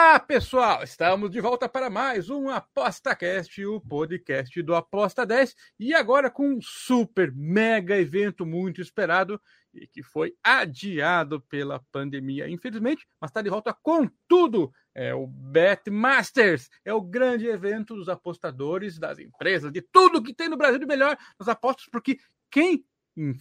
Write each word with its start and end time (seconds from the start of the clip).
Olá, 0.00 0.20
pessoal! 0.20 0.84
Estamos 0.84 1.28
de 1.28 1.40
volta 1.40 1.68
para 1.68 1.90
mais 1.90 2.30
um 2.30 2.48
ApostaCast, 2.48 3.66
o 3.66 3.80
podcast 3.80 4.62
do 4.62 4.72
Aposta 4.76 5.26
10, 5.26 5.56
e 5.76 5.92
agora 5.92 6.30
com 6.30 6.50
um 6.50 6.60
super 6.62 7.34
mega 7.34 7.98
evento 7.98 8.46
muito 8.46 8.80
esperado 8.80 9.40
e 9.74 9.88
que 9.88 10.00
foi 10.00 10.36
adiado 10.40 11.40
pela 11.40 11.84
pandemia, 11.90 12.48
infelizmente, 12.48 13.04
mas 13.20 13.30
está 13.30 13.42
de 13.42 13.50
volta 13.50 13.76
com 13.82 14.08
tudo. 14.28 14.70
É 14.94 15.12
o 15.12 15.26
Bet 15.26 15.90
Masters, 15.90 16.70
é 16.84 16.94
o 16.94 17.02
grande 17.02 17.48
evento 17.48 17.96
dos 17.96 18.08
apostadores, 18.08 19.00
das 19.00 19.18
empresas, 19.18 19.72
de 19.72 19.82
tudo 19.82 20.22
que 20.22 20.32
tem 20.32 20.48
no 20.48 20.56
Brasil 20.56 20.78
de 20.78 20.86
melhor 20.86 21.18
nas 21.36 21.48
apostas, 21.48 21.86
porque 21.90 22.18
quem 22.52 22.84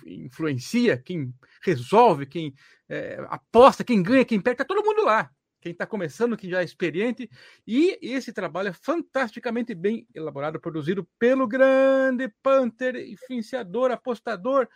influencia, 0.07 0.97
quem 0.97 1.31
resolve, 1.61 2.25
quem 2.25 2.51
é, 2.89 3.23
aposta, 3.29 3.83
quem 3.83 4.01
ganha, 4.01 4.25
quem 4.25 4.41
perde, 4.41 4.63
está 4.63 4.65
todo 4.65 4.83
mundo 4.83 5.05
lá 5.05 5.29
quem 5.59 5.71
está 5.71 5.85
começando, 5.85 6.37
quem 6.37 6.49
já 6.49 6.61
é 6.61 6.63
experiente. 6.63 7.29
E 7.65 7.97
esse 8.01 8.31
trabalho 8.31 8.69
é 8.69 8.73
fantasticamente 8.73 9.73
bem 9.73 10.07
elaborado, 10.13 10.59
produzido 10.59 11.07
pelo 11.17 11.47
grande 11.47 12.29
Panther, 12.41 12.95
influenciador, 12.95 13.91
apostador, 13.91 14.67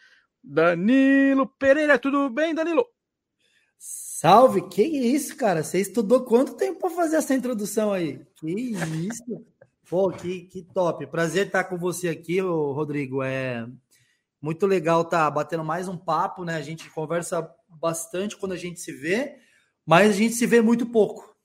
Danilo 0.44 1.48
Pereira. 1.48 2.00
Tudo 2.00 2.30
bem, 2.30 2.54
Danilo? 2.54 2.86
Salve! 3.78 4.68
Que 4.70 4.84
isso, 4.84 5.36
cara? 5.36 5.64
Você 5.64 5.80
estudou 5.80 6.24
quanto 6.24 6.56
tempo 6.56 6.80
para 6.80 6.90
fazer 6.90 7.18
essa 7.18 7.34
introdução 7.34 7.92
aí? 7.92 8.22
Que 8.36 8.52
isso! 8.52 9.46
Pô, 9.90 10.12
que, 10.12 10.44
que 10.44 10.64
top! 10.64 11.06
Prazer 11.08 11.48
estar 11.48 11.64
com 11.64 11.78
você 11.78 12.10
aqui, 12.10 12.40
Rodrigo. 12.40 13.24
É 13.24 13.68
muito 14.42 14.66
legal 14.66 15.02
estar 15.02 15.26
tá 15.26 15.32
batendo 15.32 15.64
mais 15.64 15.88
um 15.88 15.98
papo, 15.98 16.44
né? 16.44 16.56
A 16.56 16.62
gente 16.62 16.90
conversa 16.90 17.48
bastante 17.68 18.38
quando 18.38 18.54
a 18.54 18.58
gente 18.58 18.80
se 18.80 18.92
vê 18.92 19.38
mas 19.86 20.10
a 20.10 20.14
gente 20.14 20.36
se 20.36 20.46
vê 20.46 20.62
muito 20.62 20.86
pouco. 20.86 21.36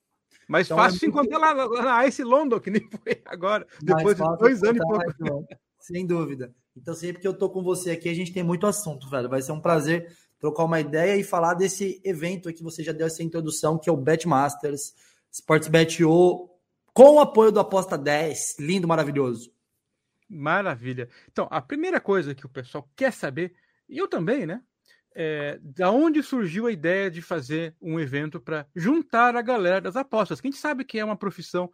Mais 0.49 0.67
então, 0.67 0.77
fácil 0.77 0.97
é 0.97 1.09
muito... 1.09 1.27
encontrar 1.27 1.55
lá 1.55 1.83
na 1.83 2.07
Ice 2.07 2.23
London, 2.23 2.61
que 2.61 2.71
nem 2.71 2.83
foi 3.03 3.21
agora, 3.25 3.67
depois 3.83 4.17
de 4.17 4.23
dois 4.39 4.63
anos 4.63 4.77
e 4.77 5.25
pouco. 5.27 5.47
Sem 5.81 6.07
dúvida. 6.07 6.55
Então, 6.77 6.95
sempre 6.95 7.23
que 7.23 7.29
eu 7.29 7.35
tô 7.35 7.49
com 7.49 7.63
você 7.63 7.93
aqui, 7.93 8.09
a 8.09 8.15
gente 8.15 8.33
tem 8.33 8.43
muito 8.43 8.67
assunto, 8.67 9.09
velho. 9.09 9.29
Vai 9.29 9.41
ser 9.41 9.53
um 9.53 9.61
prazer 9.61 10.15
trocar 10.39 10.65
uma 10.65 10.81
ideia 10.81 11.17
e 11.17 11.25
falar 11.25 11.55
desse 11.55 12.01
evento 12.05 12.53
que 12.53 12.63
você 12.63 12.83
já 12.83 12.93
deu 12.93 13.07
essa 13.07 13.23
introdução, 13.23 13.79
que 13.79 13.89
é 13.89 13.93
o 13.93 13.97
Betmasters 13.97 14.95
Sportsbet.io, 15.33 16.51
com 16.93 17.15
o 17.15 17.21
apoio 17.21 17.51
do 17.51 17.61
Aposta 17.61 17.97
10. 17.97 18.57
Lindo, 18.59 18.87
maravilhoso. 18.87 19.51
Maravilha. 20.29 21.09
Então, 21.31 21.47
a 21.51 21.63
primeira 21.63 22.01
coisa 22.01 22.35
que 22.35 22.47
o 22.47 22.49
pessoal 22.49 22.89
quer 22.95 23.13
saber, 23.13 23.55
e 23.89 23.97
eu 23.97 24.09
também, 24.09 24.45
né? 24.45 24.63
É, 25.19 25.59
da 25.63 25.91
onde 25.91 26.23
surgiu 26.23 26.67
a 26.67 26.73
ideia 26.73 27.11
de 27.11 27.23
fazer 27.23 27.75
um 27.81 27.99
evento 27.99 28.39
para 28.39 28.67
juntar 28.77 29.35
a 29.35 29.41
galera 29.41 29.81
das 29.81 29.97
apostas. 29.97 30.41
Que 30.41 30.47
a 30.47 30.51
gente 30.51 30.61
sabe 30.61 30.85
que 30.85 30.99
é 30.99 31.05
uma 31.05 31.17
profissão 31.17 31.73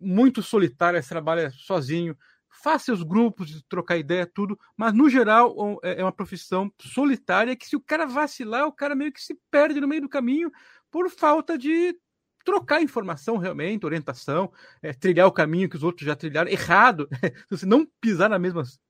muito 0.00 0.42
solitária, 0.42 1.00
você 1.00 1.08
trabalha 1.08 1.50
sozinho, 1.50 2.18
faz 2.48 2.82
seus 2.82 3.04
grupos, 3.04 3.62
trocar 3.68 3.96
ideia, 3.96 4.26
tudo, 4.26 4.58
mas 4.76 4.92
no 4.92 5.08
geral 5.08 5.78
é, 5.84 6.00
é 6.00 6.04
uma 6.04 6.12
profissão 6.12 6.72
solitária 6.80 7.54
que 7.54 7.66
se 7.66 7.76
o 7.76 7.80
cara 7.80 8.06
vacilar, 8.06 8.66
o 8.66 8.72
cara 8.72 8.96
meio 8.96 9.12
que 9.12 9.22
se 9.22 9.38
perde 9.52 9.80
no 9.80 9.86
meio 9.86 10.02
do 10.02 10.08
caminho 10.08 10.50
por 10.90 11.08
falta 11.08 11.56
de 11.56 11.96
trocar 12.44 12.82
informação 12.82 13.38
realmente, 13.38 13.86
orientação, 13.86 14.52
é, 14.82 14.92
trilhar 14.92 15.28
o 15.28 15.32
caminho 15.32 15.68
que 15.68 15.76
os 15.76 15.84
outros 15.84 16.04
já 16.04 16.16
trilharam 16.16 16.50
errado, 16.50 17.08
se 17.48 17.56
você 17.58 17.66
não 17.66 17.86
pisar 18.00 18.28
nas 18.28 18.40
mesmas 18.40 18.80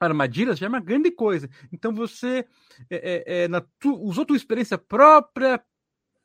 armadilhas 0.00 0.58
já 0.58 0.66
é 0.66 0.68
uma 0.68 0.80
grande 0.80 1.10
coisa. 1.10 1.48
Então 1.72 1.94
você 1.94 2.44
é, 2.88 3.24
é, 3.26 3.42
é 3.42 3.48
na 3.48 3.60
tu, 3.78 3.94
usou 4.02 4.24
tua 4.24 4.36
experiência 4.36 4.78
própria, 4.78 5.62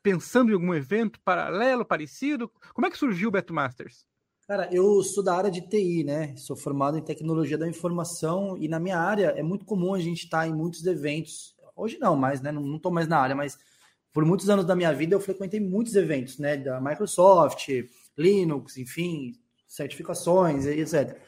pensando 0.02 0.50
em 0.50 0.54
algum 0.54 0.74
evento 0.74 1.20
paralelo, 1.24 1.84
parecido? 1.84 2.50
Como 2.72 2.86
é 2.86 2.90
que 2.90 2.98
surgiu 2.98 3.28
o 3.28 3.32
Betmasters? 3.32 4.06
Cara, 4.46 4.68
eu 4.72 5.02
sou 5.02 5.24
da 5.24 5.34
área 5.34 5.50
de 5.50 5.60
TI, 5.60 6.04
né? 6.04 6.36
Sou 6.36 6.56
formado 6.56 6.96
em 6.96 7.02
tecnologia 7.02 7.58
da 7.58 7.68
informação 7.68 8.56
e 8.56 8.68
na 8.68 8.78
minha 8.78 8.98
área 8.98 9.34
é 9.36 9.42
muito 9.42 9.64
comum 9.64 9.92
a 9.92 9.98
gente 9.98 10.24
estar 10.24 10.46
em 10.46 10.54
muitos 10.54 10.86
eventos. 10.86 11.56
Hoje 11.74 11.98
não 11.98 12.14
mais, 12.14 12.40
né? 12.40 12.52
Não 12.52 12.76
estou 12.76 12.92
mais 12.92 13.08
na 13.08 13.18
área, 13.18 13.34
mas 13.34 13.58
por 14.12 14.24
muitos 14.24 14.48
anos 14.48 14.64
da 14.64 14.76
minha 14.76 14.92
vida 14.94 15.16
eu 15.16 15.20
frequentei 15.20 15.58
muitos 15.58 15.96
eventos, 15.96 16.38
né? 16.38 16.56
Da 16.56 16.80
Microsoft, 16.80 17.68
Linux, 18.16 18.76
enfim, 18.76 19.32
certificações 19.66 20.64
etc. 20.64 21.20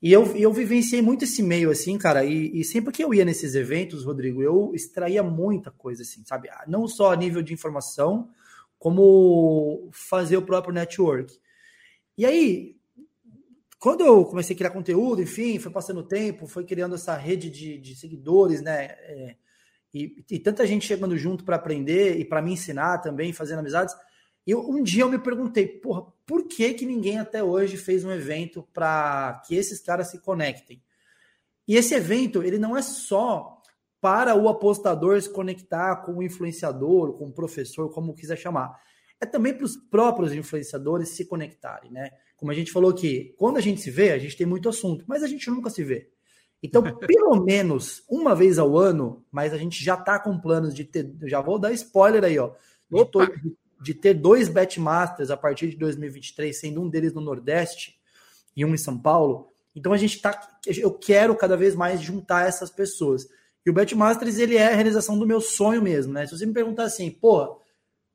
E 0.00 0.12
eu, 0.12 0.24
eu 0.36 0.52
vivenciei 0.52 1.02
muito 1.02 1.24
esse 1.24 1.42
meio, 1.42 1.70
assim, 1.70 1.98
cara, 1.98 2.24
e, 2.24 2.60
e, 2.60 2.64
sempre 2.64 2.92
que 2.92 3.02
eu 3.02 3.12
ia 3.12 3.24
nesses 3.24 3.56
eventos, 3.56 4.04
Rodrigo, 4.04 4.40
eu 4.40 4.72
extraía 4.72 5.24
muita 5.24 5.72
coisa, 5.72 6.02
assim, 6.02 6.24
sabe? 6.24 6.48
Não 6.68 6.86
só 6.86 7.12
a 7.12 7.16
nível 7.16 7.42
de 7.42 7.52
informação, 7.52 8.30
como 8.78 9.90
fazer 9.92 10.36
o 10.36 10.42
próprio 10.42 10.72
network. 10.72 11.36
E 12.16 12.24
aí, 12.24 12.76
quando 13.80 14.04
eu 14.04 14.24
comecei 14.24 14.54
a 14.54 14.56
criar 14.56 14.70
conteúdo, 14.70 15.20
enfim, 15.20 15.58
foi 15.58 15.72
passando 15.72 16.00
o 16.00 16.06
tempo, 16.06 16.46
foi 16.46 16.64
criando 16.64 16.94
essa 16.94 17.16
rede 17.16 17.50
de, 17.50 17.78
de 17.78 17.96
seguidores, 17.96 18.62
né? 18.62 18.84
É, 18.84 19.36
e, 19.92 20.24
e 20.30 20.38
tanta 20.38 20.66
gente 20.66 20.86
chegando 20.86 21.16
junto 21.16 21.44
para 21.44 21.56
aprender 21.56 22.18
e 22.18 22.24
para 22.24 22.42
me 22.42 22.52
ensinar 22.52 22.98
também, 22.98 23.32
fazendo 23.32 23.60
amizades. 23.60 23.94
E 24.46 24.54
um 24.54 24.82
dia 24.82 25.02
eu 25.02 25.10
me 25.10 25.18
perguntei, 25.18 25.66
porra, 25.66 26.12
por 26.28 26.46
que, 26.46 26.74
que 26.74 26.84
ninguém 26.84 27.18
até 27.18 27.42
hoje 27.42 27.78
fez 27.78 28.04
um 28.04 28.12
evento 28.12 28.62
para 28.74 29.42
que 29.46 29.56
esses 29.56 29.80
caras 29.80 30.10
se 30.10 30.18
conectem? 30.18 30.82
E 31.66 31.74
esse 31.74 31.94
evento, 31.94 32.42
ele 32.42 32.58
não 32.58 32.76
é 32.76 32.82
só 32.82 33.62
para 33.98 34.34
o 34.36 34.46
apostador 34.46 35.20
se 35.20 35.32
conectar 35.32 35.96
com 35.96 36.18
o 36.18 36.22
influenciador, 36.22 37.14
com 37.14 37.28
o 37.28 37.32
professor, 37.32 37.90
como 37.90 38.14
quiser 38.14 38.36
chamar. 38.36 38.78
É 39.18 39.24
também 39.24 39.54
para 39.54 39.64
os 39.64 39.74
próprios 39.74 40.34
influenciadores 40.34 41.08
se 41.08 41.24
conectarem, 41.24 41.90
né? 41.90 42.10
Como 42.36 42.52
a 42.52 42.54
gente 42.54 42.72
falou 42.72 42.90
aqui, 42.90 43.34
quando 43.38 43.56
a 43.56 43.62
gente 43.62 43.80
se 43.80 43.90
vê, 43.90 44.12
a 44.12 44.18
gente 44.18 44.36
tem 44.36 44.46
muito 44.46 44.68
assunto, 44.68 45.06
mas 45.08 45.22
a 45.22 45.26
gente 45.26 45.48
nunca 45.48 45.70
se 45.70 45.82
vê. 45.82 46.10
Então, 46.62 46.82
pelo 47.06 47.42
menos 47.42 48.02
uma 48.06 48.34
vez 48.34 48.58
ao 48.58 48.76
ano, 48.76 49.24
mas 49.32 49.54
a 49.54 49.56
gente 49.56 49.82
já 49.82 49.96
tá 49.96 50.18
com 50.18 50.38
planos 50.38 50.74
de 50.74 50.84
ter. 50.84 51.10
Já 51.22 51.40
vou 51.40 51.58
dar 51.58 51.72
spoiler 51.72 52.22
aí, 52.22 52.38
ó. 52.38 52.52
De, 52.90 53.02
de 53.02 53.56
ter 53.94 54.14
dois 54.14 54.48
Betmasters 54.48 55.30
a 55.30 55.36
partir 55.36 55.70
de 55.70 55.76
2023, 55.76 56.58
sendo 56.58 56.82
um 56.82 56.88
deles 56.88 57.12
no 57.12 57.20
Nordeste 57.20 57.98
e 58.56 58.64
um 58.64 58.74
em 58.74 58.78
São 58.78 58.98
Paulo. 58.98 59.52
Então 59.74 59.92
a 59.92 59.96
gente 59.96 60.20
tá. 60.20 60.58
Eu 60.66 60.92
quero 60.92 61.36
cada 61.36 61.56
vez 61.56 61.74
mais 61.74 62.00
juntar 62.00 62.46
essas 62.46 62.70
pessoas. 62.70 63.28
E 63.64 63.70
o 63.70 63.72
Betmasters, 63.72 64.38
ele 64.38 64.56
é 64.56 64.68
a 64.68 64.74
realização 64.74 65.18
do 65.18 65.26
meu 65.26 65.40
sonho 65.40 65.82
mesmo, 65.82 66.12
né? 66.12 66.26
Se 66.26 66.36
você 66.36 66.46
me 66.46 66.52
perguntar 66.52 66.84
assim, 66.84 67.10
pô, 67.10 67.60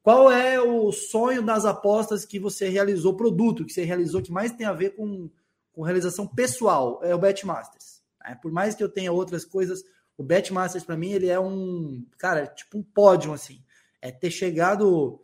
qual 0.01 0.31
é 0.31 0.59
o 0.59 0.91
sonho 0.91 1.41
das 1.41 1.63
apostas 1.63 2.25
que 2.25 2.39
você 2.39 2.67
realizou, 2.67 3.15
produto 3.15 3.63
que 3.63 3.71
você 3.71 3.83
realizou 3.83 4.21
que 4.21 4.31
mais 4.31 4.51
tem 4.51 4.65
a 4.65 4.73
ver 4.73 4.95
com, 4.95 5.29
com 5.71 5.81
realização 5.81 6.27
pessoal? 6.27 6.99
É 7.03 7.15
o 7.15 7.19
Betmasters. 7.19 8.01
É, 8.25 8.35
por 8.35 8.51
mais 8.51 8.75
que 8.75 8.83
eu 8.83 8.89
tenha 8.89 9.11
outras 9.11 9.45
coisas, 9.45 9.83
o 10.17 10.23
Betmasters 10.23 10.83
para 10.83 10.97
mim 10.97 11.11
ele 11.11 11.29
é 11.29 11.39
um, 11.39 12.05
cara, 12.17 12.47
tipo 12.47 12.77
um 12.77 12.83
pódio 12.83 13.31
assim. 13.31 13.63
É 14.01 14.11
ter 14.11 14.31
chegado 14.31 15.21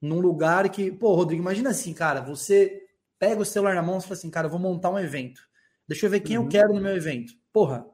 num 0.00 0.20
lugar 0.20 0.68
que, 0.70 0.90
pô, 0.90 1.14
Rodrigo, 1.14 1.42
imagina 1.42 1.70
assim, 1.70 1.92
cara, 1.92 2.20
você 2.20 2.86
pega 3.18 3.42
o 3.42 3.44
celular 3.44 3.74
na 3.74 3.82
mão 3.82 3.98
e 3.98 4.02
fala 4.02 4.14
assim, 4.14 4.30
cara, 4.30 4.46
eu 4.46 4.50
vou 4.50 4.58
montar 4.58 4.90
um 4.90 4.98
evento. 4.98 5.42
Deixa 5.86 6.06
eu 6.06 6.10
ver 6.10 6.20
quem 6.20 6.38
uhum. 6.38 6.44
eu 6.44 6.48
quero 6.48 6.72
no 6.72 6.80
meu 6.80 6.96
evento. 6.96 7.34
Porra, 7.52 7.86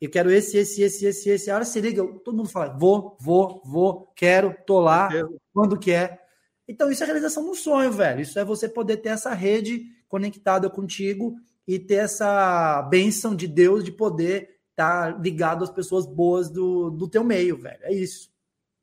eu 0.00 0.08
quero 0.08 0.30
esse, 0.30 0.56
esse, 0.56 0.82
esse, 0.82 1.06
esse, 1.06 1.28
esse. 1.30 1.50
A 1.50 1.56
hora 1.56 1.64
se 1.64 1.80
liga, 1.80 2.06
todo 2.24 2.36
mundo 2.36 2.48
fala, 2.48 2.76
vou, 2.78 3.16
vou, 3.20 3.60
vou, 3.64 4.12
quero, 4.14 4.54
tô 4.64 4.78
lá, 4.80 5.08
quando 5.52 5.78
quer. 5.78 6.24
Então, 6.68 6.90
isso 6.90 7.02
é 7.02 7.04
a 7.04 7.06
realização 7.06 7.44
do 7.44 7.54
sonho, 7.54 7.90
velho. 7.90 8.20
Isso 8.20 8.38
é 8.38 8.44
você 8.44 8.68
poder 8.68 8.98
ter 8.98 9.08
essa 9.08 9.34
rede 9.34 9.86
conectada 10.06 10.70
contigo 10.70 11.36
e 11.66 11.78
ter 11.78 11.96
essa 11.96 12.82
bênção 12.82 13.34
de 13.34 13.48
Deus 13.48 13.82
de 13.82 13.90
poder 13.90 14.58
estar 14.70 15.12
tá 15.12 15.18
ligado 15.18 15.64
às 15.64 15.70
pessoas 15.70 16.06
boas 16.06 16.48
do, 16.48 16.90
do 16.90 17.08
teu 17.08 17.24
meio, 17.24 17.56
velho. 17.58 17.80
É 17.82 17.92
isso. 17.92 18.30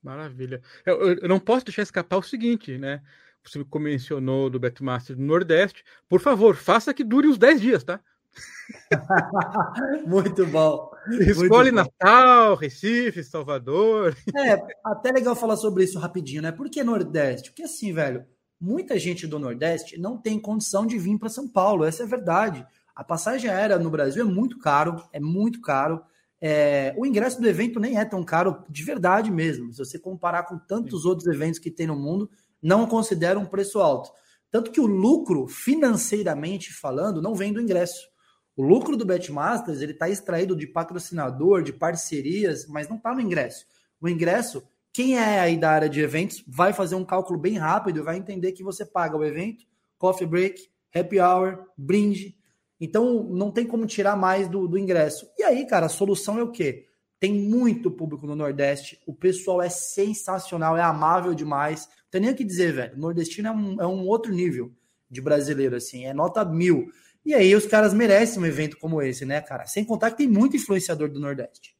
Maravilha. 0.05 0.61
Eu, 0.85 1.17
eu, 1.17 1.27
não 1.27 1.39
posso 1.39 1.65
deixar 1.65 1.81
escapar 1.81 2.17
o 2.17 2.23
seguinte, 2.23 2.77
né? 2.77 3.01
Você 3.43 3.63
mencionou 3.79 4.51
do 4.51 4.59
Betmaster 4.59 5.15
do 5.15 5.23
Nordeste. 5.23 5.83
Por 6.07 6.19
favor, 6.19 6.55
faça 6.55 6.93
que 6.93 7.03
dure 7.03 7.27
os 7.27 7.39
10 7.39 7.59
dias, 7.59 7.83
tá? 7.83 7.99
muito 10.05 10.45
bom. 10.45 10.91
Escolhe 11.21 11.71
muito 11.71 11.89
Natal, 11.89 12.55
Recife, 12.55 13.23
Salvador. 13.23 14.15
É, 14.35 14.61
até 14.83 15.11
legal 15.11 15.35
falar 15.35 15.57
sobre 15.57 15.83
isso 15.83 15.97
rapidinho, 15.97 16.43
né? 16.43 16.51
Por 16.51 16.69
que 16.69 16.83
Nordeste? 16.83 17.49
Porque 17.49 17.63
assim, 17.63 17.91
velho, 17.91 18.25
muita 18.61 18.99
gente 18.99 19.25
do 19.25 19.39
Nordeste 19.39 19.99
não 19.99 20.17
tem 20.17 20.39
condição 20.39 20.85
de 20.85 20.99
vir 20.99 21.17
para 21.17 21.29
São 21.29 21.47
Paulo, 21.47 21.83
essa 21.83 22.03
é 22.03 22.05
a 22.05 22.09
verdade. 22.09 22.65
A 22.95 23.03
passagem 23.03 23.49
aérea 23.49 23.79
no 23.79 23.89
Brasil 23.89 24.23
é 24.23 24.27
muito 24.27 24.59
caro, 24.59 25.03
é 25.11 25.19
muito 25.19 25.61
caro. 25.61 26.03
É, 26.47 26.93
o 26.95 27.07
ingresso 27.07 27.41
do 27.41 27.47
evento 27.47 27.79
nem 27.79 27.97
é 27.97 28.05
tão 28.05 28.23
caro 28.23 28.63
de 28.69 28.83
verdade 28.83 29.31
mesmo. 29.31 29.73
Se 29.73 29.79
você 29.79 29.97
comparar 29.97 30.43
com 30.43 30.59
tantos 30.59 31.01
Sim. 31.01 31.07
outros 31.07 31.27
eventos 31.27 31.57
que 31.57 31.71
tem 31.71 31.87
no 31.87 31.95
mundo, 31.95 32.29
não 32.61 32.85
considera 32.85 33.39
um 33.39 33.47
preço 33.47 33.79
alto. 33.79 34.11
Tanto 34.51 34.69
que 34.69 34.79
o 34.79 34.85
lucro, 34.85 35.47
financeiramente 35.47 36.71
falando, 36.71 37.19
não 37.19 37.33
vem 37.33 37.51
do 37.51 37.59
ingresso. 37.59 38.07
O 38.55 38.61
lucro 38.61 38.95
do 38.95 39.03
Betmasters 39.03 39.81
ele 39.81 39.93
está 39.93 40.07
extraído 40.07 40.55
de 40.55 40.67
patrocinador, 40.67 41.63
de 41.63 41.73
parcerias, 41.73 42.67
mas 42.67 42.87
não 42.87 42.97
está 42.97 43.11
no 43.11 43.21
ingresso. 43.21 43.65
O 43.99 44.07
ingresso, 44.07 44.61
quem 44.93 45.17
é 45.17 45.39
aí 45.39 45.57
da 45.57 45.71
área 45.71 45.89
de 45.89 45.99
eventos, 45.99 46.43
vai 46.47 46.73
fazer 46.73 46.93
um 46.93 47.03
cálculo 47.03 47.39
bem 47.39 47.57
rápido 47.57 47.97
e 47.97 48.03
vai 48.03 48.17
entender 48.17 48.51
que 48.51 48.63
você 48.63 48.85
paga 48.85 49.17
o 49.17 49.25
evento, 49.25 49.65
coffee 49.97 50.27
break, 50.27 50.69
happy 50.93 51.19
hour, 51.19 51.65
brinde. 51.75 52.37
Então 52.79 53.23
não 53.23 53.51
tem 53.51 53.65
como 53.65 53.85
tirar 53.85 54.15
mais 54.15 54.47
do, 54.47 54.67
do 54.67 54.77
ingresso. 54.77 55.29
E 55.37 55.43
aí, 55.43 55.65
cara, 55.65 55.85
a 55.85 55.89
solução 55.89 56.37
é 56.37 56.43
o 56.43 56.51
quê? 56.51 56.87
Tem 57.19 57.33
muito 57.33 57.89
público 57.89 58.27
no 58.27 58.35
Nordeste, 58.35 58.99
o 59.05 59.13
pessoal 59.13 59.61
é 59.61 59.69
sensacional, 59.69 60.75
é 60.75 60.81
amável 60.81 61.33
demais. 61.33 61.87
Não 61.87 62.11
tem 62.11 62.21
nem 62.21 62.31
o 62.31 62.35
que 62.35 62.43
dizer, 62.43 62.73
velho. 62.73 62.95
O 62.95 62.99
nordestino 62.99 63.47
é 63.47 63.51
um, 63.51 63.81
é 63.81 63.87
um 63.87 64.05
outro 64.05 64.33
nível 64.33 64.73
de 65.09 65.21
brasileiro, 65.21 65.75
assim, 65.75 66.05
é 66.05 66.13
nota 66.13 66.43
mil. 66.43 66.91
E 67.25 67.33
aí 67.33 67.55
os 67.55 67.65
caras 67.65 67.93
merecem 67.93 68.41
um 68.41 68.45
evento 68.45 68.77
como 68.77 69.01
esse, 69.01 69.25
né, 69.25 69.41
cara? 69.41 69.65
Sem 69.65 69.83
contar 69.83 70.11
que 70.11 70.17
tem 70.17 70.27
muito 70.27 70.55
influenciador 70.55 71.09
do 71.09 71.19
Nordeste. 71.19 71.75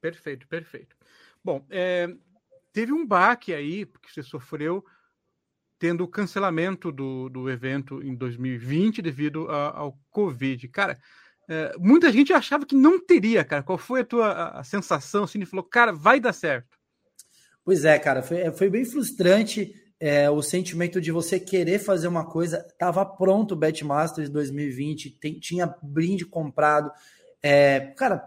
Perfeito, 0.00 0.48
perfeito. 0.48 0.96
Bom, 1.44 1.64
é, 1.70 2.08
teve 2.72 2.92
um 2.92 3.06
baque 3.06 3.54
aí 3.54 3.86
que 3.86 4.12
você 4.12 4.22
sofreu 4.22 4.84
tendo 5.82 6.04
o 6.04 6.08
cancelamento 6.08 6.92
do, 6.92 7.28
do 7.28 7.50
evento 7.50 8.00
em 8.04 8.14
2020 8.14 9.02
devido 9.02 9.50
a, 9.50 9.80
ao 9.80 9.98
Covid. 10.12 10.68
Cara, 10.68 10.96
é, 11.50 11.72
muita 11.76 12.12
gente 12.12 12.32
achava 12.32 12.64
que 12.64 12.76
não 12.76 13.04
teria, 13.04 13.42
cara. 13.42 13.64
Qual 13.64 13.76
foi 13.76 14.02
a 14.02 14.04
tua 14.04 14.28
a, 14.28 14.60
a 14.60 14.62
sensação? 14.62 15.24
Assim, 15.24 15.44
falou, 15.44 15.64
cara, 15.64 15.92
vai 15.92 16.20
dar 16.20 16.32
certo. 16.32 16.78
Pois 17.64 17.84
é, 17.84 17.98
cara, 17.98 18.22
foi, 18.22 18.48
foi 18.52 18.70
bem 18.70 18.84
frustrante 18.84 19.74
é, 19.98 20.30
o 20.30 20.40
sentimento 20.40 21.00
de 21.00 21.10
você 21.10 21.40
querer 21.40 21.80
fazer 21.80 22.06
uma 22.06 22.30
coisa. 22.30 22.64
Tava 22.78 23.04
pronto 23.04 23.54
o 23.54 23.56
Betmasters 23.56 24.30
2020, 24.30 25.18
tem, 25.18 25.40
tinha 25.40 25.66
brinde 25.82 26.24
comprado, 26.24 26.92
é, 27.42 27.92
cara, 27.96 28.22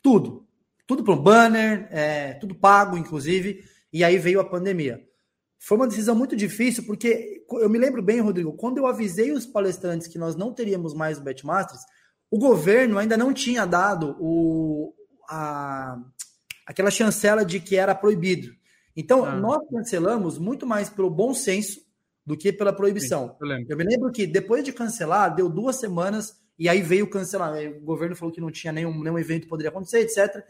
tudo. 0.00 0.48
Tudo 0.86 1.04
para 1.04 1.12
um 1.12 1.22
banner, 1.22 1.86
é, 1.90 2.32
tudo 2.32 2.54
pago, 2.54 2.96
inclusive, 2.96 3.62
e 3.92 4.02
aí 4.02 4.16
veio 4.16 4.40
a 4.40 4.48
pandemia. 4.48 5.04
Foi 5.64 5.78
uma 5.78 5.88
decisão 5.88 6.14
muito 6.14 6.36
difícil, 6.36 6.84
porque 6.84 7.42
eu 7.52 7.70
me 7.70 7.78
lembro 7.78 8.02
bem, 8.02 8.20
Rodrigo, 8.20 8.52
quando 8.52 8.76
eu 8.76 8.86
avisei 8.86 9.32
os 9.32 9.46
palestrantes 9.46 10.06
que 10.06 10.18
nós 10.18 10.36
não 10.36 10.52
teríamos 10.52 10.92
mais 10.92 11.16
o 11.16 11.22
Betmasters, 11.22 11.80
o 12.30 12.38
governo 12.38 12.98
ainda 12.98 13.16
não 13.16 13.32
tinha 13.32 13.64
dado 13.64 14.14
o, 14.20 14.92
a, 15.26 15.96
aquela 16.66 16.90
chancela 16.90 17.46
de 17.46 17.60
que 17.60 17.76
era 17.76 17.94
proibido. 17.94 18.52
Então, 18.94 19.24
ah. 19.24 19.34
nós 19.36 19.66
cancelamos 19.70 20.36
muito 20.36 20.66
mais 20.66 20.90
pelo 20.90 21.08
bom 21.08 21.32
senso 21.32 21.80
do 22.26 22.36
que 22.36 22.52
pela 22.52 22.72
proibição. 22.72 23.28
Sim, 23.40 23.50
eu, 23.50 23.64
eu, 23.70 23.76
me 23.78 23.84
lembro 23.84 24.12
que 24.12 24.26
depois 24.26 24.62
de 24.64 24.72
cancelar, 24.72 25.34
deu 25.34 25.48
duas 25.48 25.76
semanas 25.76 26.36
e 26.58 26.68
aí 26.68 26.82
veio 26.82 27.08
cancelar. 27.08 27.54
O 27.78 27.80
governo 27.80 28.14
falou 28.14 28.34
que 28.34 28.40
não 28.40 28.50
tinha 28.50 28.72
nenhum, 28.72 29.02
nenhum 29.02 29.18
evento 29.18 29.48
poderia 29.48 29.70
acontecer, 29.70 30.00
etc. 30.00 30.44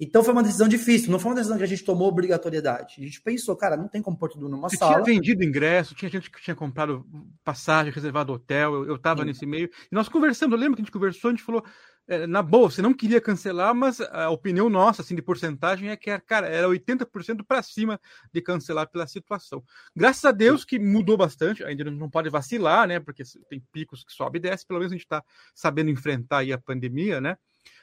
Então 0.00 0.24
foi 0.24 0.32
uma 0.32 0.42
decisão 0.42 0.66
difícil, 0.66 1.12
não 1.12 1.18
foi 1.18 1.30
uma 1.30 1.36
decisão 1.36 1.58
que 1.58 1.62
a 1.62 1.66
gente 1.66 1.84
tomou 1.84 2.08
obrigatoriedade. 2.08 2.94
A 2.98 3.04
gente 3.04 3.20
pensou, 3.20 3.54
cara, 3.54 3.76
não 3.76 3.86
tem 3.86 4.00
como 4.00 4.16
pôr 4.16 4.30
tudo 4.30 4.48
numa 4.48 4.66
Você 4.68 4.78
sala. 4.78 5.02
Tinha 5.02 5.04
vendido 5.04 5.44
ingresso, 5.44 5.94
tinha 5.94 6.10
gente 6.10 6.30
que 6.30 6.40
tinha 6.40 6.56
comprado 6.56 7.06
passagem, 7.44 7.92
reservado 7.92 8.32
hotel, 8.32 8.86
eu 8.86 8.96
estava 8.96 9.26
nesse 9.26 9.44
meio. 9.44 9.68
E 9.92 9.94
nós 9.94 10.08
conversamos, 10.08 10.54
eu 10.54 10.58
lembro 10.58 10.76
que 10.76 10.80
a 10.80 10.84
gente 10.84 10.92
conversou, 10.92 11.28
a 11.28 11.32
gente 11.32 11.44
falou, 11.44 11.62
é, 12.08 12.26
na 12.26 12.42
boa, 12.42 12.70
você 12.70 12.80
não 12.80 12.94
queria 12.94 13.20
cancelar, 13.20 13.74
mas 13.74 14.00
a 14.00 14.30
opinião 14.30 14.70
nossa, 14.70 15.02
assim, 15.02 15.14
de 15.14 15.20
porcentagem 15.20 15.90
é 15.90 15.96
que, 15.96 16.18
cara, 16.20 16.48
era 16.48 16.66
80% 16.66 17.44
para 17.46 17.62
cima 17.62 18.00
de 18.32 18.40
cancelar 18.40 18.90
pela 18.90 19.06
situação. 19.06 19.62
Graças 19.94 20.24
a 20.24 20.32
Deus 20.32 20.64
que 20.64 20.78
mudou 20.78 21.18
bastante, 21.18 21.62
ainda 21.62 21.84
não 21.84 22.08
pode 22.08 22.30
vacilar, 22.30 22.88
né, 22.88 22.98
porque 22.98 23.22
tem 23.50 23.62
picos 23.70 24.02
que 24.02 24.12
sobe 24.12 24.38
e 24.38 24.40
desce, 24.40 24.66
pelo 24.66 24.80
menos 24.80 24.92
a 24.92 24.96
gente 24.96 25.04
está 25.04 25.22
sabendo 25.54 25.90
enfrentar 25.90 26.38
aí 26.38 26.54
a 26.54 26.58
pandemia, 26.58 27.20
né, 27.20 27.36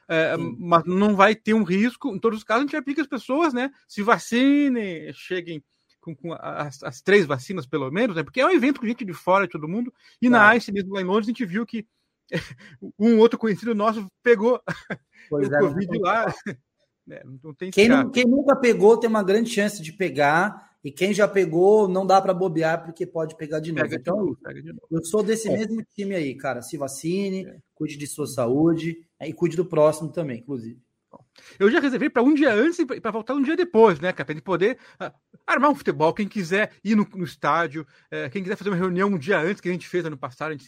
é, 0.07 0.35
mas 0.37 0.83
não 0.85 1.15
vai 1.15 1.35
ter 1.35 1.53
um 1.53 1.63
risco, 1.63 2.15
em 2.15 2.19
todos 2.19 2.39
os 2.39 2.43
casos 2.43 2.73
a 2.73 2.77
gente 2.77 2.95
que 2.95 3.01
as 3.01 3.07
pessoas, 3.07 3.53
né, 3.53 3.69
se 3.87 4.01
vacinem, 4.01 5.11
cheguem 5.13 5.61
com, 5.99 6.15
com 6.15 6.33
as, 6.33 6.81
as, 6.83 7.01
três 7.01 7.25
vacinas, 7.25 7.65
pelo 7.65 7.91
menos, 7.91 8.15
né? 8.15 8.23
Porque 8.23 8.39
é 8.39 8.45
um 8.45 8.51
evento 8.51 8.79
com 8.79 8.87
gente 8.87 9.03
de 9.03 9.13
fora 9.13 9.45
e 9.45 9.49
todo 9.49 9.67
mundo. 9.67 9.93
E 10.21 10.27
é. 10.27 10.29
na 10.29 10.55
ICE 10.55 10.71
mesmo 10.71 10.93
lá 10.93 11.01
em 11.01 11.05
Londres, 11.05 11.27
a 11.27 11.31
gente 11.31 11.45
viu 11.45 11.65
que 11.65 11.85
um 12.97 13.17
outro 13.19 13.37
conhecido 13.37 13.75
nosso 13.75 14.07
pegou 14.23 14.61
pois 15.29 15.49
o 15.49 15.55
é, 15.55 15.59
Covid 15.59 15.99
lá. 15.99 16.33
É, 17.09 17.23
quem, 17.71 17.87
não, 17.87 18.11
quem, 18.11 18.25
nunca 18.25 18.53
pegou 18.53 18.97
tem 18.97 19.09
uma 19.09 19.23
grande 19.23 19.49
chance 19.49 19.81
de 19.81 19.93
pegar, 19.93 20.66
e 20.83 20.91
quem 20.91 21.13
já 21.13 21.27
pegou 21.27 21.87
não 21.87 22.05
dá 22.05 22.21
para 22.21 22.33
bobear 22.33 22.83
porque 22.83 23.05
pode 23.05 23.35
pegar 23.35 23.59
de 23.59 23.71
novo. 23.71 23.83
Pega 23.83 23.95
então, 23.99 24.15
de 24.15 24.21
novo, 24.21 24.61
de 24.61 24.73
novo. 24.73 24.87
eu 24.91 25.03
sou 25.03 25.23
desse 25.23 25.49
é. 25.49 25.57
mesmo 25.57 25.83
time 25.95 26.15
aí, 26.15 26.35
cara. 26.35 26.61
Se 26.61 26.77
vacine, 26.77 27.45
é. 27.45 27.57
cuide 27.73 27.97
de 27.97 28.07
sua 28.07 28.27
saúde 28.27 29.01
e 29.21 29.33
cuide 29.33 29.57
do 29.57 29.65
próximo 29.65 30.11
também, 30.11 30.39
inclusive. 30.39 30.79
Eu 31.59 31.71
já 31.71 31.79
reservei 31.79 32.09
para 32.09 32.23
um 32.23 32.33
dia 32.33 32.53
antes 32.53 32.79
e 32.79 32.85
para 32.85 33.11
voltar 33.11 33.33
um 33.33 33.41
dia 33.41 33.55
depois, 33.55 33.99
né, 33.99 34.11
cara? 34.11 34.25
Para 34.25 34.41
poder 34.41 34.77
uh, 35.01 35.11
armar 35.45 35.71
um 35.71 35.75
futebol. 35.75 36.13
Quem 36.13 36.27
quiser 36.27 36.71
ir 36.83 36.95
no, 36.95 37.07
no 37.15 37.23
estádio, 37.23 37.85
uh, 38.11 38.29
quem 38.29 38.43
quiser 38.43 38.55
fazer 38.55 38.69
uma 38.69 38.75
reunião 38.75 39.09
um 39.09 39.17
dia 39.17 39.39
antes, 39.39 39.61
que 39.61 39.69
a 39.69 39.71
gente 39.71 39.87
fez 39.87 40.05
ano 40.05 40.17
passado, 40.17 40.49
a 40.49 40.55
gente 40.55 40.65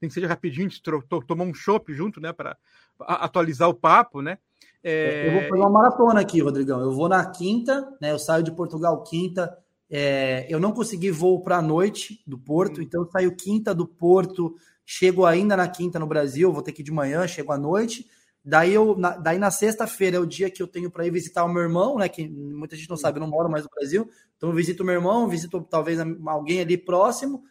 tem 0.00 0.08
que 0.08 0.14
ser 0.14 0.24
rapidinho, 0.26 0.66
a 0.66 0.70
gente 0.70 0.82
tomou 0.82 1.46
um 1.46 1.54
chopp 1.54 1.92
junto, 1.92 2.20
né, 2.20 2.32
para 2.32 2.56
atualizar 3.00 3.68
o 3.68 3.74
papo, 3.74 4.22
né? 4.22 4.38
É... 4.82 5.28
Eu 5.28 5.32
vou 5.32 5.42
fazer 5.42 5.60
uma 5.60 5.70
maratona 5.70 6.20
aqui, 6.20 6.40
Rodrigão. 6.40 6.80
Eu 6.80 6.92
vou 6.92 7.08
na 7.08 7.24
quinta, 7.26 7.88
né? 8.00 8.10
Eu 8.10 8.18
saio 8.18 8.42
de 8.42 8.52
Portugal 8.52 9.02
quinta. 9.02 9.56
É, 9.90 10.46
eu 10.48 10.58
não 10.58 10.72
consegui 10.72 11.10
voo 11.10 11.42
para 11.42 11.58
a 11.58 11.62
noite 11.62 12.22
do 12.26 12.38
Porto, 12.38 12.80
hum. 12.80 12.82
então 12.82 13.02
eu 13.02 13.10
saio 13.10 13.36
quinta 13.36 13.74
do 13.74 13.86
Porto, 13.86 14.54
chego 14.86 15.26
ainda 15.26 15.54
na 15.54 15.68
quinta 15.68 15.98
no 15.98 16.06
Brasil, 16.06 16.50
vou 16.50 16.62
ter 16.62 16.72
que 16.72 16.80
ir 16.80 16.84
de 16.84 16.90
manhã, 16.90 17.26
chego 17.26 17.52
à 17.52 17.58
noite 17.58 18.06
Daí, 18.44 18.74
eu, 18.74 18.96
na, 18.96 19.16
daí 19.16 19.38
na 19.38 19.52
sexta-feira 19.52 20.16
é 20.16 20.20
o 20.20 20.26
dia 20.26 20.50
que 20.50 20.60
eu 20.60 20.66
tenho 20.66 20.90
para 20.90 21.06
ir 21.06 21.10
visitar 21.10 21.44
o 21.44 21.48
meu 21.48 21.62
irmão, 21.62 21.96
né? 21.96 22.08
Que 22.08 22.28
muita 22.28 22.74
gente 22.74 22.90
não 22.90 22.96
sabe, 22.96 23.18
eu 23.18 23.20
não 23.20 23.28
moro 23.28 23.48
mais 23.48 23.62
no 23.62 23.70
Brasil. 23.70 24.10
Então 24.36 24.48
eu 24.48 24.54
visito 24.54 24.82
o 24.82 24.86
meu 24.86 24.96
irmão, 24.96 25.28
visito 25.28 25.60
talvez 25.62 26.00
alguém 26.26 26.60
ali 26.60 26.76
próximo. 26.76 27.44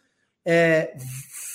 É, 0.44 0.94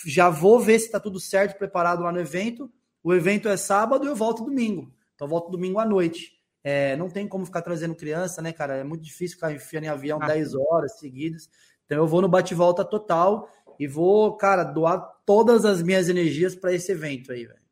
já 0.08 0.30
vou 0.30 0.60
ver 0.60 0.80
se 0.80 0.88
está 0.88 1.00
tudo 1.00 1.20
certo, 1.20 1.58
preparado 1.58 2.02
lá 2.02 2.12
no 2.12 2.20
evento. 2.20 2.72
O 3.04 3.14
evento 3.14 3.48
é 3.48 3.56
sábado 3.56 4.06
e 4.06 4.08
eu 4.08 4.16
volto 4.16 4.44
domingo. 4.44 4.92
Então 5.18 5.26
eu 5.26 5.30
volto 5.30 5.50
domingo 5.50 5.80
à 5.80 5.86
noite. 5.86 6.38
É, 6.64 6.96
não 6.96 7.10
tem 7.10 7.28
como 7.28 7.44
ficar 7.44 7.64
trazendo 7.64 7.96
criança, 7.96 8.40
né, 8.40 8.54
cara? 8.54 8.76
É 8.76 8.84
muito 8.84 9.04
difícil 9.04 9.36
ficar 9.36 9.52
enfiando 9.52 9.86
em 9.86 9.90
avião 9.90 10.20
ah. 10.22 10.28
10 10.28 10.54
horas 10.54 11.00
seguidas. 11.00 11.50
Então 11.86 11.98
eu 11.98 12.08
vou 12.08 12.22
no 12.22 12.30
bate-volta 12.30 12.86
total 12.86 13.50
e 13.80 13.88
vou, 13.88 14.38
cara, 14.38 14.64
doar 14.64 15.00
todas 15.26 15.66
as 15.66 15.82
minhas 15.82 16.08
energias 16.08 16.54
para 16.54 16.72
esse 16.72 16.92
evento 16.92 17.32
aí, 17.32 17.46
velho. 17.46 17.67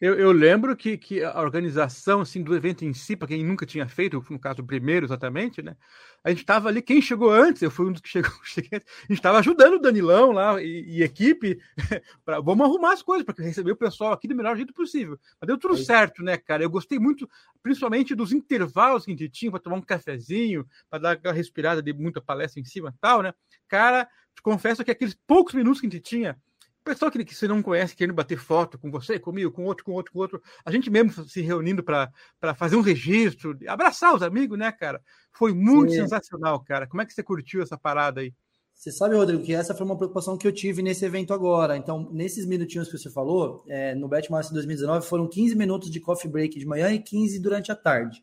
Eu, 0.00 0.14
eu, 0.18 0.32
lembro 0.32 0.76
que, 0.76 0.98
que 0.98 1.22
a 1.22 1.40
organização 1.40 2.20
assim, 2.20 2.42
do 2.42 2.54
evento 2.54 2.84
em 2.84 2.92
si, 2.92 3.16
para 3.16 3.28
quem 3.28 3.44
nunca 3.44 3.64
tinha 3.64 3.86
feito, 3.88 4.24
no 4.28 4.38
caso 4.38 4.60
o 4.60 4.66
primeiro 4.66 5.06
exatamente, 5.06 5.62
né? 5.62 5.76
A 6.22 6.30
gente 6.30 6.40
estava 6.40 6.68
ali, 6.68 6.82
quem 6.82 7.00
chegou 7.00 7.30
antes, 7.30 7.62
eu 7.62 7.70
fui 7.70 7.86
um 7.86 7.92
dos 7.92 8.00
que 8.00 8.08
chegou, 8.08 8.32
cheguei, 8.44 8.78
a 8.78 9.06
gente 9.08 9.18
estava 9.18 9.38
ajudando 9.38 9.74
o 9.74 9.78
Danilão 9.78 10.32
lá 10.32 10.60
e, 10.60 10.84
e 10.98 11.02
equipe, 11.02 11.58
para 12.24 12.40
vamos 12.40 12.66
arrumar 12.66 12.92
as 12.92 13.02
coisas, 13.02 13.24
para 13.24 13.44
receber 13.44 13.72
o 13.72 13.76
pessoal 13.76 14.12
aqui 14.12 14.26
do 14.26 14.34
melhor 14.34 14.56
jeito 14.56 14.72
possível. 14.72 15.18
Mas 15.40 15.46
deu 15.46 15.58
tudo 15.58 15.74
é 15.74 15.78
certo, 15.78 16.22
né, 16.22 16.36
cara? 16.36 16.62
Eu 16.62 16.70
gostei 16.70 16.98
muito, 16.98 17.28
principalmente 17.62 18.14
dos 18.14 18.32
intervalos 18.32 19.04
que 19.04 19.12
a 19.12 19.14
gente 19.14 19.28
tinha 19.28 19.50
para 19.50 19.60
tomar 19.60 19.76
um 19.76 19.82
cafezinho, 19.82 20.66
para 20.90 20.98
dar 20.98 21.10
aquela 21.12 21.34
respirada 21.34 21.82
de 21.82 21.92
muita 21.92 22.20
palestra 22.20 22.60
em 22.60 22.64
cima 22.64 22.92
e 22.94 23.00
tal, 23.00 23.22
né? 23.22 23.32
Cara, 23.68 24.08
te 24.34 24.42
confesso 24.42 24.84
que 24.84 24.90
aqueles 24.90 25.14
poucos 25.26 25.54
minutos 25.54 25.80
que 25.80 25.86
a 25.86 25.90
gente 25.90 26.02
tinha 26.02 26.36
pessoal 26.84 27.10
que, 27.10 27.24
que 27.24 27.34
você 27.34 27.48
não 27.48 27.62
conhece 27.62 27.96
querendo 27.96 28.14
bater 28.14 28.38
foto 28.38 28.78
com 28.78 28.90
você, 28.90 29.18
comigo, 29.18 29.50
com 29.50 29.64
outro, 29.64 29.84
com 29.84 29.92
outro, 29.92 30.12
com 30.12 30.18
outro, 30.18 30.42
a 30.64 30.70
gente 30.70 30.90
mesmo 30.90 31.26
se 31.26 31.40
reunindo 31.40 31.82
para 31.82 32.10
fazer 32.54 32.76
um 32.76 32.82
registro, 32.82 33.58
abraçar 33.66 34.14
os 34.14 34.22
amigos, 34.22 34.58
né, 34.58 34.70
cara? 34.70 35.00
Foi 35.32 35.54
muito 35.54 35.92
Sim. 35.92 36.02
sensacional, 36.02 36.60
cara. 36.60 36.86
Como 36.86 37.02
é 37.02 37.06
que 37.06 37.14
você 37.14 37.22
curtiu 37.22 37.62
essa 37.62 37.78
parada 37.78 38.20
aí? 38.20 38.32
Você 38.74 38.92
sabe, 38.92 39.16
Rodrigo, 39.16 39.42
que 39.42 39.54
essa 39.54 39.74
foi 39.74 39.86
uma 39.86 39.96
preocupação 39.96 40.36
que 40.36 40.46
eu 40.46 40.52
tive 40.52 40.82
nesse 40.82 41.04
evento 41.04 41.32
agora. 41.32 41.76
Então, 41.76 42.10
nesses 42.12 42.44
minutinhos 42.44 42.90
que 42.90 42.98
você 42.98 43.08
falou, 43.08 43.64
é, 43.68 43.94
no 43.94 44.08
Betmaster 44.08 44.52
2019 44.52 45.06
foram 45.06 45.28
15 45.28 45.54
minutos 45.54 45.90
de 45.90 46.00
coffee 46.00 46.30
break 46.30 46.58
de 46.58 46.66
manhã 46.66 46.92
e 46.92 46.98
15 46.98 47.38
durante 47.38 47.72
a 47.72 47.76
tarde. 47.76 48.22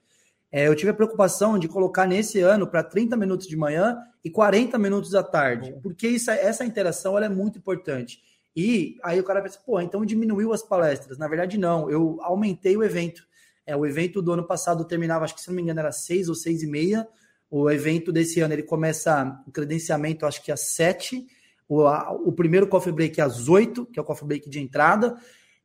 É, 0.51 0.67
eu 0.67 0.75
tive 0.75 0.91
a 0.91 0.93
preocupação 0.93 1.57
de 1.57 1.69
colocar 1.69 2.05
nesse 2.05 2.41
ano 2.41 2.67
para 2.67 2.83
30 2.83 3.15
minutos 3.15 3.47
de 3.47 3.55
manhã 3.55 3.97
e 4.23 4.29
40 4.29 4.77
minutos 4.77 5.15
à 5.15 5.23
tarde, 5.23 5.73
porque 5.81 6.07
isso, 6.07 6.29
essa 6.29 6.65
interação 6.65 7.17
é 7.17 7.29
muito 7.29 7.57
importante. 7.57 8.21
E 8.55 8.97
aí 9.03 9.19
o 9.19 9.23
cara 9.23 9.41
pensa, 9.41 9.59
pô, 9.65 9.79
então 9.79 10.05
diminuiu 10.05 10.51
as 10.51 10.61
palestras. 10.61 11.17
Na 11.17 11.27
verdade, 11.27 11.57
não, 11.57 11.89
eu 11.89 12.17
aumentei 12.21 12.75
o 12.75 12.83
evento. 12.83 13.23
É, 13.65 13.75
o 13.75 13.85
evento 13.85 14.21
do 14.21 14.33
ano 14.33 14.45
passado 14.45 14.83
terminava, 14.85 15.23
acho 15.23 15.35
que 15.35 15.41
se 15.41 15.47
não 15.47 15.55
me 15.55 15.61
engano, 15.61 15.79
era 15.79 15.91
seis 15.91 16.27
ou 16.27 16.35
seis 16.35 16.63
e 16.63 16.67
meia. 16.67 17.07
O 17.49 17.69
evento 17.69 18.11
desse 18.11 18.39
ano 18.39 18.53
ele 18.53 18.63
começa 18.63 19.41
o 19.47 19.51
credenciamento, 19.51 20.25
acho 20.25 20.43
que 20.43 20.51
às 20.51 20.61
sete. 20.61 21.25
O, 21.67 21.85
a, 21.85 22.11
o 22.11 22.31
primeiro 22.31 22.67
coffee 22.67 22.91
break 22.91 23.21
às 23.21 23.47
oito, 23.47 23.85
que 23.85 23.99
é 23.99 24.01
o 24.01 24.05
coffee 24.05 24.27
break 24.27 24.49
de 24.49 24.59
entrada. 24.59 25.15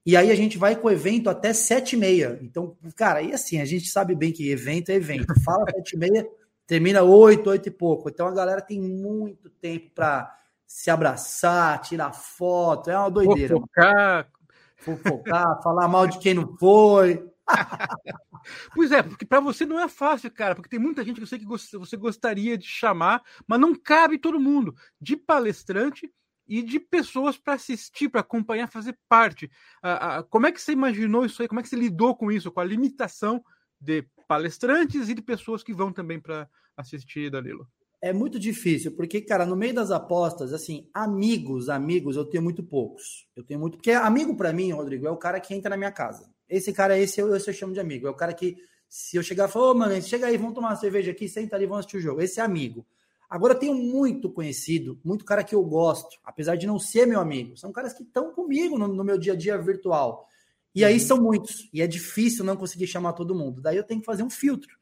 E 0.04 0.16
aí 0.16 0.30
a 0.30 0.36
gente 0.36 0.56
vai 0.56 0.76
com 0.76 0.86
o 0.86 0.90
evento 0.90 1.28
até 1.28 1.52
sete 1.52 1.96
e 1.96 1.98
meia. 1.98 2.38
Então, 2.40 2.76
cara, 2.94 3.22
e 3.22 3.32
assim, 3.32 3.60
a 3.60 3.64
gente 3.64 3.88
sabe 3.88 4.14
bem 4.14 4.30
que 4.30 4.48
evento 4.48 4.90
é 4.90 4.94
evento. 4.94 5.34
Fala 5.44 5.64
sete 5.74 5.94
e 5.94 5.98
meia, 5.98 6.28
termina 6.64 7.02
oito, 7.02 7.50
oito 7.50 7.68
e 7.68 7.72
pouco. 7.72 8.08
Então 8.08 8.28
a 8.28 8.32
galera 8.32 8.60
tem 8.60 8.80
muito 8.80 9.50
tempo 9.50 9.90
para 9.92 10.32
se 10.66 10.90
abraçar, 10.90 11.80
tirar 11.80 12.12
foto. 12.12 12.90
É 12.90 12.98
uma 12.98 13.10
doideira. 13.10 13.54
Fofocar. 13.54 14.30
Fofocar, 14.76 15.62
falar 15.62 15.88
mal 15.88 16.06
de 16.06 16.18
quem 16.18 16.34
não 16.34 16.56
foi. 16.56 17.24
pois 18.74 18.90
é, 18.90 19.02
porque 19.02 19.24
para 19.24 19.40
você 19.40 19.64
não 19.64 19.78
é 19.78 19.88
fácil, 19.88 20.30
cara, 20.30 20.54
porque 20.54 20.68
tem 20.68 20.80
muita 20.80 21.04
gente 21.04 21.16
que 21.16 21.22
eu 21.22 21.26
sei 21.26 21.38
que 21.38 21.46
você 21.46 21.96
gostaria 21.96 22.58
de 22.58 22.66
chamar, 22.66 23.22
mas 23.46 23.60
não 23.60 23.74
cabe 23.74 24.18
todo 24.18 24.40
mundo, 24.40 24.74
de 25.00 25.16
palestrante 25.16 26.12
e 26.48 26.62
de 26.62 26.78
pessoas 26.78 27.36
para 27.36 27.54
assistir, 27.54 28.08
para 28.08 28.20
acompanhar, 28.20 28.68
fazer 28.68 28.98
parte. 29.08 29.50
Ah, 29.82 30.18
ah, 30.18 30.22
como 30.24 30.46
é 30.46 30.52
que 30.52 30.60
você 30.60 30.72
imaginou 30.72 31.24
isso 31.24 31.42
aí? 31.42 31.48
Como 31.48 31.60
é 31.60 31.62
que 31.62 31.68
você 31.68 31.76
lidou 31.76 32.16
com 32.16 32.30
isso, 32.30 32.50
com 32.50 32.60
a 32.60 32.64
limitação 32.64 33.44
de 33.80 34.04
palestrantes 34.28 35.08
e 35.08 35.14
de 35.14 35.22
pessoas 35.22 35.62
que 35.62 35.72
vão 35.72 35.92
também 35.92 36.20
para 36.20 36.48
assistir, 36.76 37.30
Danilo? 37.30 37.68
É 38.00 38.12
muito 38.12 38.38
difícil, 38.38 38.92
porque, 38.92 39.20
cara, 39.20 39.46
no 39.46 39.56
meio 39.56 39.74
das 39.74 39.90
apostas, 39.90 40.52
assim, 40.52 40.88
amigos, 40.92 41.68
amigos, 41.68 42.14
eu 42.16 42.24
tenho 42.24 42.42
muito 42.42 42.62
poucos. 42.62 43.26
Eu 43.34 43.42
tenho 43.42 43.58
muito. 43.58 43.78
Porque 43.78 43.90
amigo 43.90 44.36
para 44.36 44.52
mim, 44.52 44.70
Rodrigo, 44.70 45.06
é 45.06 45.10
o 45.10 45.16
cara 45.16 45.40
que 45.40 45.54
entra 45.54 45.70
na 45.70 45.76
minha 45.76 45.90
casa. 45.90 46.30
Esse 46.48 46.72
cara, 46.72 46.98
esse 46.98 47.20
eu, 47.20 47.34
esse 47.34 47.48
eu 47.48 47.54
chamo 47.54 47.72
de 47.72 47.80
amigo. 47.80 48.06
É 48.06 48.10
o 48.10 48.14
cara 48.14 48.34
que, 48.34 48.56
se 48.88 49.16
eu 49.16 49.22
chegar 49.22 49.48
e 49.48 49.52
falar, 49.52 49.66
ô, 49.66 49.70
oh, 49.70 49.74
mano, 49.74 50.00
chega 50.02 50.26
aí, 50.26 50.36
vamos 50.36 50.54
tomar 50.54 50.68
uma 50.68 50.76
cerveja 50.76 51.10
aqui, 51.10 51.28
senta 51.28 51.56
ali, 51.56 51.64
vamos 51.66 51.80
assistir 51.80 51.96
o 51.96 52.00
jogo. 52.00 52.20
Esse 52.20 52.38
é 52.38 52.42
amigo. 52.42 52.86
Agora, 53.28 53.54
eu 53.54 53.58
tenho 53.58 53.74
muito 53.74 54.30
conhecido, 54.30 55.00
muito 55.04 55.24
cara 55.24 55.42
que 55.42 55.54
eu 55.54 55.64
gosto, 55.64 56.16
apesar 56.24 56.54
de 56.56 56.66
não 56.66 56.78
ser 56.78 57.06
meu 57.06 57.18
amigo. 57.18 57.56
São 57.56 57.72
caras 57.72 57.92
que 57.92 58.04
estão 58.04 58.32
comigo 58.32 58.78
no, 58.78 58.86
no, 58.86 59.02
meu 59.02 59.18
dia 59.18 59.32
a 59.32 59.36
dia 59.36 59.58
virtual. 59.58 60.28
E 60.74 60.84
aí 60.84 60.94
uhum. 60.94 61.00
são 61.00 61.20
muitos. 61.20 61.68
E 61.72 61.82
é 61.82 61.86
difícil 61.86 62.44
não 62.44 62.56
conseguir 62.56 62.86
chamar 62.86 63.14
todo 63.14 63.34
mundo. 63.34 63.60
Daí 63.60 63.76
eu 63.76 63.82
tenho 63.82 64.00
que 64.00 64.06
fazer 64.06 64.22
um 64.22 64.30
filtro. 64.30 64.76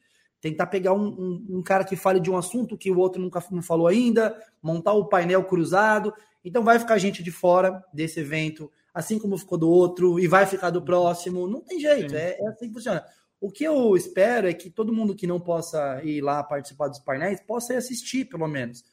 Tentar 0.44 0.66
pegar 0.66 0.92
um, 0.92 1.06
um, 1.06 1.46
um 1.58 1.62
cara 1.62 1.84
que 1.84 1.96
fale 1.96 2.20
de 2.20 2.30
um 2.30 2.36
assunto 2.36 2.76
que 2.76 2.90
o 2.90 2.98
outro 2.98 3.20
nunca 3.20 3.42
não 3.50 3.62
falou 3.62 3.86
ainda, 3.86 4.36
montar 4.62 4.92
o 4.92 5.06
painel 5.06 5.42
cruzado. 5.44 6.12
Então 6.44 6.62
vai 6.62 6.78
ficar 6.78 6.98
gente 6.98 7.22
de 7.22 7.30
fora 7.30 7.82
desse 7.92 8.20
evento 8.20 8.70
assim 8.94 9.18
como 9.18 9.36
ficou 9.36 9.58
do 9.58 9.68
outro, 9.68 10.20
e 10.20 10.28
vai 10.28 10.46
ficar 10.46 10.70
do 10.70 10.80
próximo. 10.80 11.48
Não 11.48 11.60
tem 11.60 11.80
jeito, 11.80 12.14
é, 12.14 12.36
é, 12.38 12.48
assim 12.48 12.68
que 12.68 12.74
funciona. 12.74 13.04
O 13.40 13.50
que 13.50 13.64
eu 13.64 13.96
espero 13.96 14.48
é 14.48 14.54
que 14.54 14.70
todo 14.70 14.92
mundo 14.92 15.16
que 15.16 15.26
não 15.26 15.40
possa 15.40 16.00
ir 16.04 16.20
lá 16.20 16.42
participar 16.44 16.86
dos 16.88 17.00
painéis 17.00 17.40
possa 17.40 17.74
ir 17.74 17.76
assistir, 17.76 18.26
pelo 18.26 18.46
menos. 18.46 18.84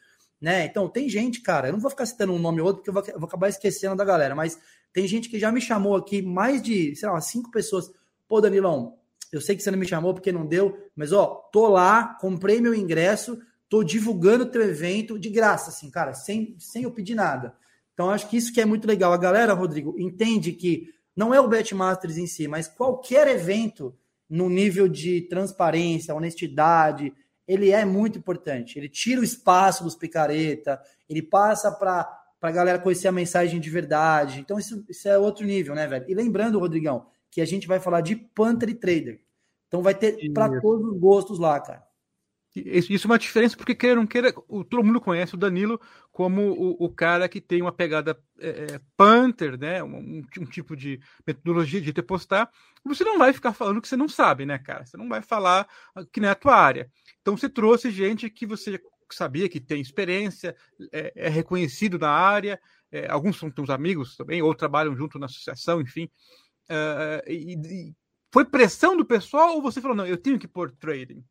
Né? 0.41 0.65
Então, 0.65 0.89
tem 0.89 1.07
gente, 1.07 1.39
cara, 1.41 1.67
eu 1.67 1.73
não 1.73 1.79
vou 1.79 1.91
ficar 1.91 2.07
citando 2.07 2.33
um 2.33 2.39
nome 2.39 2.59
ou 2.59 2.67
outro, 2.67 2.81
porque 2.81 2.89
eu 2.89 2.93
vou, 2.93 3.03
eu 3.13 3.19
vou 3.19 3.27
acabar 3.27 3.47
esquecendo 3.47 3.95
da 3.95 4.03
galera, 4.03 4.33
mas 4.33 4.59
tem 4.91 5.07
gente 5.07 5.29
que 5.29 5.39
já 5.39 5.51
me 5.51 5.61
chamou 5.61 5.95
aqui, 5.95 6.21
mais 6.21 6.61
de, 6.63 6.95
sei 6.95 7.07
lá, 7.07 7.21
cinco 7.21 7.51
pessoas. 7.51 7.91
Pô, 8.27 8.41
Danilão, 8.41 8.97
eu 9.31 9.39
sei 9.41 9.55
que 9.55 9.63
você 9.63 9.71
não 9.71 9.79
me 9.79 9.87
chamou 9.87 10.13
porque 10.13 10.31
não 10.31 10.45
deu, 10.45 10.77
mas 10.95 11.11
ó, 11.11 11.49
tô 11.51 11.67
lá, 11.67 12.17
comprei 12.19 12.59
meu 12.59 12.75
ingresso, 12.75 13.39
tô 13.69 13.83
divulgando 13.83 14.43
o 14.43 14.49
teu 14.49 14.61
evento 14.61 15.17
de 15.17 15.29
graça, 15.29 15.69
assim, 15.69 15.89
cara, 15.89 16.13
sem, 16.13 16.55
sem 16.59 16.83
eu 16.83 16.91
pedir 16.91 17.15
nada. 17.15 17.55
Então, 17.93 18.09
acho 18.09 18.27
que 18.27 18.35
isso 18.35 18.53
que 18.53 18.59
é 18.59 18.65
muito 18.65 18.87
legal. 18.87 19.13
A 19.13 19.17
galera, 19.17 19.53
Rodrigo, 19.53 19.95
entende 19.97 20.51
que 20.51 20.89
não 21.15 21.33
é 21.33 21.39
o 21.39 21.47
Betmasters 21.47 22.17
em 22.17 22.27
si, 22.27 22.47
mas 22.47 22.67
qualquer 22.67 23.27
evento 23.27 23.95
no 24.29 24.49
nível 24.49 24.87
de 24.87 25.21
transparência, 25.21 26.15
honestidade, 26.15 27.13
ele 27.47 27.71
é 27.71 27.83
muito 27.83 28.17
importante. 28.17 28.79
Ele 28.79 28.87
tira 28.87 29.21
o 29.21 29.23
espaço 29.23 29.83
dos 29.83 29.95
picareta, 29.95 30.81
ele 31.09 31.21
passa 31.21 31.71
para 31.71 32.07
a 32.41 32.51
galera 32.51 32.79
conhecer 32.79 33.09
a 33.09 33.11
mensagem 33.11 33.59
de 33.59 33.69
verdade. 33.69 34.39
Então, 34.39 34.57
isso, 34.57 34.85
isso 34.89 35.07
é 35.07 35.17
outro 35.17 35.45
nível, 35.45 35.75
né, 35.75 35.85
velho? 35.85 36.05
E 36.07 36.13
lembrando, 36.13 36.59
Rodrigão, 36.59 37.05
que 37.31 37.41
a 37.41 37.45
gente 37.45 37.67
vai 37.67 37.79
falar 37.79 38.01
de 38.01 38.15
Panther 38.15 38.69
e 38.69 38.75
Trader. 38.75 39.23
Então, 39.67 39.81
vai 39.81 39.95
ter 39.95 40.31
para 40.33 40.59
todos 40.59 40.85
os 40.85 40.99
gostos 40.99 41.39
lá, 41.39 41.59
cara. 41.59 41.89
Isso 42.53 43.07
é 43.07 43.09
uma 43.09 43.17
diferença 43.17 43.55
porque, 43.55 43.73
queira 43.73 43.95
ou 43.95 44.01
não 44.01 44.07
queira, 44.07 44.33
o, 44.49 44.61
todo 44.61 44.83
mundo 44.83 44.99
conhece 44.99 45.35
o 45.35 45.37
Danilo 45.37 45.79
como 46.11 46.51
o, 46.51 46.85
o 46.85 46.89
cara 46.89 47.29
que 47.29 47.39
tem 47.39 47.61
uma 47.61 47.71
pegada 47.71 48.21
é, 48.39 48.73
é 48.73 48.81
Panther, 48.97 49.57
né? 49.57 49.81
Um, 49.81 50.21
um, 50.37 50.45
tipo 50.45 50.75
de 50.75 50.99
metodologia 51.25 51.79
de 51.79 51.93
te 51.93 52.01
postar. 52.01 52.51
Você 52.83 53.05
não 53.05 53.17
vai 53.17 53.31
ficar 53.31 53.53
falando 53.53 53.81
que 53.81 53.87
você 53.87 53.95
não 53.95 54.09
sabe, 54.09 54.45
né, 54.45 54.59
cara? 54.59 54.85
Você 54.85 54.97
não 54.97 55.07
vai 55.07 55.21
falar 55.21 55.65
que 56.11 56.19
não 56.19 56.27
é 56.27 56.31
a 56.31 56.35
tua 56.35 56.55
área. 56.57 56.91
Então 57.21 57.37
você 57.37 57.47
trouxe 57.47 57.89
gente 57.89 58.29
que 58.29 58.45
você 58.45 58.81
sabia 59.09 59.47
que 59.47 59.61
tem 59.61 59.81
experiência, 59.81 60.53
é, 60.91 61.13
é 61.15 61.29
reconhecido 61.29 61.97
na 61.97 62.09
área, 62.09 62.59
é, 62.91 63.09
alguns 63.09 63.37
são 63.37 63.49
teus 63.49 63.69
amigos 63.69 64.17
também, 64.17 64.41
ou 64.41 64.53
trabalham 64.53 64.95
junto 64.95 65.17
na 65.17 65.27
associação, 65.27 65.79
enfim. 65.79 66.09
Uh, 66.71 67.29
e, 67.29 67.53
e 67.55 67.95
foi 68.33 68.45
pressão 68.45 68.95
do 68.95 69.05
pessoal 69.05 69.55
ou 69.55 69.61
você 69.61 69.81
falou, 69.81 69.95
não, 69.95 70.05
eu 70.05 70.17
tenho 70.17 70.39
que 70.39 70.47
pôr 70.47 70.71
trading? 70.71 71.23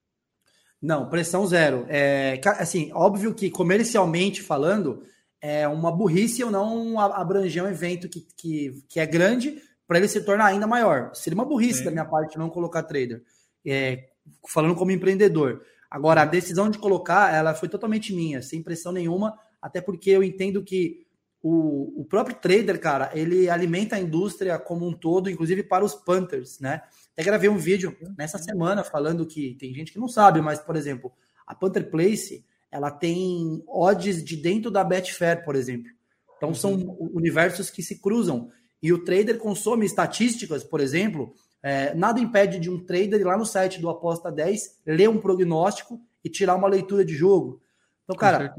Não, 0.80 1.08
pressão 1.08 1.46
zero. 1.46 1.86
É, 1.88 2.40
assim, 2.58 2.90
óbvio 2.92 3.34
que 3.34 3.50
comercialmente 3.50 4.42
falando, 4.42 5.02
é 5.40 5.66
uma 5.66 5.90
burrice 5.90 6.40
eu 6.42 6.50
não 6.50 7.00
abranger 7.00 7.64
um 7.64 7.68
evento 7.68 8.08
que, 8.08 8.26
que, 8.36 8.82
que 8.88 9.00
é 9.00 9.06
grande 9.06 9.62
para 9.86 9.98
ele 9.98 10.08
se 10.08 10.20
tornar 10.22 10.46
ainda 10.46 10.66
maior. 10.66 11.14
Seria 11.14 11.34
uma 11.34 11.44
burrice 11.44 11.84
da 11.84 11.90
minha 11.90 12.04
parte 12.04 12.38
não 12.38 12.50
colocar 12.50 12.82
trader. 12.82 13.22
É, 13.66 14.08
falando 14.48 14.74
como 14.74 14.90
empreendedor. 14.90 15.62
Agora, 15.90 16.22
a 16.22 16.26
decisão 16.26 16.70
de 16.70 16.78
colocar, 16.78 17.34
ela 17.34 17.54
foi 17.54 17.68
totalmente 17.68 18.14
minha, 18.14 18.40
sem 18.40 18.62
pressão 18.62 18.92
nenhuma, 18.92 19.36
até 19.60 19.80
porque 19.80 20.10
eu 20.10 20.22
entendo 20.22 20.62
que 20.62 21.06
o, 21.42 22.02
o 22.02 22.04
próprio 22.04 22.36
trader, 22.36 22.78
cara, 22.78 23.10
ele 23.14 23.48
alimenta 23.48 23.96
a 23.96 24.00
indústria 24.00 24.58
como 24.58 24.86
um 24.86 24.92
todo, 24.92 25.30
inclusive 25.30 25.62
para 25.62 25.84
os 25.84 25.94
Panthers, 25.94 26.60
né? 26.60 26.82
Até 27.12 27.22
gravei 27.22 27.48
um 27.48 27.56
vídeo 27.56 27.96
nessa 28.16 28.38
semana 28.38 28.84
falando 28.84 29.26
que 29.26 29.54
tem 29.54 29.74
gente 29.74 29.92
que 29.92 29.98
não 29.98 30.08
sabe, 30.08 30.40
mas, 30.40 30.58
por 30.58 30.76
exemplo, 30.76 31.12
a 31.46 31.54
Panther 31.54 31.90
Place 31.90 32.44
ela 32.70 32.90
tem 32.90 33.62
odds 33.66 34.22
de 34.22 34.36
dentro 34.36 34.70
da 34.70 34.84
Betfair, 34.84 35.44
por 35.44 35.56
exemplo. 35.56 35.90
Então 36.36 36.54
são 36.54 36.74
uhum. 36.74 37.10
universos 37.14 37.68
que 37.68 37.82
se 37.82 38.00
cruzam. 38.00 38.50
E 38.82 38.92
o 38.92 39.04
trader 39.04 39.38
consome 39.38 39.84
estatísticas, 39.84 40.64
por 40.64 40.80
exemplo. 40.80 41.34
É, 41.62 41.94
nada 41.94 42.20
impede 42.20 42.58
de 42.58 42.70
um 42.70 42.82
trader 42.82 43.20
ir 43.20 43.24
lá 43.24 43.36
no 43.36 43.44
site 43.44 43.80
do 43.80 43.90
Aposta 43.90 44.30
10, 44.30 44.80
ler 44.86 45.08
um 45.08 45.18
prognóstico 45.18 46.00
e 46.24 46.30
tirar 46.30 46.54
uma 46.54 46.68
leitura 46.68 47.04
de 47.04 47.14
jogo. 47.14 47.60
Então, 48.04 48.16
cara, 48.16 48.54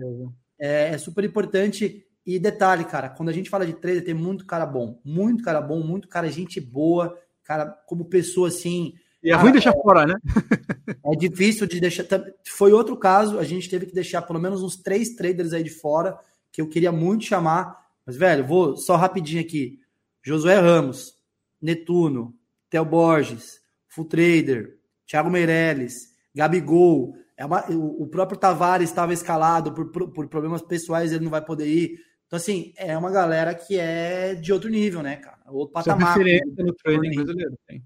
é, 0.60 0.94
é, 0.94 0.98
super 0.98 1.24
importante. 1.24 2.06
E 2.26 2.38
detalhe, 2.40 2.86
cara, 2.86 3.10
quando 3.10 3.30
a 3.30 3.34
gente 3.34 3.50
fala 3.50 3.66
de 3.66 3.74
trader, 3.74 4.04
tem 4.04 4.14
muito 4.14 4.46
cara 4.46 4.66
bom, 4.66 5.00
muito 5.04 5.44
cara 5.44 5.60
bom, 5.60 5.82
muito 5.82 6.08
cara 6.08 6.30
gente 6.30 6.62
boa, 6.62 7.18
cara, 7.44 7.66
como 7.88 8.06
pessoa 8.06 8.48
assim. 8.48 8.94
E 9.24 9.30
é 9.30 9.32
cara, 9.32 9.44
ruim 9.44 9.52
deixar 9.52 9.72
é, 9.72 9.82
fora, 9.82 10.06
né? 10.06 10.16
é 11.06 11.16
difícil 11.16 11.66
de 11.68 11.80
deixar. 11.80 12.06
Foi 12.48 12.72
outro 12.72 12.96
caso, 12.96 13.40
a 13.40 13.44
gente 13.44 13.70
teve 13.70 13.88
que 13.88 13.94
deixar 13.94 14.22
pelo 14.22 14.40
menos 14.40 14.62
uns 14.62 14.78
três 14.78 15.16
traders 15.16 15.54
aí 15.54 15.64
de 15.64 15.72
fora, 15.72 16.18
que 16.52 16.62
eu 16.62 16.70
queria 16.70 16.92
muito 16.92 17.26
chamar. 17.26 17.76
Mas, 18.06 18.16
velho, 18.16 18.46
vou 18.46 18.78
só 18.78 18.96
rapidinho 18.96 19.42
aqui. 19.42 19.80
Josué 20.24 20.60
Ramos, 20.60 21.16
Netuno, 21.60 22.36
Theo 22.70 22.86
Borges, 22.86 23.60
Full 23.88 24.06
Trader, 24.06 24.78
Thiago 25.08 25.30
Meirelles, 25.30 26.10
Gabigol. 26.34 27.16
É 27.36 27.46
uma, 27.46 27.70
o, 27.72 28.04
o 28.04 28.08
próprio 28.08 28.40
Tavares 28.40 28.90
estava 28.90 29.14
escalado 29.14 29.74
por, 29.74 29.92
por, 29.92 30.10
por 30.10 30.28
problemas 30.28 30.62
pessoais, 30.62 31.12
ele 31.12 31.24
não 31.24 31.32
vai 31.32 31.44
poder 31.44 31.68
ir. 31.68 32.00
Então, 32.32 32.38
assim, 32.38 32.72
é 32.78 32.98
uma 32.98 33.12
galera 33.12 33.54
que 33.54 33.78
é 33.78 34.36
de 34.36 34.54
outro 34.54 34.70
nível, 34.70 35.04
né, 35.04 35.18
cara? 35.18 35.42
Outro 35.48 35.74
patamar. 35.74 36.14
São 36.14 36.24
referência 36.24 36.64
no 36.64 36.74
trading 36.74 37.14
brasileiro, 37.14 37.60
tem. 37.68 37.84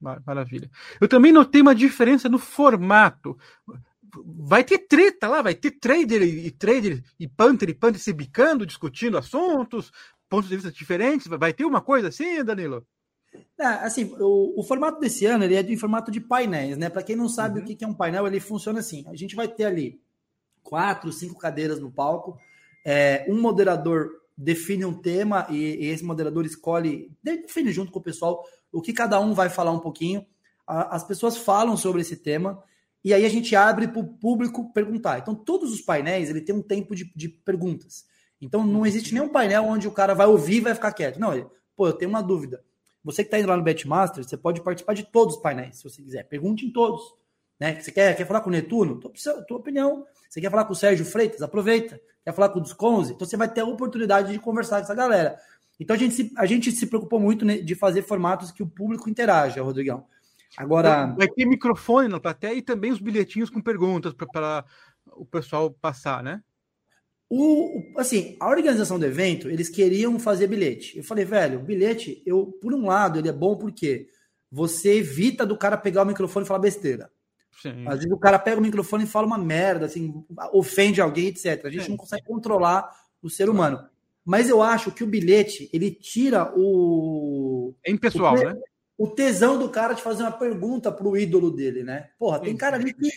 Maravilha. 0.00 0.70
Eu 0.98 1.06
também 1.06 1.30
notei 1.30 1.60
uma 1.60 1.74
diferença 1.74 2.26
no 2.26 2.38
formato. 2.38 3.38
Vai 4.24 4.64
ter 4.64 4.78
treta 4.78 5.28
lá, 5.28 5.42
vai 5.42 5.54
ter 5.54 5.72
trader 5.72 6.22
e 6.22 6.50
trader 6.50 7.04
e 7.20 7.28
punter 7.28 7.68
e 7.68 7.74
punter 7.74 7.98
se 7.98 8.14
bicando, 8.14 8.64
discutindo 8.64 9.18
assuntos, 9.18 9.92
pontos 10.26 10.48
de 10.48 10.56
vista 10.56 10.72
diferentes. 10.72 11.26
Vai 11.26 11.52
ter 11.52 11.66
uma 11.66 11.82
coisa 11.82 12.08
assim, 12.08 12.42
Danilo? 12.42 12.82
É, 13.60 13.66
assim, 13.66 14.10
o, 14.18 14.58
o, 14.58 14.62
formato 14.62 14.98
desse 14.98 15.26
ano 15.26 15.44
ele 15.44 15.54
é 15.54 15.62
de 15.62 15.76
formato 15.76 16.10
de 16.10 16.18
painéis, 16.18 16.78
né? 16.78 16.88
Para 16.88 17.02
quem 17.02 17.14
não 17.14 17.28
sabe 17.28 17.60
uhum. 17.60 17.66
o 17.66 17.76
que 17.76 17.84
é 17.84 17.88
um 17.88 17.92
painel, 17.92 18.26
ele 18.26 18.40
funciona 18.40 18.80
assim: 18.80 19.04
a 19.06 19.14
gente 19.14 19.36
vai 19.36 19.46
ter 19.46 19.64
ali 19.64 20.00
quatro, 20.62 21.12
cinco 21.12 21.38
cadeiras 21.38 21.78
no 21.78 21.92
palco 21.92 22.38
é, 22.88 23.26
um 23.28 23.40
moderador 23.40 24.08
define 24.38 24.84
um 24.84 24.94
tema 24.94 25.44
e, 25.50 25.56
e, 25.56 25.86
esse 25.86 26.04
moderador 26.04 26.46
escolhe, 26.46 27.10
define 27.20 27.72
junto 27.72 27.90
com 27.90 27.98
o 27.98 28.02
pessoal 28.02 28.44
o 28.70 28.80
que 28.80 28.92
cada 28.92 29.18
um 29.18 29.34
vai 29.34 29.48
falar 29.48 29.72
um 29.72 29.80
pouquinho. 29.80 30.24
A, 30.64 30.94
as 30.94 31.02
pessoas 31.02 31.36
falam 31.36 31.76
sobre 31.76 32.02
esse 32.02 32.16
tema 32.16 32.62
e 33.02 33.12
aí 33.12 33.24
a 33.24 33.28
gente 33.28 33.56
abre 33.56 33.88
para 33.88 33.98
o 33.98 34.06
público 34.06 34.72
perguntar. 34.72 35.18
Então, 35.18 35.34
todos 35.34 35.72
os 35.72 35.80
painéis 35.80 36.30
ele 36.30 36.40
tem 36.40 36.54
um 36.54 36.62
tempo 36.62 36.94
de, 36.94 37.12
de 37.16 37.28
perguntas. 37.28 38.04
Então 38.40 38.64
não 38.64 38.86
existe 38.86 39.12
nenhum 39.12 39.30
painel 39.30 39.64
onde 39.64 39.88
o 39.88 39.92
cara 39.92 40.14
vai 40.14 40.28
ouvir 40.28 40.58
e 40.58 40.60
vai 40.60 40.74
ficar 40.74 40.92
quieto. 40.92 41.18
Não, 41.18 41.32
ele, 41.32 41.46
pô, 41.74 41.88
eu 41.88 41.92
tenho 41.92 42.08
uma 42.08 42.22
dúvida. 42.22 42.62
Você 43.02 43.24
que 43.24 43.28
está 43.28 43.38
indo 43.40 43.48
lá 43.48 43.56
no 43.56 43.64
Betmaster, 43.64 44.22
você 44.22 44.36
pode 44.36 44.62
participar 44.62 44.94
de 44.94 45.10
todos 45.10 45.36
os 45.36 45.42
painéis, 45.42 45.78
se 45.78 45.82
você 45.82 46.00
quiser. 46.02 46.22
Pergunte 46.28 46.64
em 46.64 46.72
todos. 46.72 47.02
Né? 47.58 47.80
Você 47.80 47.90
quer, 47.90 48.16
quer 48.16 48.26
falar 48.26 48.42
com 48.42 48.50
o 48.50 48.52
Netuno? 48.52 49.00
Tua, 49.00 49.12
tua 49.42 49.56
opinião. 49.56 50.04
Você 50.28 50.40
quer 50.40 50.50
falar 50.50 50.66
com 50.66 50.72
o 50.72 50.76
Sérgio 50.76 51.04
Freitas? 51.04 51.42
Aproveita. 51.42 52.00
Quer 52.26 52.34
falar 52.34 52.48
com 52.48 52.58
o 52.58 52.62
Desconze? 52.62 53.12
Então 53.12 53.24
você 53.24 53.36
vai 53.36 53.48
ter 53.48 53.60
a 53.60 53.64
oportunidade 53.64 54.32
de 54.32 54.40
conversar 54.40 54.78
com 54.78 54.82
essa 54.82 54.94
galera. 54.96 55.38
Então 55.78 55.94
a 55.94 55.98
gente 55.98 56.12
se, 56.12 56.32
a 56.36 56.44
gente 56.44 56.72
se 56.72 56.88
preocupou 56.88 57.20
muito 57.20 57.46
de 57.46 57.74
fazer 57.76 58.02
formatos 58.02 58.50
que 58.50 58.64
o 58.64 58.66
público 58.66 59.08
interaja, 59.08 59.62
Rodrigão. 59.62 60.04
Agora. 60.56 61.14
Vai 61.16 61.28
ter 61.28 61.46
microfone 61.46 62.08
na 62.08 62.18
plateia 62.18 62.54
e 62.54 62.62
também 62.62 62.90
os 62.90 62.98
bilhetinhos 62.98 63.48
com 63.48 63.60
perguntas 63.60 64.12
para 64.12 64.64
o 65.12 65.24
pessoal 65.24 65.70
passar, 65.70 66.20
né? 66.20 66.42
O, 67.30 67.92
assim, 67.96 68.36
a 68.40 68.48
organização 68.48 68.98
do 68.98 69.06
evento, 69.06 69.48
eles 69.48 69.68
queriam 69.68 70.18
fazer 70.18 70.48
bilhete. 70.48 70.98
Eu 70.98 71.04
falei, 71.04 71.24
velho, 71.24 71.60
bilhete, 71.60 72.24
eu, 72.26 72.46
por 72.60 72.74
um 72.74 72.86
lado, 72.86 73.20
ele 73.20 73.28
é 73.28 73.32
bom 73.32 73.56
porque 73.56 74.08
você 74.50 74.96
evita 74.96 75.46
do 75.46 75.56
cara 75.56 75.76
pegar 75.76 76.02
o 76.02 76.06
microfone 76.06 76.44
e 76.44 76.48
falar 76.48 76.58
besteira. 76.58 77.08
Sim. 77.60 77.86
Às 77.86 77.96
vezes 77.96 78.12
o 78.12 78.18
cara 78.18 78.38
pega 78.38 78.58
o 78.58 78.62
microfone 78.62 79.04
e 79.04 79.08
fala 79.08 79.26
uma 79.26 79.38
merda, 79.38 79.86
assim, 79.86 80.24
ofende 80.52 81.00
alguém, 81.00 81.28
etc. 81.28 81.64
A 81.64 81.70
gente 81.70 81.84
Sim. 81.84 81.90
não 81.90 81.96
consegue 81.96 82.24
controlar 82.24 82.90
o 83.22 83.30
ser 83.30 83.48
humano. 83.48 83.86
Mas 84.24 84.48
eu 84.48 84.62
acho 84.62 84.90
que 84.90 85.04
o 85.04 85.06
bilhete, 85.06 85.70
ele 85.72 85.90
tira 85.90 86.52
o. 86.56 87.74
É 87.84 87.90
impessoal, 87.90 88.34
o, 88.34 88.44
né? 88.44 88.56
O 88.98 89.08
tesão 89.08 89.58
do 89.58 89.68
cara 89.68 89.94
de 89.94 90.02
fazer 90.02 90.22
uma 90.22 90.32
pergunta 90.32 90.90
pro 90.90 91.16
ídolo 91.16 91.50
dele, 91.50 91.82
né? 91.82 92.10
Porra, 92.18 92.40
tem 92.40 92.56
cara 92.56 92.76
ali 92.76 92.92
que 92.92 93.08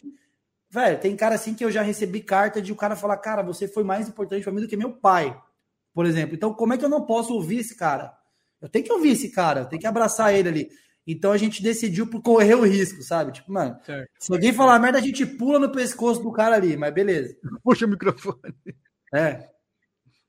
Velho, 0.72 1.00
tem 1.00 1.16
cara 1.16 1.34
assim 1.34 1.56
que 1.56 1.66
eu 1.66 1.72
já 1.72 1.82
recebi 1.82 2.22
carta 2.22 2.62
de 2.62 2.72
o 2.72 2.76
cara 2.76 2.96
falar, 2.96 3.18
cara, 3.18 3.42
você 3.42 3.68
foi 3.68 3.84
mais 3.84 4.08
importante 4.08 4.44
para 4.44 4.54
mim 4.54 4.62
do 4.62 4.68
que 4.68 4.78
meu 4.78 4.92
pai, 4.92 5.36
por 5.94 6.06
exemplo. 6.06 6.36
Então, 6.36 6.54
como 6.54 6.74
é 6.74 6.78
que 6.78 6.86
eu 6.86 6.90
não 6.90 7.08
posso 7.08 7.34
ouvir 7.34 7.60
esse 7.60 7.76
cara? 7.76 8.16
Eu 8.62 8.70
tenho 8.70 8.86
que 8.86 8.94
ouvir 8.94 9.10
esse 9.10 9.30
cara, 9.30 9.62
eu 9.62 9.66
tenho 9.66 9.82
que 9.82 9.88
abraçar 9.88 10.34
ele 10.34 10.48
ali. 10.48 10.70
Então 11.12 11.32
a 11.32 11.38
gente 11.38 11.64
decidiu 11.64 12.06
por 12.06 12.22
correr 12.22 12.54
o 12.54 12.64
risco, 12.64 13.02
sabe? 13.02 13.32
Tipo, 13.32 13.52
mano, 13.52 13.76
certo. 13.84 14.08
se 14.20 14.32
alguém 14.32 14.54
falar 14.54 14.78
merda, 14.78 15.00
a 15.00 15.02
gente 15.02 15.26
pula 15.26 15.58
no 15.58 15.72
pescoço 15.72 16.22
do 16.22 16.32
cara 16.32 16.56
ali, 16.56 16.78
mas 16.78 16.94
beleza. 16.94 17.36
Puxa 17.64 17.88
o 17.88 17.90
microfone. 17.90 18.54
É. 19.12 19.50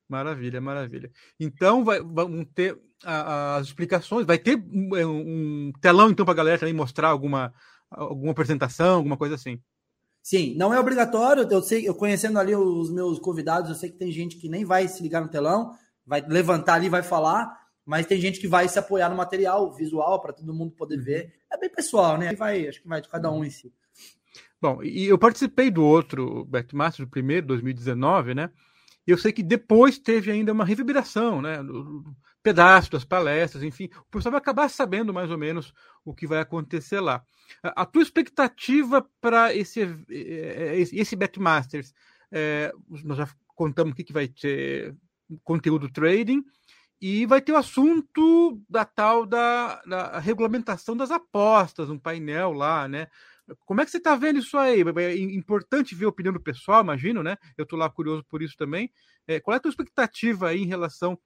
Maravilha, 0.08 0.58
maravilha. 0.58 1.10
Então 1.38 1.84
vai, 1.84 2.00
vamos 2.00 2.46
ter 2.54 2.80
a, 3.04 3.56
as 3.56 3.66
explicações, 3.66 4.26
vai 4.26 4.38
ter 4.38 4.56
um, 4.56 5.68
um 5.68 5.72
telão 5.82 6.08
então 6.08 6.25
para 6.25 6.32
a 6.32 6.37
galera 6.37 6.58
também 6.58 6.72
mostrar 6.72 7.08
alguma, 7.08 7.52
alguma 7.90 8.32
apresentação, 8.32 8.96
alguma 8.96 9.18
coisa 9.18 9.34
assim. 9.34 9.60
Sim, 10.22 10.54
não 10.56 10.72
é 10.72 10.80
obrigatório. 10.80 11.46
Eu 11.50 11.62
sei, 11.62 11.87
eu 11.87 11.94
conhecendo 11.94 12.38
ali 12.38 12.56
os 12.56 12.90
meus 12.90 13.18
convidados, 13.18 13.68
eu 13.68 13.76
sei 13.76 13.90
que 13.90 13.99
tem 13.99 14.10
gente 14.10 14.38
que 14.38 14.49
nem 14.49 14.64
vai 14.64 14.88
se 14.88 15.02
ligar 15.02 15.20
no 15.20 15.28
telão, 15.28 15.72
vai 16.06 16.22
levantar 16.26 16.75
ali, 16.75 16.88
vai 16.88 17.02
falar, 17.02 17.59
mas 17.90 18.06
tem 18.06 18.20
gente 18.20 18.38
que 18.38 18.47
vai 18.47 18.68
se 18.68 18.78
apoiar 18.78 19.09
no 19.09 19.16
material 19.16 19.73
visual 19.73 20.23
para 20.23 20.32
todo 20.32 20.54
mundo 20.54 20.70
poder 20.70 20.99
uhum. 20.99 21.04
ver. 21.04 21.35
É 21.52 21.59
bem 21.59 21.68
pessoal, 21.68 22.16
né? 22.16 22.32
Vai, 22.37 22.68
acho 22.68 22.80
que 22.80 22.87
vai 22.87 23.00
de 23.00 23.09
cada 23.09 23.28
um 23.32 23.44
em 23.44 23.50
si. 23.50 23.75
Bom, 24.62 24.80
e 24.80 25.06
eu 25.06 25.18
participei 25.18 25.73
do 25.73 25.85
outro 25.85 26.44
Backmaster, 26.44 27.04
do 27.04 27.11
primeiro, 27.11 27.49
2019, 27.49 28.32
né? 28.32 28.49
E 29.04 29.11
eu 29.11 29.18
sei 29.18 29.32
que 29.32 29.42
depois 29.42 29.99
teve 29.99 30.30
ainda 30.30 30.52
uma 30.52 30.64
reverberação, 30.64 31.42
né? 31.42 31.59
pedaço 32.44 32.92
das 32.92 33.04
palestras, 33.04 33.64
enfim, 33.64 33.90
o 33.97 34.04
pessoal 34.04 34.30
vai 34.30 34.40
acabar 34.40 34.70
sabendo 34.70 35.12
mais 35.12 35.28
ou 35.28 35.37
menos 35.37 35.75
o 36.04 36.14
que 36.14 36.28
vai 36.28 36.38
acontecer 36.38 37.00
lá. 37.00 37.25
A, 37.61 37.85
tua 37.85 38.02
expectativa 38.02 39.04
para 39.20 39.52
esse, 39.52 39.80
esse, 40.09 40.97
esse 40.97 41.16
Betmasters, 41.16 41.92
é, 42.30 42.73
nós 43.02 43.18
já 43.18 43.28
contamos 43.49 43.94
aqui 43.94 44.04
que 44.04 44.12
vai 44.12 44.28
ter 44.28 44.94
conteúdo 45.42 45.90
trading 45.90 46.44
e 47.00 47.25
vai 47.26 47.40
ter 47.40 47.52
o 47.52 47.57
assunto 47.57 48.61
da 48.69 48.85
tal 48.85 49.25
da, 49.25 49.80
da 49.83 50.19
regulamentação 50.19 50.97
das 50.97 51.11
apostas, 51.11 51.88
um 51.88 51.99
painel 51.99 52.52
lá, 52.52 52.87
né? 52.87 53.07
Como 53.61 53.80
é 53.80 53.85
que 53.85 53.90
você 53.90 53.97
está 53.97 54.14
vendo 54.14 54.38
isso 54.38 54.57
aí? 54.57 54.83
É 54.83 55.16
importante 55.19 55.95
ver 55.95 56.04
a 56.04 56.11
opinião 56.11 56.33
do 56.33 56.40
pessoal, 56.40 56.83
imagino, 56.83 57.23
né? 57.23 57.37
Eu 57.57 57.64
estou 57.64 57.78
lá 57.78 57.88
curioso 57.88 58.25
por 58.28 58.42
isso 58.42 58.54
também. 58.57 58.92
É, 59.26 59.40
qual 59.40 59.54
é 59.54 59.57
a 59.57 59.61
tua 59.61 59.71
expectativa 59.71 60.49
aí 60.49 60.62
em 60.62 60.66
relação 60.66 61.19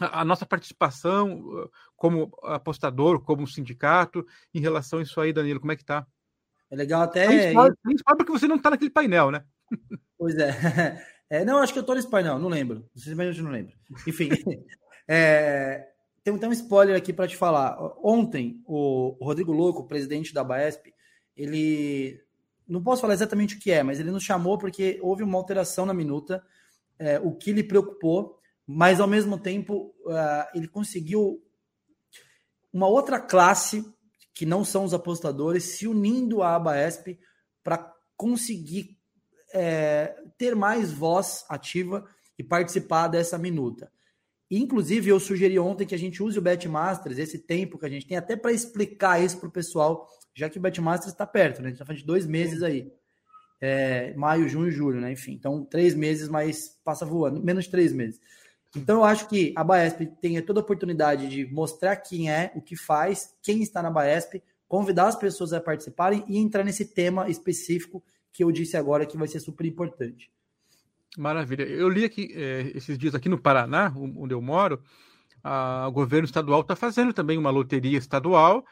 a, 0.00 0.24
nossa 0.24 0.46
participação 0.46 1.68
como 1.96 2.32
apostador, 2.42 3.20
como 3.20 3.46
sindicato, 3.46 4.26
em 4.54 4.60
relação 4.60 4.98
a 4.98 5.02
isso 5.02 5.20
aí, 5.20 5.32
Danilo, 5.32 5.60
como 5.60 5.72
é 5.72 5.76
que 5.76 5.84
tá? 5.84 6.06
É 6.70 6.76
legal 6.76 7.02
até. 7.02 7.26
Principalmente 7.26 8.02
porque 8.04 8.32
você 8.32 8.48
não 8.48 8.56
está 8.56 8.70
naquele 8.70 8.90
painel, 8.90 9.30
né? 9.30 9.44
Pois 10.16 10.36
é. 10.36 10.50
é. 11.30 11.44
Não, 11.44 11.58
acho 11.58 11.72
que 11.72 11.78
eu 11.78 11.84
tô 11.84 11.94
nesse 11.94 12.10
painel, 12.10 12.38
não 12.38 12.48
lembro. 12.48 12.84
Simplesmente 12.94 13.40
não 13.40 13.50
lembro. 13.50 13.72
Enfim. 14.06 14.28
é, 15.08 15.88
tem, 16.22 16.36
tem 16.36 16.48
um 16.48 16.52
spoiler 16.52 16.96
aqui 16.96 17.12
para 17.12 17.28
te 17.28 17.36
falar. 17.36 17.78
Ontem, 18.02 18.60
o 18.66 19.16
Rodrigo 19.22 19.52
Louco, 19.52 19.86
presidente 19.86 20.34
da 20.34 20.44
Baesp, 20.44 20.92
ele. 21.36 22.20
Não 22.68 22.82
posso 22.82 23.00
falar 23.00 23.14
exatamente 23.14 23.56
o 23.56 23.58
que 23.58 23.72
é, 23.72 23.82
mas 23.82 23.98
ele 23.98 24.12
nos 24.12 24.22
chamou 24.22 24.56
porque 24.56 24.98
houve 25.02 25.22
uma 25.22 25.38
alteração 25.38 25.86
na 25.86 25.94
minuta. 25.94 26.44
É, 26.98 27.18
o 27.18 27.32
que 27.34 27.52
lhe 27.52 27.64
preocupou 27.64 28.40
mas 28.72 29.00
ao 29.00 29.08
mesmo 29.08 29.36
tempo 29.36 29.92
uh, 30.04 30.46
ele 30.54 30.68
conseguiu 30.68 31.42
uma 32.72 32.86
outra 32.86 33.18
classe 33.18 33.84
que 34.32 34.46
não 34.46 34.64
são 34.64 34.84
os 34.84 34.94
apostadores 34.94 35.64
se 35.64 35.88
unindo 35.88 36.40
à 36.40 36.54
Abaesp 36.54 37.18
para 37.64 37.92
conseguir 38.16 38.96
é, 39.52 40.14
ter 40.38 40.54
mais 40.54 40.92
voz 40.92 41.44
ativa 41.48 42.04
e 42.38 42.42
participar 42.42 43.08
dessa 43.08 43.36
minuta. 43.38 43.90
Inclusive, 44.50 45.10
eu 45.10 45.20
sugeri 45.20 45.58
ontem 45.58 45.86
que 45.86 45.94
a 45.94 45.98
gente 45.98 46.22
use 46.22 46.38
o 46.38 46.42
Betmasters, 46.42 47.18
esse 47.18 47.38
tempo 47.38 47.78
que 47.78 47.86
a 47.86 47.88
gente 47.88 48.06
tem, 48.06 48.16
até 48.16 48.34
para 48.34 48.50
explicar 48.50 49.22
isso 49.22 49.38
para 49.38 49.48
o 49.48 49.52
pessoal, 49.52 50.08
já 50.34 50.48
que 50.48 50.58
o 50.58 50.60
Betmasters 50.60 51.12
está 51.12 51.24
perto, 51.24 51.60
né? 51.60 51.66
A 51.66 51.68
gente 51.68 51.74
está 51.74 51.84
falando 51.84 52.00
de 52.00 52.06
dois 52.06 52.26
meses 52.26 52.62
aí. 52.62 52.90
É, 53.60 54.14
maio, 54.14 54.48
junho, 54.48 54.70
julho, 54.70 55.00
né? 55.00 55.12
Enfim, 55.12 55.32
então 55.32 55.64
três 55.64 55.94
meses, 55.94 56.28
mas 56.28 56.80
passa 56.82 57.04
voando, 57.06 57.40
menos 57.44 57.66
de 57.66 57.70
três 57.70 57.92
meses. 57.92 58.18
Então 58.74 58.96
eu 58.96 59.04
acho 59.04 59.28
que 59.28 59.52
a 59.56 59.62
Baesp 59.62 60.06
tem 60.20 60.40
toda 60.42 60.60
a 60.60 60.62
oportunidade 60.62 61.28
de 61.28 61.44
mostrar 61.52 61.96
quem 61.96 62.30
é, 62.30 62.50
o 62.54 62.62
que 62.62 62.74
faz, 62.74 63.34
quem 63.42 63.62
está 63.62 63.82
na 63.82 63.90
Baesp, 63.90 64.42
convidar 64.66 65.08
as 65.08 65.16
pessoas 65.16 65.52
a 65.52 65.60
participarem 65.60 66.24
e 66.28 66.38
entrar 66.38 66.64
nesse 66.64 66.86
tema 66.86 67.28
específico 67.28 68.02
que 68.32 68.44
eu 68.44 68.52
disse 68.52 68.76
agora 68.76 69.06
que 69.06 69.16
vai 69.16 69.28
ser 69.28 69.40
super 69.40 69.66
importante. 69.66 70.30
Maravilha. 71.18 71.64
Eu 71.64 71.88
li 71.88 72.04
aqui 72.04 72.32
é, 72.34 72.70
esses 72.74 72.96
dias 72.96 73.14
aqui 73.14 73.28
no 73.28 73.40
Paraná, 73.40 73.92
onde 73.96 74.32
eu 74.32 74.40
moro, 74.40 74.82
a, 75.42 75.86
o 75.88 75.92
governo 75.92 76.26
estadual 76.26 76.60
está 76.60 76.76
fazendo 76.76 77.12
também 77.12 77.36
uma 77.36 77.50
loteria 77.50 77.98
estadual 77.98 78.64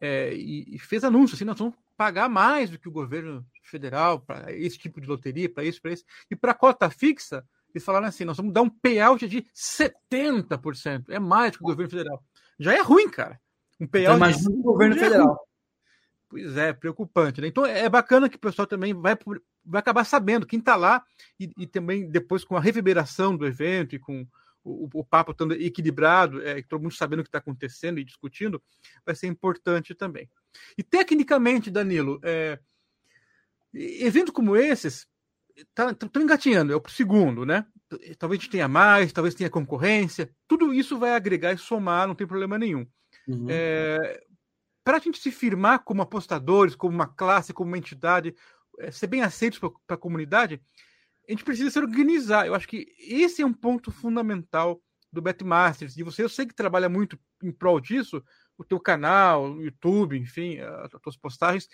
é, 0.00 0.34
e, 0.34 0.74
e, 0.74 0.78
fez 0.78 1.04
anúncio 1.04 1.34
assim, 1.34 1.44
nós 1.44 1.58
vamos 1.58 1.74
pagar 1.96 2.28
mais 2.28 2.70
do 2.70 2.78
que 2.78 2.88
o 2.88 2.92
governo 2.92 3.46
federal 3.62 4.20
para 4.20 4.52
esse 4.52 4.76
tipo 4.76 5.00
de 5.00 5.06
loteria, 5.06 5.48
para 5.48 5.64
isso, 5.64 5.80
para 5.80 5.92
isso. 5.92 6.04
E 6.30 6.34
para 6.34 6.54
cota 6.54 6.90
fixa, 6.90 7.44
eles 7.72 7.84
falaram 7.84 8.06
assim: 8.06 8.24
nós 8.24 8.36
vamos 8.36 8.52
dar 8.52 8.62
um 8.62 8.68
payout 8.68 9.28
de 9.28 9.46
70%. 9.54 11.04
É 11.08 11.20
mais 11.20 11.56
que 11.56 11.62
o 11.62 11.66
governo 11.66 11.90
federal. 11.90 12.24
Já 12.58 12.74
é 12.74 12.80
ruim, 12.80 13.08
cara. 13.08 13.40
Um 13.80 13.86
payout. 13.86 14.16
Então, 14.16 14.28
imagina 14.28 14.50
o 14.50 14.62
governo 14.62 14.96
é 14.96 14.98
federal. 14.98 15.48
Pois 16.32 16.56
é, 16.56 16.72
preocupante. 16.72 17.42
Né? 17.42 17.48
Então 17.48 17.66
é 17.66 17.86
bacana 17.90 18.26
que 18.26 18.36
o 18.36 18.40
pessoal 18.40 18.66
também 18.66 18.94
vai, 18.94 19.14
vai 19.62 19.78
acabar 19.78 20.02
sabendo 20.02 20.46
quem 20.46 20.60
está 20.60 20.76
lá 20.76 21.04
e, 21.38 21.50
e, 21.58 21.66
também 21.66 22.10
depois 22.10 22.42
com 22.42 22.56
a 22.56 22.60
reverberação 22.60 23.36
do 23.36 23.46
evento 23.46 23.94
e 23.94 23.98
com 23.98 24.26
o, 24.64 24.88
o 24.94 25.04
papo 25.04 25.32
estando 25.32 25.52
equilibrado, 25.52 26.40
é, 26.40 26.62
todo 26.62 26.80
mundo 26.80 26.94
sabendo 26.94 27.20
o 27.20 27.22
que 27.22 27.28
está 27.28 27.36
acontecendo 27.36 28.00
e 28.00 28.04
discutindo, 28.04 28.62
vai 29.04 29.14
ser 29.14 29.26
importante 29.26 29.94
também. 29.94 30.26
E 30.78 30.82
tecnicamente, 30.82 31.70
Danilo, 31.70 32.18
é, 32.24 32.58
eventos 33.74 34.32
como 34.32 34.56
esses 34.56 35.06
tá, 35.74 35.92
tá, 35.92 36.18
engatinhando, 36.18 36.72
é 36.72 36.76
o 36.76 36.82
segundo, 36.88 37.44
né? 37.44 37.66
Talvez 38.18 38.40
a 38.40 38.42
gente 38.42 38.50
tenha 38.50 38.68
mais, 38.68 39.12
talvez 39.12 39.34
tenha 39.34 39.50
concorrência. 39.50 40.30
Tudo 40.48 40.72
isso 40.72 40.98
vai 40.98 41.14
agregar 41.14 41.52
e 41.52 41.58
somar, 41.58 42.08
não 42.08 42.14
tem 42.14 42.26
problema 42.26 42.58
nenhum. 42.58 42.86
Uhum. 43.28 43.48
É, 43.50 44.24
para 44.84 44.96
a 44.96 45.00
gente 45.00 45.18
se 45.18 45.30
firmar 45.30 45.84
como 45.84 46.02
apostadores, 46.02 46.74
como 46.74 46.94
uma 46.94 47.06
classe, 47.06 47.52
como 47.52 47.68
uma 47.68 47.78
entidade, 47.78 48.34
é, 48.78 48.90
ser 48.90 49.06
bem 49.06 49.22
aceitos 49.22 49.58
para 49.58 49.94
a 49.94 49.96
comunidade, 49.96 50.60
a 51.28 51.32
gente 51.32 51.44
precisa 51.44 51.70
se 51.70 51.78
organizar. 51.78 52.46
Eu 52.46 52.54
acho 52.54 52.66
que 52.66 52.86
esse 52.98 53.42
é 53.42 53.46
um 53.46 53.52
ponto 53.52 53.90
fundamental 53.90 54.80
do 55.12 55.22
Betmasters. 55.22 55.96
E 55.96 56.02
você, 56.02 56.22
eu 56.22 56.28
sei 56.28 56.46
que 56.46 56.54
trabalha 56.54 56.88
muito 56.88 57.18
em 57.42 57.52
prol 57.52 57.80
disso, 57.80 58.22
o 58.56 58.64
teu 58.64 58.80
canal, 58.80 59.52
o 59.52 59.62
YouTube, 59.62 60.18
enfim, 60.18 60.58
as 60.58 60.90
tuas 61.02 61.16
postagens, 61.16 61.68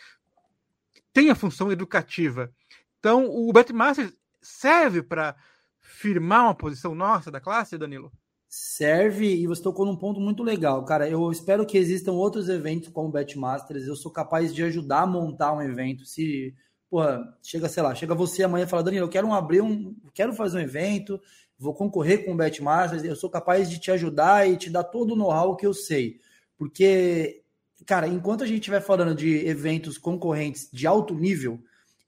tem 1.12 1.31
a 1.31 1.35
função 1.35 1.71
educativa. 1.73 2.53
Então, 2.99 3.27
o 3.27 3.53
Betmaster 3.53 4.12
serve 4.42 5.03
para 5.03 5.37
firmar 5.81 6.44
uma 6.44 6.55
posição 6.55 6.94
nossa 6.94 7.31
da 7.31 7.40
classe, 7.40 7.79
Danilo? 7.79 8.12
Serve 8.48 9.26
e 9.26 9.46
você 9.46 9.62
tocou 9.62 9.84
num 9.84 9.96
ponto 9.96 10.18
muito 10.18 10.42
legal, 10.42 10.82
cara. 10.84 11.08
Eu 11.08 11.30
espero 11.30 11.66
que 11.66 11.76
existam 11.76 12.12
outros 12.12 12.48
eventos 12.48 12.88
como 12.88 13.08
o 13.08 13.12
Betmasters. 13.12 13.87
Eu 13.87 13.94
sou 13.94 14.11
capaz 14.11 14.54
de 14.54 14.62
ajudar 14.62 15.02
a 15.02 15.06
montar 15.06 15.52
um 15.52 15.61
evento, 15.61 16.06
se 16.06 16.54
porra, 16.90 17.37
chega, 17.42 17.68
sei 17.68 17.82
lá, 17.82 17.94
chega 17.94 18.14
você 18.14 18.42
amanhã 18.42 18.64
e 18.64 18.68
fala, 18.68 18.82
Danilo, 18.82 19.04
eu 19.04 19.11
quero 19.11 19.26
um, 19.26 19.34
abrir 19.34 19.61
um, 19.61 19.94
quero 20.14 20.32
fazer 20.32 20.58
um 20.58 20.62
evento, 20.62 21.20
vou 21.58 21.74
concorrer 21.74 22.24
com 22.24 22.32
o 22.32 22.37
Betmasters, 22.37 23.04
eu 23.04 23.14
sou 23.14 23.28
capaz 23.28 23.68
de 23.68 23.78
te 23.78 23.90
ajudar 23.90 24.48
e 24.48 24.56
te 24.56 24.70
dar 24.70 24.84
todo 24.84 25.12
o 25.12 25.16
know-how 25.16 25.54
que 25.56 25.66
eu 25.66 25.74
sei. 25.74 26.18
Porque, 26.56 27.42
cara, 27.84 28.08
enquanto 28.08 28.42
a 28.42 28.46
gente 28.46 28.61
estiver 28.61 28.80
falando 28.80 29.14
de 29.14 29.46
eventos 29.46 29.98
concorrentes 29.98 30.68
de 30.72 30.87
alto 30.87 31.14
nível, 31.14 31.61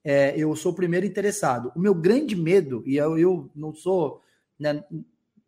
é, 0.03 0.33
eu 0.35 0.55
sou 0.55 0.71
o 0.71 0.75
primeiro 0.75 1.05
interessado. 1.05 1.71
O 1.75 1.79
meu 1.79 1.93
grande 1.93 2.35
medo, 2.35 2.81
e 2.85 2.95
eu, 2.95 3.17
eu 3.17 3.51
não 3.55 3.73
sou, 3.73 4.21
né, 4.59 4.83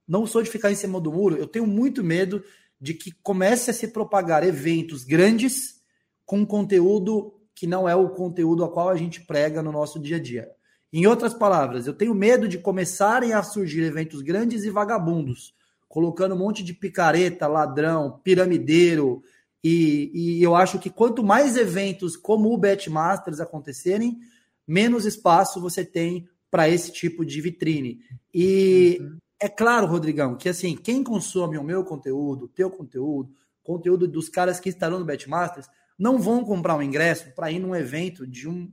não 0.08 0.26
sou 0.26 0.42
de 0.42 0.50
ficar 0.50 0.72
em 0.72 0.76
cima 0.76 1.00
do 1.00 1.12
muro, 1.12 1.38
eu 1.38 1.48
tenho 1.48 1.66
muito 1.66 2.04
medo 2.04 2.44
de 2.80 2.94
que 2.94 3.12
comece 3.24 3.72
a 3.72 3.74
se 3.74 3.88
propagar 3.88 4.46
eventos 4.46 5.04
grandes 5.04 5.82
com 6.26 6.46
conteúdo 6.46 7.34
que 7.56 7.68
não 7.68 7.88
é 7.88 7.96
o 7.96 8.10
conteúdo 8.10 8.64
a 8.64 8.72
qual 8.72 8.90
a 8.90 8.96
gente 8.96 9.22
prega 9.22 9.62
no 9.62 9.72
nosso 9.72 10.00
dia 10.00 10.18
a 10.18 10.20
dia. 10.20 10.50
Em 10.92 11.08
outras 11.08 11.34
palavras, 11.34 11.88
eu 11.88 11.94
tenho 11.94 12.14
medo 12.14 12.48
de 12.48 12.58
começarem 12.58 13.34
a 13.34 13.42
surgir 13.42 13.84
eventos 13.84 14.22
grandes 14.22 14.64
e 14.64 14.70
vagabundos, 14.70 15.54
colocando 15.88 16.36
um 16.36 16.38
monte 16.38 16.64
de 16.64 16.74
picareta, 16.74 17.48
ladrão, 17.48 18.20
piramideiro, 18.24 19.24
e, 19.64 20.12
e 20.14 20.44
eu 20.44 20.56
acho 20.56 20.78
que 20.78 20.90
quanto 20.90 21.24
mais 21.24 21.56
eventos 21.56 22.18
como 22.18 22.54
o 22.54 22.58
Betmasters 22.58 23.40
acontecerem, 23.40 24.20
menos 24.68 25.06
espaço 25.06 25.62
você 25.62 25.86
tem 25.86 26.28
para 26.52 26.68
esse 26.68 26.92
tipo 26.92 27.26
de 27.26 27.40
vitrine. 27.40 28.00
E 28.34 28.98
uhum. 29.00 29.18
É 29.44 29.50
claro, 29.50 29.88
Rodrigão, 29.88 30.38
que 30.38 30.48
assim, 30.48 30.74
quem 30.74 31.04
consome 31.04 31.58
o 31.58 31.64
meu 31.64 31.84
conteúdo, 31.84 32.46
o 32.46 32.48
teu 32.48 32.70
conteúdo, 32.70 33.30
conteúdo 33.62 34.08
dos 34.08 34.30
caras 34.30 34.58
que 34.58 34.70
estarão 34.70 35.00
no 35.00 35.06
Betmasters, 35.06 35.68
não 36.00 36.18
vão 36.18 36.46
comprar 36.46 36.78
um 36.78 36.82
ingresso 36.82 37.30
para 37.36 37.52
ir 37.52 37.60
num 37.60 37.76
evento 37.76 38.26
de 38.26 38.48
um, 38.48 38.72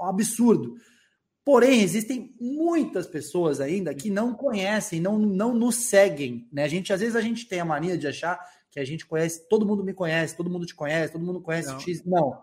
um 0.00 0.04
absurdo. 0.04 0.74
Porém, 1.44 1.82
existem 1.82 2.34
muitas 2.40 3.06
pessoas 3.06 3.60
ainda 3.60 3.94
que 3.94 4.08
não 4.08 4.32
conhecem, 4.32 5.00
não, 5.00 5.18
não 5.18 5.54
nos 5.54 5.76
seguem. 5.76 6.48
Né? 6.50 6.64
A 6.64 6.68
gente, 6.68 6.94
às 6.94 7.00
vezes, 7.00 7.14
a 7.14 7.20
gente 7.20 7.46
tem 7.46 7.60
a 7.60 7.64
mania 7.66 7.98
de 7.98 8.06
achar 8.06 8.40
que 8.70 8.80
a 8.80 8.86
gente 8.86 9.04
conhece, 9.04 9.46
todo 9.50 9.66
mundo 9.66 9.84
me 9.84 9.92
conhece, 9.92 10.34
todo 10.34 10.48
mundo 10.48 10.64
te 10.64 10.74
conhece, 10.74 11.12
todo 11.12 11.26
mundo 11.26 11.42
conhece 11.42 11.68
não. 11.68 11.78
X. 11.78 12.02
Não. 12.06 12.42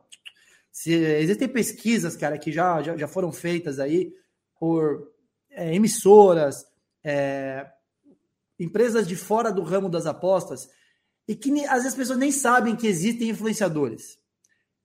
Se, 0.71 0.93
existem 0.93 1.47
pesquisas, 1.47 2.15
cara, 2.15 2.37
que 2.37 2.51
já, 2.51 2.83
já, 2.83 2.95
já 2.95 3.07
foram 3.07 3.31
feitas 3.31 3.79
aí 3.79 4.13
por 4.59 5.11
é, 5.49 5.73
emissoras, 5.73 6.71
é, 7.03 7.69
empresas 8.59 9.07
de 9.07 9.15
fora 9.15 9.51
do 9.51 9.63
ramo 9.63 9.89
das 9.89 10.05
apostas, 10.05 10.69
e 11.27 11.35
que 11.35 11.51
às 11.65 11.83
vezes 11.83 11.87
as 11.87 11.95
pessoas 11.95 12.19
nem 12.19 12.31
sabem 12.31 12.75
que 12.75 12.87
existem 12.87 13.29
influenciadores. 13.29 14.19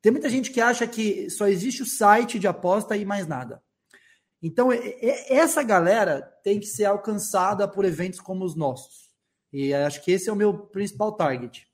Tem 0.01 0.13
muita 0.13 0.29
gente 0.29 0.51
que 0.51 0.61
acha 0.61 0.87
que 0.87 1.29
só 1.29 1.49
existe 1.49 1.83
o 1.83 1.87
site 1.87 2.39
de 2.39 2.47
aposta 2.47 2.97
e 2.97 3.05
mais 3.05 3.27
nada. 3.27 3.63
Então, 4.41 4.69
essa 5.29 5.65
galera 5.65 6.23
tem 6.45 6.61
que 6.61 6.67
ser 6.67 6.85
alcançada 6.85 7.67
por 7.67 7.85
eventos 7.85 8.21
como 8.21 8.45
os 8.45 8.55
nossos. 8.55 9.11
E 9.53 9.75
acho 9.75 10.05
que 10.05 10.13
esse 10.13 10.29
é 10.29 10.33
o 10.33 10.37
meu 10.37 10.57
principal 10.57 11.13
target. 11.13 11.67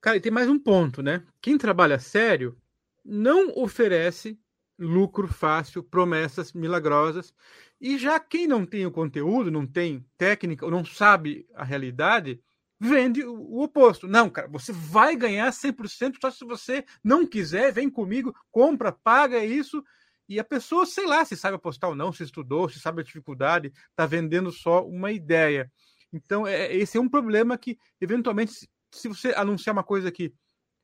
Cara, 0.00 0.16
e 0.16 0.20
tem 0.20 0.32
mais 0.32 0.48
um 0.48 0.58
ponto, 0.58 1.00
né? 1.00 1.24
Quem 1.40 1.56
trabalha 1.56 2.00
sério 2.00 2.60
não 3.04 3.52
oferece 3.56 4.36
lucro 4.82 5.28
fácil, 5.28 5.82
promessas 5.82 6.52
milagrosas. 6.52 7.32
E 7.80 7.98
já 7.98 8.18
quem 8.20 8.46
não 8.46 8.66
tem 8.66 8.84
o 8.84 8.90
conteúdo, 8.90 9.50
não 9.50 9.66
tem 9.66 10.04
técnica, 10.18 10.64
ou 10.64 10.70
não 10.70 10.84
sabe 10.84 11.46
a 11.54 11.64
realidade, 11.64 12.40
vende 12.78 13.24
o 13.24 13.62
oposto. 13.62 14.08
Não, 14.08 14.28
cara, 14.28 14.48
você 14.48 14.72
vai 14.72 15.16
ganhar 15.16 15.50
100% 15.52 16.16
só 16.20 16.30
se 16.30 16.44
você 16.44 16.84
não 17.02 17.26
quiser, 17.26 17.72
vem 17.72 17.88
comigo, 17.88 18.34
compra, 18.50 18.92
paga 18.92 19.44
isso. 19.44 19.82
E 20.28 20.38
a 20.38 20.44
pessoa, 20.44 20.86
sei 20.86 21.06
lá, 21.06 21.24
se 21.24 21.36
sabe 21.36 21.56
apostar 21.56 21.90
ou 21.90 21.96
não, 21.96 22.12
se 22.12 22.22
estudou, 22.22 22.68
se 22.68 22.80
sabe 22.80 23.00
a 23.00 23.04
dificuldade, 23.04 23.72
está 23.90 24.06
vendendo 24.06 24.50
só 24.50 24.86
uma 24.86 25.12
ideia. 25.12 25.70
Então, 26.12 26.46
é, 26.46 26.74
esse 26.74 26.98
é 26.98 27.00
um 27.00 27.08
problema 27.08 27.56
que, 27.56 27.78
eventualmente, 28.00 28.68
se 28.90 29.08
você 29.08 29.32
anunciar 29.34 29.74
uma 29.74 29.84
coisa 29.84 30.10
que 30.10 30.34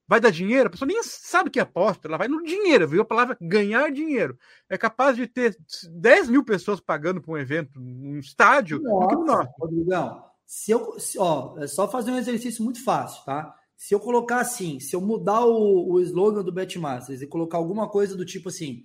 vai 0.09 0.21
dar 0.21 0.31
dinheiro, 0.31 0.69
a 0.69 0.71
pessoa 0.71 0.89
nem 0.89 1.03
sabe 1.03 1.51
que 1.51 1.61
aposta, 1.61 2.09
ela 2.09 2.17
vai 2.17 2.27
no 2.27 2.43
dinheiro, 2.43 2.89
viu 2.89 3.03
a 3.03 3.05
palavra 3.05 3.37
ganhar 3.39 3.93
dinheiro. 3.93 4.39
É 4.69 4.79
capaz 4.79 5.15
de 5.15 5.27
ter 5.27 5.55
10 5.91 6.31
mil 6.31 6.43
pessoas 6.43 6.81
pagando 6.81 7.21
para 7.21 7.33
um 7.33 7.37
evento, 7.37 7.79
um 7.79 8.19
estádio. 8.19 8.81
Nossa, 8.81 9.53
Rodrigão, 9.59 10.25
se 10.47 10.71
eu, 10.71 10.99
se, 10.99 11.19
ó, 11.19 11.59
é 11.59 11.67
só 11.67 11.87
fazer 11.87 12.11
um 12.11 12.17
exercício 12.17 12.65
muito 12.65 12.83
fácil, 12.83 13.23
tá? 13.27 13.55
Se 13.77 13.95
eu 13.95 14.01
colocar 14.01 14.41
assim, 14.41 14.81
se 14.81 14.97
eu 14.97 15.01
mudar 15.01 15.45
o, 15.45 15.93
o 15.93 16.01
slogan 16.01 16.43
do 16.43 16.51
Betmasters 16.51 17.21
e 17.21 17.27
colocar 17.27 17.59
alguma 17.59 17.87
coisa 17.87 18.17
do 18.17 18.25
tipo 18.25 18.49
assim, 18.49 18.85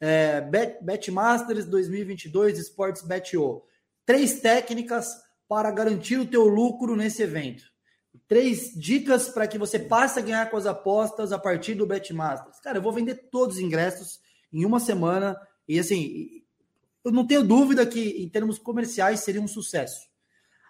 é, 0.00 0.40
Bet, 0.40 0.82
Betmasters 0.82 1.66
2022 1.66 2.58
Sports 2.58 3.02
BetO, 3.02 3.62
três 4.06 4.40
técnicas 4.40 5.14
para 5.46 5.70
garantir 5.70 6.16
o 6.16 6.26
teu 6.26 6.48
lucro 6.48 6.96
nesse 6.96 7.22
evento. 7.22 7.71
Três 8.32 8.72
dicas 8.74 9.28
para 9.28 9.46
que 9.46 9.58
você 9.58 9.78
passe 9.78 10.18
a 10.18 10.22
ganhar 10.22 10.50
com 10.50 10.56
as 10.56 10.64
apostas 10.64 11.32
a 11.32 11.38
partir 11.38 11.74
do 11.74 11.86
Betmasters. 11.86 12.58
Cara, 12.60 12.78
eu 12.78 12.82
vou 12.82 12.90
vender 12.90 13.28
todos 13.30 13.56
os 13.56 13.62
ingressos 13.62 14.20
em 14.50 14.64
uma 14.64 14.80
semana 14.80 15.38
e 15.68 15.78
assim, 15.78 16.42
eu 17.04 17.12
não 17.12 17.26
tenho 17.26 17.46
dúvida 17.46 17.84
que 17.84 18.00
em 18.00 18.26
termos 18.30 18.58
comerciais 18.58 19.20
seria 19.20 19.42
um 19.42 19.46
sucesso. 19.46 20.08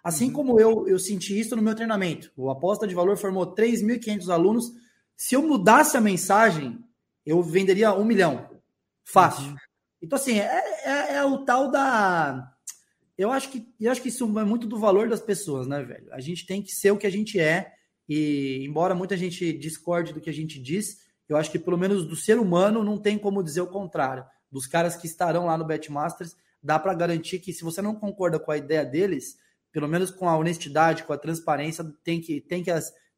Assim 0.03 0.25
uhum. 0.25 0.33
como 0.33 0.59
eu, 0.59 0.89
eu 0.89 0.99
senti 0.99 1.39
isso 1.39 1.55
no 1.55 1.61
meu 1.61 1.73
treinamento. 1.73 2.33
O 2.35 2.49
Aposta 2.49 2.85
de 2.85 2.93
Valor 2.93 3.15
formou 3.15 3.55
3.500 3.55 4.27
alunos. 4.27 4.73
Se 5.15 5.33
eu 5.33 5.41
mudasse 5.41 5.95
a 5.95 6.01
mensagem, 6.01 6.83
eu 7.25 7.41
venderia 7.41 7.93
um 7.93 8.03
milhão. 8.03 8.49
Fácil. 9.05 9.51
Uhum. 9.51 9.55
Então, 10.01 10.17
assim, 10.17 10.37
é, 10.37 10.83
é, 10.83 11.13
é, 11.13 11.23
o 11.23 11.45
tal 11.45 11.71
da. 11.71 12.52
Eu 13.23 13.31
acho, 13.31 13.49
que, 13.49 13.65
eu 13.79 13.89
acho 13.89 14.01
que 14.01 14.09
isso 14.09 14.25
é 14.37 14.43
muito 14.43 14.67
do 14.67 14.77
valor 14.77 15.07
das 15.07 15.21
pessoas, 15.21 15.65
né, 15.65 15.81
velho? 15.81 16.11
A 16.11 16.19
gente 16.19 16.45
tem 16.45 16.61
que 16.61 16.71
ser 16.71 16.91
o 16.91 16.97
que 16.97 17.07
a 17.07 17.09
gente 17.09 17.39
é. 17.39 17.71
E, 18.07 18.65
embora 18.67 18.93
muita 18.93 19.15
gente 19.15 19.53
discorde 19.53 20.11
do 20.11 20.19
que 20.19 20.29
a 20.29 20.33
gente 20.33 20.61
diz, 20.61 20.97
eu 21.29 21.37
acho 21.37 21.49
que 21.49 21.57
pelo 21.57 21.77
menos 21.77 22.05
do 22.05 22.17
ser 22.17 22.37
humano 22.37 22.83
não 22.83 22.97
tem 22.97 23.17
como 23.17 23.41
dizer 23.41 23.61
o 23.61 23.67
contrário. 23.67 24.25
Dos 24.51 24.67
caras 24.67 24.97
que 24.97 25.07
estarão 25.07 25.45
lá 25.45 25.57
no 25.57 25.65
Betmasters, 25.65 26.35
dá 26.61 26.77
para 26.77 26.93
garantir 26.93 27.39
que 27.39 27.53
se 27.53 27.63
você 27.63 27.81
não 27.81 27.95
concorda 27.95 28.37
com 28.37 28.51
a 28.51 28.57
ideia 28.57 28.85
deles, 28.85 29.37
pelo 29.71 29.87
menos 29.87 30.11
com 30.11 30.27
a 30.27 30.37
honestidade, 30.37 31.03
com 31.03 31.13
a 31.13 31.17
transparência, 31.17 31.83
tem 32.03 32.19
que, 32.19 32.41
tem 32.41 32.61
que, 32.61 32.71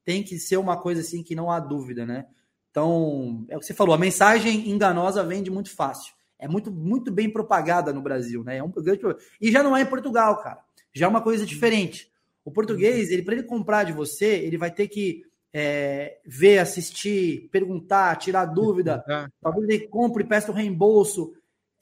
tem 0.03 0.23
que 0.23 0.37
ser 0.37 0.57
uma 0.57 0.79
coisa 0.79 1.01
assim 1.01 1.23
que 1.23 1.33
não 1.33 1.49
há 1.49 1.59
dúvida, 1.59 2.05
né? 2.05 2.27
Então, 2.69 3.43
é 3.49 3.57
o 3.57 3.59
que 3.59 3.65
você 3.65 3.73
falou, 3.73 3.95
a 3.95 3.97
mensagem 3.97 4.69
enganosa 4.69 5.23
vende 5.23 5.49
muito 5.49 5.71
fácil. 5.71 6.13
É 6.45 6.47
muito, 6.47 6.71
muito 6.71 7.11
bem 7.11 7.27
propagada 7.27 7.91
no 7.91 8.03
Brasil, 8.03 8.43
né? 8.43 8.57
É 8.57 8.63
um 8.63 8.69
grande 8.69 9.01
E 9.41 9.51
já 9.51 9.63
não 9.63 9.75
é 9.75 9.81
em 9.81 9.85
Portugal, 9.87 10.37
cara. 10.43 10.59
Já 10.93 11.07
é 11.07 11.09
uma 11.09 11.21
coisa 11.21 11.43
diferente. 11.43 12.11
O 12.43 12.51
português, 12.51 13.09
ele 13.09 13.23
para 13.23 13.33
ele 13.33 13.43
comprar 13.43 13.83
de 13.83 13.91
você, 13.91 14.27
ele 14.27 14.55
vai 14.55 14.69
ter 14.69 14.87
que 14.87 15.25
é, 15.51 16.19
ver, 16.23 16.59
assistir, 16.59 17.49
perguntar, 17.51 18.15
tirar 18.17 18.45
dúvida. 18.45 19.03
Talvez 19.41 19.67
ele 19.67 19.87
compre 19.87 20.23
e 20.23 20.27
peça 20.27 20.51
o 20.51 20.53
reembolso. 20.53 21.33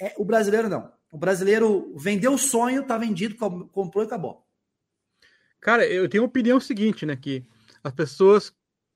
É, 0.02 0.14
o 0.18 0.24
brasileiro 0.24 0.70
não. 0.70 0.90
O 1.12 1.18
brasileiro 1.18 1.94
vendeu 1.98 2.34
o 2.34 2.38
sonho, 2.38 2.88
tá 2.88 2.98
vendido, 2.98 3.36
comprou 3.36 4.02
e 4.02 4.08
acabou. 4.08 4.46
Cara, 5.60 5.86
eu 5.86 6.08
tenho 6.08 6.24
a 6.24 6.28
opinião 6.28 6.58
seguinte, 6.62 7.06
né? 7.06 7.18
Que 7.18 7.44
as 7.84 7.92
pessoas, 7.92 8.54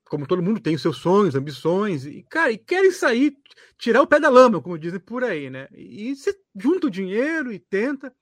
como 0.10 0.28
todo 0.28 0.41
mundo, 0.41 0.60
têm 0.60 0.78
seus 0.78 0.98
sonhos, 0.98 1.36
ambições, 1.36 2.06
e, 2.06 2.24
cara, 2.24 2.52
e 2.52 2.58
querem 2.58 2.91
sair, 2.91 3.38
tirar 3.78 4.02
o 4.02 4.08
pé 4.08 4.20
da 4.20 4.30
lama, 4.30 4.62
como 4.62 4.78
dizem 4.78 5.00
por 5.00 5.24
aí, 5.24 5.50
né? 5.50 5.67
E 5.74 6.15
você 6.15 6.38
junta 6.56 6.88
o 6.88 6.91
dinheiro 6.91 7.52
e 7.52 7.60
tenta, 7.60 8.13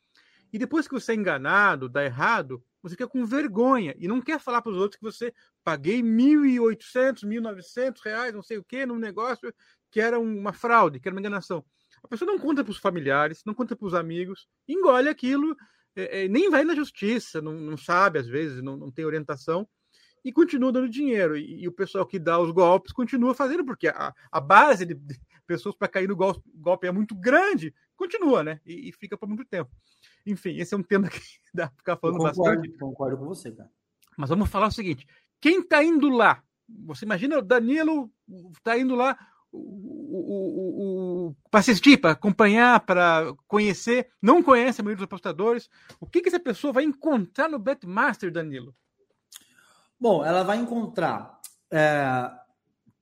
e 0.51 0.57
depois 0.57 0.87
que 0.87 0.93
você 0.93 1.11
é 1.11 1.15
enganado, 1.15 1.89
dá 1.89 2.03
errado, 2.03 2.63
você 2.81 2.91
fica 2.91 3.07
com 3.07 3.25
vergonha 3.25 3.95
e 3.97 4.07
não 4.07 4.21
quer 4.21 4.39
falar 4.39 4.61
para 4.61 4.71
os 4.71 4.77
outros 4.77 4.97
que 4.97 5.03
você 5.03 5.33
paguei 5.63 6.01
1.800, 6.01 7.23
1.900 7.23 7.99
reais, 8.03 8.33
não 8.33 8.43
sei 8.43 8.57
o 8.57 8.63
que, 8.63 8.85
num 8.85 8.99
negócio 8.99 9.53
que 9.91 9.99
era 9.99 10.19
uma 10.19 10.53
fraude, 10.53 10.99
que 10.99 11.07
era 11.07 11.15
uma 11.15 11.19
enganação. 11.19 11.65
A 12.03 12.07
pessoa 12.07 12.31
não 12.31 12.37
conta 12.37 12.63
para 12.63 12.71
os 12.71 12.77
familiares, 12.77 13.41
não 13.45 13.53
conta 13.53 13.75
para 13.75 13.87
os 13.87 13.93
amigos, 13.93 14.47
engole 14.67 15.09
aquilo 15.09 15.55
é, 15.95 16.25
é, 16.25 16.27
nem 16.27 16.49
vai 16.49 16.63
na 16.63 16.75
justiça, 16.75 17.41
não, 17.41 17.53
não 17.53 17.77
sabe 17.77 18.19
às 18.19 18.27
vezes, 18.27 18.61
não, 18.61 18.75
não, 18.75 18.91
tem 18.91 19.05
orientação, 19.05 19.67
e 20.25 20.33
continua 20.33 20.71
dando 20.71 20.89
dinheiro. 20.89 21.37
E, 21.37 21.61
e, 21.61 21.67
o 21.67 21.71
pessoal 21.71 22.03
que 22.03 22.17
dá 22.17 22.39
os 22.39 22.49
golpes 22.49 22.91
continua 22.91 23.35
fazendo, 23.35 23.63
porque 23.63 23.87
a, 23.87 24.11
a 24.31 24.41
base 24.41 24.83
de 24.83 24.99
pessoas 25.45 25.75
para 25.75 25.87
cair 25.87 26.09
no 26.09 26.15
golpe, 26.15 26.41
golpe, 26.55 26.87
é 26.87 26.91
muito 26.91 27.13
grande, 27.13 27.71
continua, 27.95 28.43
né? 28.43 28.59
E, 28.65 28.89
e, 28.89 28.91
fica 28.91 29.15
por 29.15 29.29
muito 29.29 29.45
tempo. 29.45 29.69
Enfim, 30.25 30.57
esse 30.57 30.73
é 30.73 30.77
um 30.77 30.81
tema 30.81 31.07
que 31.07 31.19
dá 31.53 31.67
para 31.67 31.77
ficar 31.77 31.97
falando 31.97 32.17
concordo, 32.17 32.41
bastante. 32.41 32.77
Concordo 32.79 33.17
com 33.17 33.25
você, 33.25 33.51
cara. 33.51 33.69
Mas 34.17 34.29
vamos 34.29 34.49
falar 34.49 34.67
o 34.67 34.71
seguinte: 34.71 35.05
quem 35.39 35.59
está 35.59 35.83
indo 35.83 36.09
lá? 36.09 36.43
Você 36.85 37.05
imagina 37.05 37.37
o 37.37 37.43
Danilo 37.43 38.11
está 38.51 38.75
indo 38.75 38.95
lá, 38.95 39.15
o, 39.51 41.27
o, 41.27 41.35
para 41.51 41.59
assistir, 41.59 41.97
para 41.97 42.11
acompanhar, 42.11 42.79
para 42.79 43.31
conhecer, 43.47 44.09
não 44.19 44.41
conhece 44.41 44.81
a 44.81 44.83
maioria 44.83 44.97
dos 44.97 45.05
apostadores. 45.05 45.69
O 45.99 46.07
que, 46.07 46.21
que 46.21 46.29
essa 46.29 46.39
pessoa 46.39 46.73
vai 46.73 46.83
encontrar 46.83 47.47
no 47.47 47.59
Betmaster, 47.59 48.31
Danilo? 48.31 48.75
Bom, 49.99 50.25
ela 50.25 50.43
vai 50.43 50.57
encontrar. 50.57 51.39
É, 51.71 52.31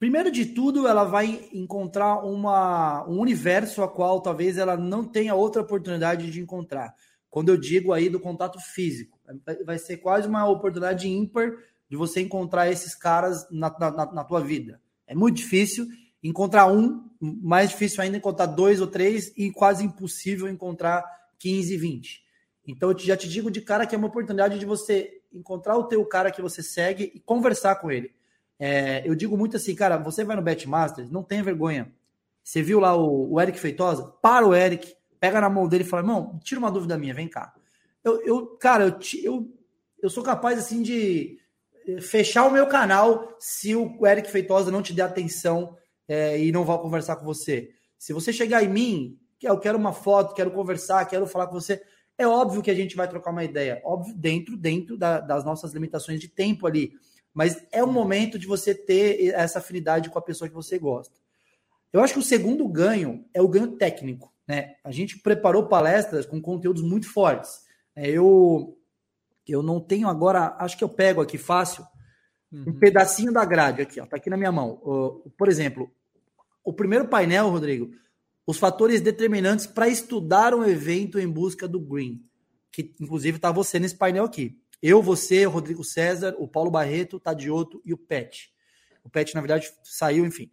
Primeiro 0.04 0.30
de 0.30 0.48
tudo, 0.48 0.86
ela 0.86 1.06
vai 1.06 1.48
encontrar 1.54 2.26
uma, 2.26 3.08
um 3.08 3.22
universo 3.22 3.82
a 3.82 3.88
qual 3.88 4.20
talvez 4.20 4.58
ela 4.58 4.76
não 4.76 5.02
tenha 5.06 5.34
outra 5.34 5.62
oportunidade 5.62 6.30
de 6.30 6.42
encontrar. 6.42 6.94
Quando 7.30 7.48
eu 7.48 7.56
digo 7.56 7.94
aí 7.94 8.10
do 8.10 8.20
contato 8.20 8.60
físico, 8.60 9.18
vai 9.66 9.80
ser 9.80 9.96
quase 9.96 10.28
uma 10.28 10.46
oportunidade 10.46 11.08
ímpar 11.08 11.54
de 11.90 11.96
você 11.96 12.20
encontrar 12.20 12.70
esses 12.70 12.94
caras 12.94 13.48
na, 13.50 13.74
na, 13.80 14.12
na 14.12 14.24
tua 14.26 14.42
vida. 14.42 14.82
É 15.08 15.16
muito 15.16 15.38
difícil 15.38 15.88
encontrar 16.22 16.68
um, 16.68 17.10
mais 17.22 17.70
difícil 17.70 18.04
ainda 18.04 18.18
encontrar 18.18 18.48
dois 18.48 18.82
ou 18.82 18.88
três 18.88 19.32
e 19.38 19.52
quase 19.52 19.86
impossível 19.86 20.50
encontrar 20.50 21.02
15, 21.40 21.78
20. 21.78 22.24
Então 22.66 22.92
eu 22.92 22.98
já 22.98 23.18
te 23.18 23.28
digo 23.28 23.52
de 23.52 23.62
cara 23.62 23.86
que 23.86 23.94
é 23.94 23.98
uma 23.98 24.08
oportunidade 24.08 24.58
de 24.58 24.66
você 24.66 25.22
encontrar 25.34 25.78
o 25.78 25.84
teu 25.84 26.06
cara 26.06 26.32
que 26.32 26.42
você 26.42 26.64
segue 26.64 27.12
e 27.14 27.20
conversar 27.20 27.76
com 27.76 27.92
ele. 27.92 28.14
É, 28.60 29.02
eu 29.08 29.16
digo 29.16 29.38
muito 29.38 29.58
assim, 29.58 29.76
cara, 29.76 29.98
você 29.98 30.24
vai 30.24 30.36
no 30.36 30.42
Betmasters, 30.42 31.10
não 31.10 31.24
tenha 31.24 31.44
vergonha. 31.44 31.92
Você 32.44 32.62
viu 32.62 32.80
lá 32.80 32.96
o, 32.96 33.34
o, 33.34 33.42
Eric 33.42 33.60
Feitosa? 33.60 34.04
Para 34.22 34.48
o 34.48 34.54
Eric, 34.54 34.96
pega 35.20 35.42
na 35.42 35.50
mão 35.50 35.68
dele 35.68 35.84
e 35.84 35.88
fala, 35.88 36.04
irmão, 36.04 36.40
tira 36.44 36.60
uma 36.60 36.72
dúvida 36.72 36.98
minha, 36.98 37.14
vem 37.14 37.28
cá. 37.28 37.54
Eu, 38.04 38.22
eu 38.26 38.48
cara, 38.58 38.86
eu, 38.86 39.00
eu, 39.24 39.54
eu 40.02 40.10
sou 40.10 40.24
capaz 40.24 40.60
assim 40.60 40.82
de 40.82 41.40
eh, 41.88 42.02
fechar 42.02 42.46
o 42.46 42.52
meu 42.52 42.68
canal 42.68 43.36
se 43.40 43.76
o 43.76 44.06
Eric 44.06 44.30
Feitosa 44.30 44.72
não 44.72 44.82
te 44.82 44.94
der 44.94 45.04
atenção 45.04 45.78
é, 46.08 46.40
e 46.40 46.52
não 46.52 46.66
vai 46.66 46.78
conversar 46.78 47.16
com 47.16 47.26
você. 47.26 47.72
Se 47.98 48.12
você 48.12 48.34
chegar 48.34 48.64
em 48.64 48.68
mim, 48.68 49.20
que 49.40 49.48
eu 49.48 49.58
quero 49.58 49.78
uma 49.78 49.94
foto, 49.94 50.34
quero 50.34 50.52
conversar, 50.52 51.06
quero 51.06 51.26
falar 51.26 51.48
com 51.48 51.54
você, 51.54 51.82
é 52.18 52.28
óbvio 52.28 52.62
que 52.62 52.72
a 52.72 52.76
gente 52.76 52.96
vai 52.96 53.08
trocar 53.08 53.32
uma 53.32 53.44
ideia, 53.44 53.82
óbvio 53.84 54.16
dentro 54.16 54.56
dentro 54.56 54.98
da, 54.98 55.20
das 55.20 55.44
nossas 55.44 55.74
limitações 55.74 56.20
de 56.20 56.28
tempo 56.28 56.68
ali. 56.68 56.94
Mas 57.34 57.66
é 57.72 57.84
o 57.84 57.92
momento 57.92 58.38
de 58.38 58.46
você 58.46 58.76
ter 58.76 59.34
essa 59.34 59.60
afinidade 59.60 60.10
com 60.10 60.20
a 60.20 60.22
pessoa 60.22 60.48
que 60.48 60.54
você 60.54 60.78
gosta. 60.78 61.16
Eu 61.92 62.02
acho 62.02 62.14
que 62.14 62.20
o 62.20 62.24
segundo 62.24 62.68
ganho 62.68 63.26
é 63.34 63.42
o 63.42 63.48
ganho 63.48 63.76
técnico. 63.76 64.32
Né? 64.48 64.76
A 64.84 64.92
gente 64.92 65.20
preparou 65.20 65.68
palestras 65.68 66.26
com 66.26 66.42
conteúdos 66.42 66.84
muito 66.84 67.12
fortes. 67.12 67.64
É, 67.96 68.10
eu, 68.10 68.78
eu 69.48 69.64
não 69.64 69.80
tenho 69.80 70.08
agora, 70.08 70.56
acho 70.60 70.78
que 70.78 70.84
eu 70.84 70.90
pego 70.90 71.22
aqui 71.22 71.38
fácil, 71.38 71.86
uhum. 72.52 72.66
um 72.68 72.80
pedacinho 72.80 73.32
da 73.32 73.46
grade 73.46 73.82
aqui, 73.82 74.00
ó, 74.00 74.06
tá 74.06 74.18
aqui 74.18 74.30
na 74.30 74.38
minha 74.38 74.52
mão. 74.52 74.78
por 75.38 75.48
exemplo, 75.48 75.92
o 76.64 76.74
primeiro 76.74 77.08
painel, 77.08 77.50
Rodrigo, 77.50 77.92
os 78.46 78.58
fatores 78.58 79.02
determinantes 79.02 79.66
para 79.66 79.88
estudar 79.88 80.54
um 80.54 80.64
evento 80.64 81.20
em 81.20 81.30
busca 81.30 81.68
do 81.68 81.80
green, 81.80 82.24
que 82.72 82.94
inclusive 83.00 83.38
está 83.38 83.52
você 83.52 83.80
nesse 83.80 83.96
painel 83.96 84.26
aqui. 84.26 84.60
Eu, 84.82 85.02
você, 85.02 85.46
o 85.48 85.50
Rodrigo 85.50 85.84
César, 85.84 86.36
o 86.38 86.48
Paulo 86.48 86.70
Barreto, 86.70 87.16
o 87.16 87.20
Tadioto 87.20 87.82
e 87.86 87.94
o 87.94 87.98
Pet. 87.98 88.54
O 89.04 89.10
Pet, 89.10 89.34
na 89.34 89.42
verdade, 89.42 89.72
saiu, 89.84 90.26
enfim. 90.26 90.52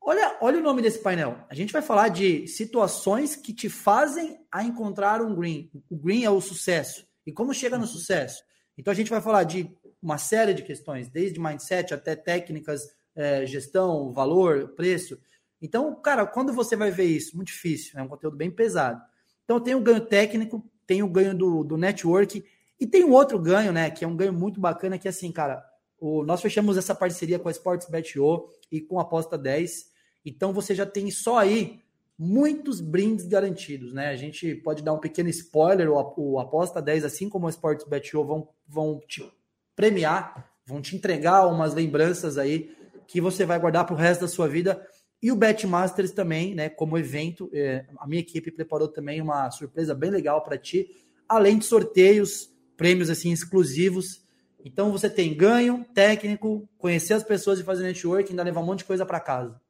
Olha, 0.00 0.38
olha 0.40 0.60
o 0.60 0.62
nome 0.62 0.80
desse 0.80 1.00
painel. 1.00 1.44
A 1.50 1.54
gente 1.54 1.72
vai 1.72 1.82
falar 1.82 2.08
de 2.08 2.46
situações 2.46 3.34
que 3.34 3.52
te 3.52 3.68
fazem 3.68 4.38
a 4.52 4.62
encontrar 4.62 5.20
um 5.20 5.34
green. 5.34 5.68
O 5.90 5.96
green 5.96 6.24
é 6.24 6.30
o 6.30 6.40
sucesso. 6.40 7.04
E 7.26 7.32
como 7.32 7.52
chega 7.52 7.76
no 7.76 7.88
sucesso? 7.88 8.44
Então 8.78 8.92
a 8.92 8.94
gente 8.94 9.10
vai 9.10 9.20
falar 9.20 9.42
de 9.42 9.68
uma 10.00 10.18
série 10.18 10.54
de 10.54 10.62
questões, 10.62 11.08
desde 11.08 11.40
mindset 11.40 11.92
até 11.92 12.14
técnicas, 12.14 12.82
é, 13.16 13.44
gestão, 13.44 14.12
valor, 14.12 14.68
preço. 14.76 15.18
Então, 15.66 15.92
cara, 15.96 16.24
quando 16.24 16.52
você 16.52 16.76
vai 16.76 16.92
ver 16.92 17.06
isso? 17.06 17.34
Muito 17.34 17.48
difícil, 17.48 17.98
é 17.98 18.02
um 18.02 18.06
conteúdo 18.06 18.36
bem 18.36 18.52
pesado. 18.52 19.02
Então 19.44 19.58
tem 19.58 19.74
o 19.74 19.80
ganho 19.80 20.00
técnico, 20.00 20.64
tem 20.86 21.02
o 21.02 21.08
ganho 21.08 21.36
do, 21.36 21.64
do 21.64 21.76
network 21.76 22.44
e 22.78 22.86
tem 22.86 23.02
um 23.04 23.10
outro 23.12 23.36
ganho, 23.36 23.72
né, 23.72 23.90
que 23.90 24.04
é 24.04 24.08
um 24.08 24.16
ganho 24.16 24.32
muito 24.32 24.60
bacana, 24.60 24.96
que 24.96 25.08
é 25.08 25.10
assim, 25.10 25.32
cara, 25.32 25.64
o, 25.98 26.24
nós 26.24 26.40
fechamos 26.40 26.76
essa 26.76 26.94
parceria 26.94 27.36
com 27.36 27.48
a 27.48 27.50
Sportsbet.io 27.50 28.48
e 28.70 28.80
com 28.80 29.00
a 29.00 29.02
Aposta 29.02 29.36
10, 29.36 29.90
então 30.24 30.52
você 30.52 30.72
já 30.72 30.86
tem 30.86 31.10
só 31.10 31.38
aí 31.38 31.80
muitos 32.16 32.80
brindes 32.80 33.26
garantidos, 33.26 33.92
né? 33.92 34.08
A 34.08 34.16
gente 34.16 34.54
pode 34.54 34.84
dar 34.84 34.92
um 34.92 34.98
pequeno 34.98 35.28
spoiler, 35.30 35.90
o, 35.90 36.14
o 36.16 36.38
Aposta 36.38 36.80
10, 36.80 37.04
assim 37.04 37.28
como 37.28 37.48
a 37.48 37.50
Sportsbet.io, 37.50 38.24
vão, 38.24 38.48
vão 38.68 39.00
te 39.06 39.28
premiar, 39.74 40.48
vão 40.64 40.80
te 40.80 40.94
entregar 40.94 41.46
umas 41.46 41.74
lembranças 41.74 42.38
aí 42.38 42.74
que 43.06 43.20
você 43.20 43.44
vai 43.44 43.58
guardar 43.58 43.84
para 43.84 43.94
o 43.94 43.98
resto 43.98 44.22
da 44.22 44.28
sua 44.28 44.48
vida. 44.48 44.86
E 45.26 45.32
o 45.32 45.34
Betmasters 45.34 46.12
também, 46.12 46.54
né, 46.54 46.68
como 46.68 46.96
evento, 46.96 47.50
é, 47.52 47.84
a 47.98 48.06
minha 48.06 48.20
equipe 48.20 48.48
preparou 48.48 48.86
também 48.86 49.20
uma 49.20 49.50
surpresa 49.50 49.92
bem 49.92 50.08
legal 50.08 50.40
para 50.44 50.56
ti, 50.56 50.88
além 51.28 51.58
de 51.58 51.64
sorteios, 51.64 52.48
prêmios 52.76 53.10
assim 53.10 53.32
exclusivos. 53.32 54.24
Então 54.64 54.92
você 54.92 55.10
tem 55.10 55.36
ganho 55.36 55.84
técnico, 55.92 56.68
conhecer 56.78 57.14
as 57.14 57.24
pessoas 57.24 57.58
e 57.58 57.64
fazer 57.64 57.82
network, 57.82 58.30
ainda 58.30 58.44
levar 58.44 58.60
um 58.60 58.66
monte 58.66 58.78
de 58.78 58.84
coisa 58.84 59.04
para 59.04 59.18
casa. 59.18 59.60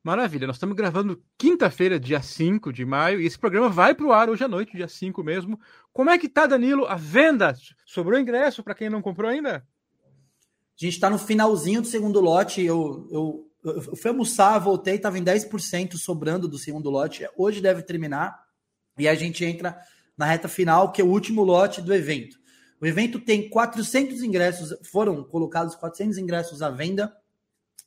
Maravilha, 0.00 0.46
nós 0.46 0.54
estamos 0.54 0.76
gravando 0.76 1.20
quinta-feira, 1.36 1.98
dia 1.98 2.22
5 2.22 2.72
de 2.72 2.84
maio, 2.84 3.20
e 3.20 3.26
esse 3.26 3.36
programa 3.36 3.68
vai 3.68 3.96
para 3.96 4.06
o 4.06 4.12
ar 4.12 4.30
hoje 4.30 4.44
à 4.44 4.48
noite, 4.48 4.76
dia 4.76 4.86
5 4.86 5.24
mesmo. 5.24 5.58
Como 5.92 6.08
é 6.08 6.16
que 6.16 6.28
tá, 6.28 6.46
Danilo, 6.46 6.86
a 6.86 6.94
venda? 6.94 7.52
Sobrou 7.84 8.16
ingresso 8.16 8.62
para 8.62 8.76
quem 8.76 8.88
não 8.88 9.02
comprou 9.02 9.28
ainda? 9.28 9.56
A 9.56 10.84
gente 10.84 10.94
está 10.94 11.10
no 11.10 11.18
finalzinho 11.18 11.82
do 11.82 11.88
segundo 11.88 12.20
lote. 12.20 12.62
Eu, 12.62 13.08
eu, 13.10 13.47
eu 13.64 13.96
fui 13.96 14.10
almoçar, 14.10 14.58
voltei, 14.58 14.96
estava 14.96 15.18
em 15.18 15.24
10% 15.24 15.96
sobrando 15.96 16.48
do 16.48 16.58
segundo 16.58 16.90
lote. 16.90 17.28
Hoje 17.36 17.60
deve 17.60 17.82
terminar. 17.82 18.46
E 18.96 19.08
a 19.08 19.14
gente 19.14 19.44
entra 19.44 19.78
na 20.16 20.26
reta 20.26 20.48
final, 20.48 20.90
que 20.90 21.00
é 21.00 21.04
o 21.04 21.08
último 21.08 21.42
lote 21.42 21.80
do 21.80 21.94
evento. 21.94 22.36
O 22.80 22.86
evento 22.86 23.18
tem 23.18 23.48
400 23.48 24.22
ingressos, 24.22 24.74
foram 24.88 25.22
colocados 25.24 25.74
400 25.74 26.18
ingressos 26.18 26.62
à 26.62 26.70
venda. 26.70 27.12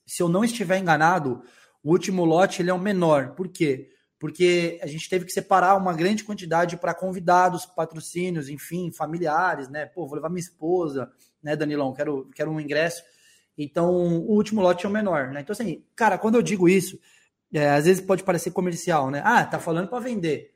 Se 0.05 0.21
eu 0.21 0.29
não 0.29 0.43
estiver 0.43 0.77
enganado, 0.77 1.43
o 1.83 1.91
último 1.91 2.25
lote 2.25 2.61
ele 2.61 2.69
é 2.69 2.73
o 2.73 2.79
menor. 2.79 3.33
Por 3.35 3.47
quê? 3.47 3.89
Porque 4.19 4.79
a 4.81 4.87
gente 4.87 5.09
teve 5.09 5.25
que 5.25 5.31
separar 5.31 5.75
uma 5.75 5.93
grande 5.93 6.23
quantidade 6.23 6.77
para 6.77 6.93
convidados, 6.93 7.65
patrocínios, 7.65 8.49
enfim, 8.49 8.91
familiares, 8.91 9.67
né? 9.69 9.85
Pô, 9.85 10.05
vou 10.05 10.15
levar 10.15 10.29
minha 10.29 10.41
esposa, 10.41 11.11
né, 11.41 11.55
Danilão? 11.55 11.93
Quero, 11.93 12.29
quero 12.35 12.51
um 12.51 12.59
ingresso. 12.59 13.01
Então, 13.63 13.91
o 13.91 14.33
último 14.33 14.61
lote 14.61 14.85
é 14.85 14.89
o 14.89 14.91
menor, 14.91 15.29
né? 15.29 15.41
Então, 15.41 15.53
assim, 15.53 15.83
cara, 15.95 16.17
quando 16.17 16.35
eu 16.35 16.41
digo 16.41 16.69
isso, 16.69 16.99
é, 17.53 17.69
às 17.69 17.85
vezes 17.85 18.03
pode 18.03 18.23
parecer 18.23 18.51
comercial, 18.51 19.11
né? 19.11 19.21
Ah, 19.23 19.45
tá 19.45 19.59
falando 19.59 19.87
para 19.87 19.99
vender 19.99 20.51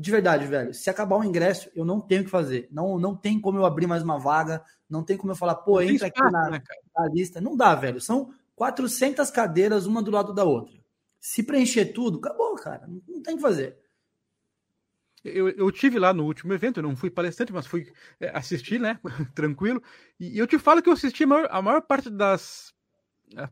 de 0.00 0.10
verdade, 0.10 0.46
velho, 0.46 0.72
se 0.72 0.88
acabar 0.88 1.16
o 1.16 1.24
ingresso, 1.24 1.70
eu 1.74 1.84
não 1.84 2.00
tenho 2.00 2.22
o 2.22 2.24
que 2.24 2.30
fazer. 2.30 2.66
Não, 2.72 2.98
não 2.98 3.14
tem 3.14 3.38
como 3.38 3.58
eu 3.58 3.66
abrir 3.66 3.86
mais 3.86 4.02
uma 4.02 4.18
vaga, 4.18 4.64
não 4.88 5.04
tem 5.04 5.14
como 5.14 5.32
eu 5.32 5.36
falar, 5.36 5.56
pô, 5.56 5.78
entra 5.82 6.06
aqui 6.06 6.22
na, 6.22 6.50
né, 6.50 6.62
na, 6.96 7.06
lista. 7.08 7.38
Não 7.38 7.54
dá, 7.54 7.74
velho. 7.74 8.00
São 8.00 8.32
400 8.56 9.30
cadeiras, 9.30 9.84
uma 9.84 10.02
do 10.02 10.10
lado 10.10 10.32
da 10.32 10.42
outra. 10.42 10.74
Se 11.20 11.42
preencher 11.42 11.86
tudo, 11.86 12.18
acabou, 12.18 12.54
cara. 12.54 12.86
Não, 12.86 13.02
não 13.06 13.22
tem 13.22 13.34
o 13.34 13.36
que 13.36 13.42
fazer. 13.42 13.76
Eu, 15.24 15.48
eu 15.50 15.70
tive 15.70 15.98
lá 15.98 16.14
no 16.14 16.24
último 16.24 16.52
evento, 16.52 16.78
eu 16.78 16.82
não 16.82 16.96
fui 16.96 17.10
palestrante, 17.10 17.52
mas 17.52 17.66
fui 17.66 17.92
é, 18.18 18.30
assistir, 18.36 18.80
né? 18.80 18.98
Tranquilo. 19.34 19.82
E 20.18 20.38
eu 20.38 20.46
te 20.46 20.58
falo 20.58 20.82
que 20.82 20.88
eu 20.88 20.94
assisti 20.94 21.24
a 21.24 21.26
maior, 21.26 21.48
a 21.50 21.62
maior 21.62 21.82
parte 21.82 22.08
das 22.08 22.72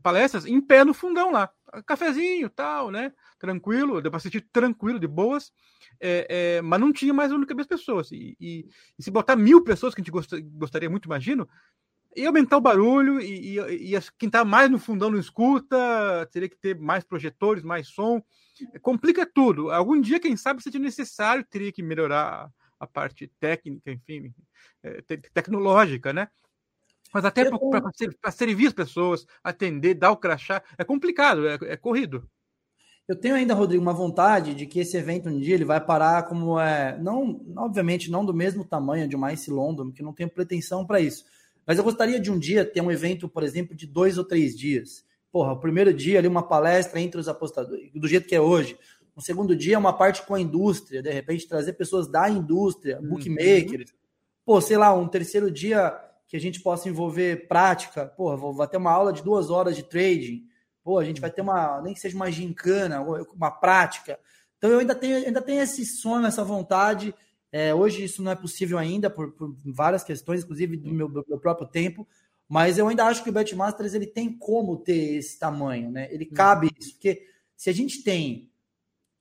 palestras 0.03 0.45
em 0.45 0.59
pé 0.59 0.83
no 0.83 0.93
fundão 0.93 1.31
lá. 1.31 1.49
Cafezinho, 1.85 2.49
tal, 2.49 2.91
né? 2.91 3.13
Tranquilo, 3.37 4.01
deu 4.01 4.11
para 4.11 4.17
assistir 4.17 4.41
tranquilo, 4.51 4.99
de 4.99 5.07
boas 5.07 5.51
é, 5.99 6.57
é, 6.57 6.61
mas 6.61 6.79
não 6.79 6.93
tinha 6.93 7.13
mais 7.13 7.31
única 7.31 7.53
vez 7.53 7.67
pessoas. 7.67 8.11
E, 8.11 8.35
e, 8.39 8.67
e, 8.97 9.03
se 9.03 9.11
botar 9.11 9.35
mil 9.35 9.63
pessoas, 9.63 9.93
que 9.93 10.01
a 10.01 10.03
gente 10.03 10.11
gost, 10.11 10.31
gostaria 10.53 10.89
muito, 10.89 11.05
imagino, 11.05 11.47
ia 12.15 12.27
aumentar 12.27 12.57
o 12.57 12.61
barulho 12.61 13.19
e, 13.19 13.57
e, 13.57 13.95
e 13.95 14.01
quem 14.17 14.27
está 14.27 14.43
mais 14.43 14.69
no 14.69 14.79
fundão 14.79 15.11
não 15.11 15.19
escuta, 15.19 16.27
teria 16.31 16.49
que 16.49 16.57
ter 16.57 16.77
mais 16.77 17.03
projetores, 17.03 17.63
mais 17.63 17.87
som. 17.87 18.21
Complica 18.81 19.25
tudo. 19.25 19.71
Algum 19.71 19.99
dia, 19.99 20.19
quem 20.19 20.35
sabe, 20.35 20.61
seria 20.61 20.79
necessário, 20.79 21.45
teria 21.49 21.71
que 21.71 21.83
melhorar 21.83 22.49
a 22.79 22.87
parte 22.87 23.31
técnica, 23.39 23.91
enfim, 23.91 24.33
é, 24.83 25.01
tecnológica, 25.33 26.13
né? 26.13 26.29
Mas 27.13 27.25
até 27.25 27.49
para 27.49 28.31
servir 28.31 28.67
as 28.67 28.73
pessoas, 28.73 29.25
atender, 29.43 29.95
dar 29.95 30.11
o 30.11 30.17
crachá, 30.17 30.61
é 30.77 30.83
complicado, 30.83 31.47
é, 31.47 31.57
é 31.63 31.77
corrido. 31.77 32.29
Eu 33.07 33.15
tenho 33.15 33.33
ainda, 33.33 33.55
Rodrigo, 33.55 33.81
uma 33.81 33.93
vontade 33.93 34.53
de 34.53 34.67
que 34.67 34.79
esse 34.79 34.95
evento 34.95 35.29
um 35.29 35.39
dia 35.39 35.55
ele 35.55 35.65
vai 35.65 35.83
parar 35.83 36.27
como 36.27 36.59
é, 36.59 36.95
não, 36.99 37.43
obviamente 37.57 38.11
não 38.11 38.23
do 38.23 38.33
mesmo 38.33 38.63
tamanho 38.63 39.07
de 39.07 39.15
uma 39.15 39.33
Ice 39.33 39.49
London, 39.49 39.91
que 39.91 40.03
não 40.03 40.13
tenho 40.13 40.29
pretensão 40.29 40.85
para 40.85 40.99
isso. 40.99 41.25
Mas 41.69 41.77
eu 41.77 41.83
gostaria 41.83 42.19
de 42.19 42.31
um 42.31 42.39
dia 42.39 42.65
ter 42.65 42.81
um 42.81 42.91
evento, 42.91 43.29
por 43.29 43.43
exemplo, 43.43 43.75
de 43.75 43.85
dois 43.85 44.17
ou 44.17 44.23
três 44.23 44.57
dias. 44.57 45.05
Porra, 45.31 45.53
o 45.53 45.59
primeiro 45.59 45.93
dia 45.93 46.17
ali 46.17 46.27
uma 46.27 46.41
palestra 46.41 46.99
entre 46.99 47.21
os 47.21 47.27
apostadores, 47.27 47.91
do 47.93 48.07
jeito 48.07 48.27
que 48.27 48.35
é 48.35 48.41
hoje. 48.41 48.75
O 49.15 49.21
segundo 49.21 49.55
dia 49.55 49.77
uma 49.77 49.93
parte 49.93 50.25
com 50.25 50.33
a 50.33 50.41
indústria, 50.41 51.03
de 51.03 51.11
repente 51.11 51.47
trazer 51.47 51.73
pessoas 51.73 52.07
da 52.07 52.27
indústria, 52.27 52.99
uhum. 52.99 53.09
bookmakers. 53.09 53.93
Pô, 54.43 54.59
sei 54.59 54.77
lá, 54.77 54.91
um 54.95 55.07
terceiro 55.07 55.51
dia 55.51 55.95
que 56.27 56.35
a 56.35 56.39
gente 56.39 56.59
possa 56.59 56.89
envolver 56.89 57.47
prática. 57.47 58.07
Porra, 58.07 58.35
vou, 58.35 58.51
vou 58.51 58.65
ter 58.67 58.77
uma 58.77 58.91
aula 58.91 59.13
de 59.13 59.21
duas 59.21 59.51
horas 59.51 59.75
de 59.75 59.83
trading 59.83 60.49
Pô, 60.83 60.97
a 60.97 61.05
gente 61.05 61.21
vai 61.21 61.29
ter 61.29 61.41
uma, 61.41 61.79
nem 61.83 61.93
que 61.93 61.99
seja 61.99 62.15
uma 62.15 62.31
gincana, 62.31 62.99
uma 63.35 63.51
prática. 63.51 64.17
Então 64.57 64.71
eu 64.71 64.79
ainda 64.79 64.95
tenho, 64.95 65.17
ainda 65.17 65.39
tenho 65.39 65.61
esse 65.61 65.85
sonho, 65.85 66.25
essa 66.25 66.43
vontade. 66.43 67.13
É, 67.51 67.73
hoje 67.73 68.03
isso 68.03 68.21
não 68.21 68.31
é 68.31 68.35
possível 68.35 68.77
ainda 68.77 69.09
por, 69.09 69.31
por, 69.31 69.55
várias 69.65 70.03
questões, 70.03 70.43
inclusive 70.43 70.77
do 70.77 70.93
meu, 70.93 71.07
do 71.07 71.25
meu 71.27 71.39
próprio 71.39 71.67
tempo. 71.67 72.07
Mas 72.47 72.77
eu 72.77 72.87
ainda 72.87 73.05
acho 73.05 73.23
que 73.23 73.29
o 73.29 73.33
Betmasters 73.33 73.93
ele 73.93 74.07
tem 74.07 74.31
como 74.31 74.77
ter 74.77 75.15
esse 75.15 75.37
tamanho, 75.37 75.91
né? 75.91 76.07
Ele 76.11 76.25
cabe 76.25 76.69
isso, 76.79 76.93
porque 76.93 77.27
se 77.55 77.69
a 77.69 77.73
gente 77.73 78.03
tem 78.03 78.49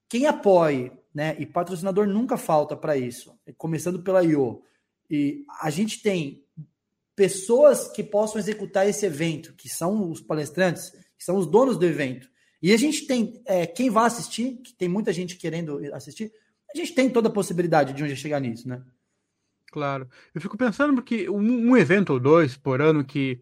quem 0.09 0.27
apoie, 0.27 0.93
né? 1.15 1.37
E 1.39 1.45
patrocinador 1.45 2.07
nunca 2.07 2.37
falta 2.37 2.77
para 2.77 2.97
isso, 2.97 3.39
começando 3.57 4.03
pela 4.03 4.25
IO. 4.25 4.63
E 5.11 5.45
a 5.61 5.69
gente 5.71 6.03
tem 6.03 6.45
pessoas 7.15 7.89
que 7.89 8.03
possam 8.03 8.39
executar 8.39 8.89
esse 8.89 9.05
evento, 9.05 9.53
que 9.55 9.69
são 9.69 10.11
os 10.11 10.21
palestrantes, 10.21 10.91
que 11.19 11.25
são 11.25 11.37
os 11.37 11.47
donos 11.47 11.77
do 11.77 11.85
evento. 11.85 12.31
E 12.63 12.73
a 12.73 12.77
gente 12.77 13.07
tem 13.07 13.43
é, 13.45 13.67
quem 13.67 13.91
vai 13.91 14.07
assistir, 14.07 14.59
que 14.59 14.73
tem 14.73 14.89
muita 14.89 15.13
gente 15.13 15.37
querendo 15.37 15.81
assistir, 15.95 16.33
a 16.75 16.77
gente 16.77 16.95
tem 16.95 17.11
toda 17.11 17.29
a 17.29 17.33
possibilidade 17.33 17.93
de 17.93 18.05
dia 18.05 18.17
chegar 18.17 18.41
nisso, 18.41 18.69
né? 18.69 18.83
Claro. 19.71 20.09
Eu 20.35 20.41
fico 20.41 20.57
pensando 20.57 20.95
porque 20.95 21.29
um, 21.29 21.71
um 21.71 21.77
evento 21.77 22.13
ou 22.13 22.21
dois 22.21 22.57
por 22.57 22.81
ano 22.81 23.05
que 23.05 23.41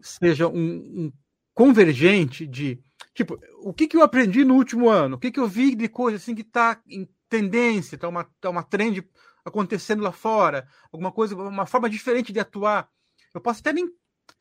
seja 0.00 0.48
um, 0.48 0.56
um, 0.56 1.12
convergente 1.52 2.46
de 2.46 2.80
tipo 3.14 3.38
o 3.60 3.72
que, 3.72 3.86
que 3.86 3.96
eu 3.96 4.02
aprendi 4.02 4.44
no 4.44 4.54
último 4.54 4.88
ano, 4.88 5.16
o 5.16 5.18
que, 5.18 5.30
que 5.30 5.38
eu 5.38 5.46
vi 5.46 5.74
de 5.74 5.88
coisa 5.88 6.16
assim 6.16 6.34
que 6.34 6.42
está 6.42 6.80
em 6.88 7.08
tendência, 7.28 7.94
está 7.94 8.08
uma, 8.08 8.24
tá 8.40 8.50
uma 8.50 8.62
trend 8.62 9.08
acontecendo 9.44 10.02
lá 10.02 10.10
fora, 10.10 10.66
alguma 10.92 11.12
coisa, 11.12 11.36
uma 11.36 11.66
forma 11.66 11.88
diferente 11.88 12.32
de 12.32 12.40
atuar. 12.40 12.88
Eu 13.32 13.40
posso 13.40 13.60
até 13.60 13.72
nem 13.72 13.88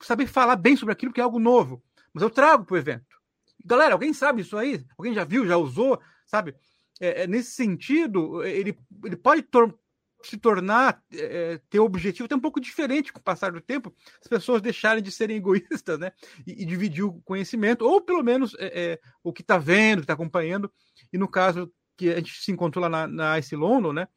saber 0.02 0.28
falar 0.28 0.56
bem 0.56 0.76
sobre 0.76 0.94
aquilo 0.94 1.12
que 1.12 1.20
é 1.20 1.24
algo 1.24 1.40
novo, 1.40 1.84
mas 2.14 2.24
eu 2.24 2.30
trago 2.30 2.66
para 2.66 2.76
o 2.76 2.78
evento. 2.78 3.18
Galera, 3.66 3.94
alguém 3.94 4.14
sabe 4.14 4.42
isso 4.42 4.58
aí? 4.58 4.86
Alguém 4.98 5.14
já 5.14 5.24
viu, 5.24 5.46
já 5.46 5.58
usou, 5.58 6.00
sabe? 6.26 6.56
É, 7.00 7.24
é, 7.24 7.28
nesse 7.28 7.52
sentido, 7.52 8.44
ele, 8.44 8.78
ele 9.04 9.16
pode 9.16 9.42
tor 9.44 9.78
se 10.24 10.38
tornar, 10.38 11.04
é, 11.14 11.60
ter 11.70 11.80
um 11.80 11.84
objetivo 11.84 12.26
até 12.26 12.36
um 12.36 12.40
pouco 12.40 12.60
diferente 12.60 13.12
com 13.12 13.20
o 13.20 13.24
passar 13.24 13.52
do 13.52 13.60
tempo, 13.60 13.94
as 14.22 14.28
pessoas 14.28 14.62
deixarem 14.62 15.04
de 15.04 15.12
serem 15.12 15.36
egoístas, 15.38 16.00
né? 16.00 16.12
E, 16.48 16.64
e 16.64 16.66
dividir 16.66 17.04
o 17.04 17.22
conhecimento, 17.24 17.86
ou 17.86 18.02
pelo 18.02 18.24
menos 18.24 18.56
é, 18.58 18.94
é 18.94 19.00
o 19.22 19.34
que 19.34 19.42
está 19.42 19.58
vendo, 19.58 19.98
que 19.98 20.04
está 20.04 20.14
acompanhando. 20.14 20.72
E 21.12 21.18
no 21.18 21.28
caso 21.28 21.72
que 21.98 22.10
a 22.10 22.16
gente 22.16 22.42
se 22.42 22.52
encontrou 22.52 22.82
lá 22.84 22.90
na, 22.90 23.08
na 23.08 23.40
Ice 23.40 23.56
London, 23.56 23.94
né? 23.94 24.08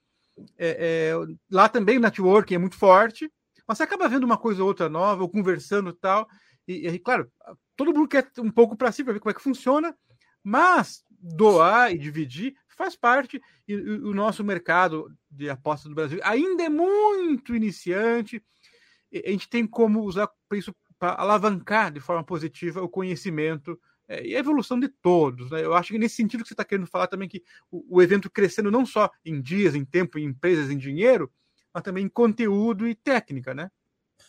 É, 0.57 1.11
é, 1.11 1.37
lá 1.51 1.69
também 1.69 1.97
o 1.97 2.01
networking 2.01 2.55
é 2.55 2.59
muito 2.59 2.77
forte, 2.77 3.31
mas 3.67 3.79
você 3.79 3.85
acaba 3.85 4.09
vendo 4.09 4.25
uma 4.25 4.37
coisa 4.37 4.63
ou 4.63 4.69
outra 4.69 4.89
nova, 4.89 5.23
ou 5.23 5.29
conversando 5.29 5.93
tal. 5.93 6.29
E, 6.69 6.87
e 6.87 6.99
claro, 6.99 7.31
todo 7.75 7.93
mundo 7.93 8.09
quer 8.09 8.31
um 8.39 8.51
pouco 8.51 8.77
para 8.77 8.93
si 8.93 9.03
para 9.03 9.15
ver 9.15 9.21
como 9.21 9.31
é 9.31 9.35
que 9.35 9.43
funciona, 9.43 9.97
mas 10.43 11.03
doar 11.11 11.93
e 11.93 11.99
dividir 11.99 12.55
faz 12.77 12.95
parte 12.95 13.41
e, 13.67 13.73
e 13.73 13.75
o 13.75 14.15
nosso 14.15 14.45
mercado 14.45 15.11
de 15.31 15.49
apostas 15.49 15.89
do 15.89 15.95
Brasil 15.95 16.21
ainda 16.23 16.65
é 16.65 16.69
muito 16.69 17.55
iniciante. 17.55 18.43
A 19.13 19.31
gente 19.31 19.49
tem 19.49 19.67
como 19.67 20.03
usar 20.03 20.29
isso 20.53 20.75
para 20.99 21.15
alavancar 21.15 21.93
de 21.93 22.01
forma 22.01 22.25
positiva 22.25 22.83
o 22.83 22.89
conhecimento 22.89 23.79
é, 24.09 24.25
e 24.27 24.37
a 24.37 24.39
evolução 24.39 24.79
de 24.79 24.89
todos. 24.89 25.51
Né? 25.51 25.65
Eu 25.65 25.75
acho 25.75 25.93
que 25.93 25.99
nesse 25.99 26.17
sentido 26.17 26.43
que 26.43 26.49
você 26.49 26.55
está 26.55 26.65
querendo 26.65 26.87
falar 26.87 27.07
também 27.07 27.29
que 27.29 27.43
o, 27.71 27.97
o, 27.97 28.03
evento 28.03 28.31
crescendo 28.31 28.71
não 28.71 28.87
só 28.87 29.11
em 29.25 29.41
dias, 29.41 29.75
em 29.75 29.85
tempo, 29.85 30.19
em 30.19 30.25
empresas, 30.25 30.71
em 30.71 30.79
dinheiro, 30.79 31.31
mas 31.73 31.83
também 31.83 32.05
em 32.05 32.09
conteúdo 32.09 32.87
e 32.87 32.95
técnica, 32.95 33.55
né? 33.55 33.71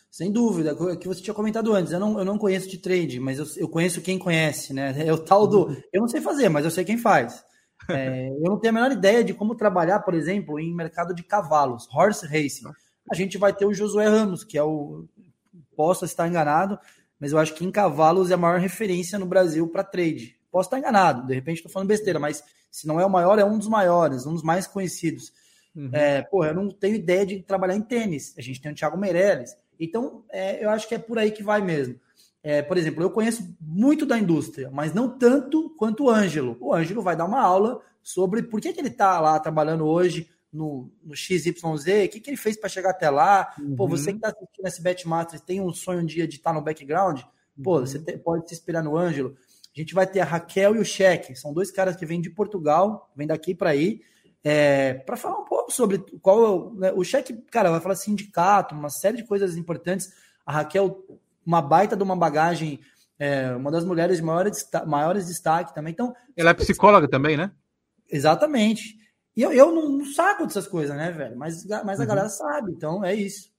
Sem 0.09 0.31
dúvida, 0.31 0.75
que 0.97 1.07
você 1.07 1.21
tinha 1.21 1.33
comentado 1.33 1.73
antes, 1.73 1.91
eu 1.91 1.99
não, 1.99 2.17
eu 2.17 2.25
não 2.25 2.37
conheço 2.37 2.67
de 2.67 2.77
trade, 2.77 3.19
mas 3.19 3.39
eu, 3.39 3.45
eu 3.57 3.69
conheço 3.69 4.01
quem 4.01 4.17
conhece, 4.17 4.73
né? 4.73 5.05
É 5.05 5.13
o 5.13 5.17
tal 5.17 5.45
do. 5.45 5.65
Uhum. 5.65 5.81
Eu 5.93 6.01
não 6.01 6.07
sei 6.07 6.21
fazer, 6.21 6.49
mas 6.49 6.65
eu 6.65 6.71
sei 6.71 6.83
quem 6.83 6.97
faz. 6.97 7.43
É, 7.89 8.29
eu 8.29 8.49
não 8.49 8.59
tenho 8.59 8.71
a 8.71 8.73
menor 8.73 8.91
ideia 8.91 9.23
de 9.23 9.33
como 9.33 9.55
trabalhar, 9.55 9.99
por 9.99 10.13
exemplo, 10.13 10.59
em 10.59 10.73
mercado 10.73 11.13
de 11.13 11.23
cavalos, 11.23 11.87
horse 11.93 12.25
racing. 12.25 12.65
A 13.09 13.15
gente 13.15 13.37
vai 13.37 13.53
ter 13.53 13.65
o 13.65 13.73
Josué 13.73 14.07
Ramos, 14.07 14.43
que 14.43 14.57
é 14.57 14.63
o. 14.63 15.05
Posso 15.75 16.05
estar 16.05 16.27
enganado, 16.27 16.77
mas 17.19 17.31
eu 17.31 17.37
acho 17.37 17.53
que 17.53 17.63
em 17.63 17.71
cavalos 17.71 18.31
é 18.31 18.33
a 18.33 18.37
maior 18.37 18.59
referência 18.59 19.17
no 19.19 19.25
Brasil 19.25 19.67
para 19.67 19.83
trade. 19.83 20.37
Posso 20.51 20.67
estar 20.67 20.79
enganado, 20.79 21.27
de 21.27 21.35
repente 21.35 21.57
estou 21.57 21.71
falando 21.71 21.89
besteira, 21.89 22.19
mas 22.19 22.43
se 22.71 22.87
não 22.87 22.99
é 22.99 23.05
o 23.05 23.09
maior, 23.09 23.37
é 23.39 23.45
um 23.45 23.57
dos 23.57 23.67
maiores, 23.67 24.25
um 24.25 24.33
dos 24.33 24.43
mais 24.43 24.67
conhecidos. 24.67 25.31
Uhum. 25.75 25.89
É, 25.93 26.23
porra, 26.23 26.49
eu 26.49 26.55
não 26.55 26.69
tenho 26.69 26.95
ideia 26.95 27.25
de 27.25 27.41
trabalhar 27.43 27.75
em 27.75 27.81
tênis. 27.81 28.33
A 28.37 28.41
gente 28.41 28.59
tem 28.59 28.71
o 28.71 28.75
Thiago 28.75 28.97
Meirelles. 28.97 29.55
Então, 29.79 30.23
é, 30.29 30.63
eu 30.63 30.69
acho 30.71 30.87
que 30.87 30.95
é 30.95 30.97
por 30.97 31.19
aí 31.19 31.31
que 31.31 31.43
vai 31.43 31.61
mesmo. 31.61 31.99
É, 32.43 32.61
por 32.61 32.77
exemplo, 32.77 33.03
eu 33.03 33.09
conheço 33.09 33.55
muito 33.59 34.05
da 34.05 34.17
indústria, 34.17 34.69
mas 34.71 34.93
não 34.93 35.17
tanto 35.17 35.69
quanto 35.77 36.05
o 36.05 36.09
Ângelo. 36.09 36.57
O 36.59 36.73
Ângelo 36.73 37.01
vai 37.01 37.15
dar 37.15 37.25
uma 37.25 37.41
aula 37.41 37.81
sobre 38.01 38.43
por 38.43 38.61
que, 38.61 38.71
que 38.71 38.79
ele 38.79 38.87
está 38.87 39.19
lá 39.19 39.39
trabalhando 39.39 39.85
hoje 39.85 40.29
no, 40.51 40.89
no 41.03 41.15
XYZ, 41.15 41.55
o 41.55 42.09
que, 42.09 42.19
que 42.19 42.29
ele 42.29 42.37
fez 42.37 42.57
para 42.57 42.69
chegar 42.69 42.91
até 42.91 43.09
lá. 43.09 43.53
Uhum. 43.59 43.75
Pô, 43.75 43.87
você 43.87 44.11
que 44.11 44.17
está 44.17 44.29
assistindo 44.29 44.67
esse 44.67 44.81
Betmaster 44.81 45.39
tem 45.39 45.61
um 45.61 45.73
sonho 45.73 46.01
um 46.01 46.05
dia 46.05 46.27
de 46.27 46.37
estar 46.37 46.51
tá 46.51 46.55
no 46.57 46.63
background, 46.63 47.21
pô, 47.61 47.75
uhum. 47.75 47.85
você 47.85 47.99
te, 47.99 48.17
pode 48.17 48.47
se 48.47 48.55
inspirar 48.55 48.81
no 48.81 48.97
Ângelo. 48.97 49.35
A 49.75 49.79
gente 49.79 49.93
vai 49.93 50.07
ter 50.07 50.21
a 50.21 50.25
Raquel 50.25 50.75
e 50.75 50.79
o 50.79 50.85
Cheque, 50.85 51.35
são 51.35 51.53
dois 51.53 51.69
caras 51.69 51.95
que 51.95 52.05
vêm 52.05 52.21
de 52.21 52.29
Portugal, 52.29 53.11
vêm 53.15 53.27
daqui 53.27 53.53
para 53.53 53.71
aí, 53.71 54.01
é, 54.43 54.93
para 54.93 55.17
falar 55.17 55.39
um 55.39 55.45
pouco 55.45 55.71
sobre 55.71 55.97
qual 56.21 56.73
né, 56.75 56.93
o 56.93 57.03
cheque, 57.03 57.33
cara, 57.51 57.69
vai 57.69 57.81
falar 57.81 57.95
sindicato, 57.95 58.73
uma 58.73 58.89
série 58.89 59.17
de 59.17 59.25
coisas 59.25 59.57
importantes. 59.57 60.13
A 60.45 60.53
Raquel, 60.53 61.05
uma 61.47 61.61
baita 61.61 61.95
de 61.95 62.03
uma 62.03 62.15
bagagem, 62.15 62.81
é, 63.17 63.55
uma 63.55 63.71
das 63.71 63.85
mulheres 63.85 64.17
de 64.17 64.23
maiores, 64.23 64.69
maiores 64.85 65.27
destaque 65.27 65.73
também. 65.73 65.93
Então, 65.93 66.13
ela 66.35 66.49
é 66.49 66.53
psicóloga 66.53 67.07
também, 67.07 67.37
né? 67.37 67.49
Exatamente. 68.11 68.97
E 69.33 69.41
eu, 69.41 69.53
eu 69.53 69.73
não, 69.73 69.89
não 69.89 70.05
saco 70.05 70.45
dessas 70.45 70.67
coisas, 70.67 70.95
né, 70.95 71.09
velho? 71.11 71.37
Mas, 71.37 71.65
mas 71.85 71.99
a 71.99 72.03
uhum. 72.03 72.07
galera 72.07 72.27
sabe, 72.27 72.73
então 72.73 73.03
é 73.03 73.15
isso. 73.15 73.49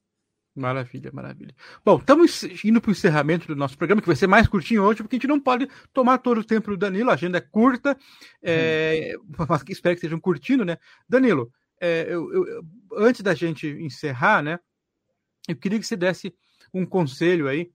Maravilha, 0.55 1.09
maravilha. 1.11 1.55
Bom, 1.83 1.97
estamos 1.97 2.43
indo 2.63 2.81
para 2.81 2.89
o 2.89 2.91
encerramento 2.91 3.47
do 3.47 3.55
nosso 3.55 3.77
programa, 3.77 4.01
que 4.01 4.07
vai 4.07 4.15
ser 4.15 4.27
mais 4.27 4.47
curtinho 4.47 4.83
hoje, 4.83 5.01
porque 5.01 5.15
a 5.15 5.17
gente 5.17 5.27
não 5.27 5.39
pode 5.39 5.67
tomar 5.93 6.17
todo 6.19 6.39
o 6.39 6.43
tempo 6.43 6.71
do 6.71 6.77
Danilo, 6.77 7.09
a 7.09 7.13
agenda 7.13 7.37
é 7.37 7.41
curta, 7.41 7.97
é, 8.43 9.15
mas 9.49 9.63
espero 9.69 9.95
que 9.95 9.99
estejam 9.99 10.19
curtindo, 10.19 10.65
né? 10.65 10.77
Danilo, 11.07 11.51
é, 11.81 12.05
eu, 12.09 12.31
eu, 12.33 12.63
antes 12.97 13.21
da 13.21 13.33
gente 13.33 13.67
encerrar, 13.67 14.43
né, 14.43 14.59
eu 15.47 15.55
queria 15.55 15.79
que 15.79 15.85
você 15.87 15.95
desse 15.95 16.33
um 16.73 16.85
conselho 16.85 17.47
aí 17.47 17.71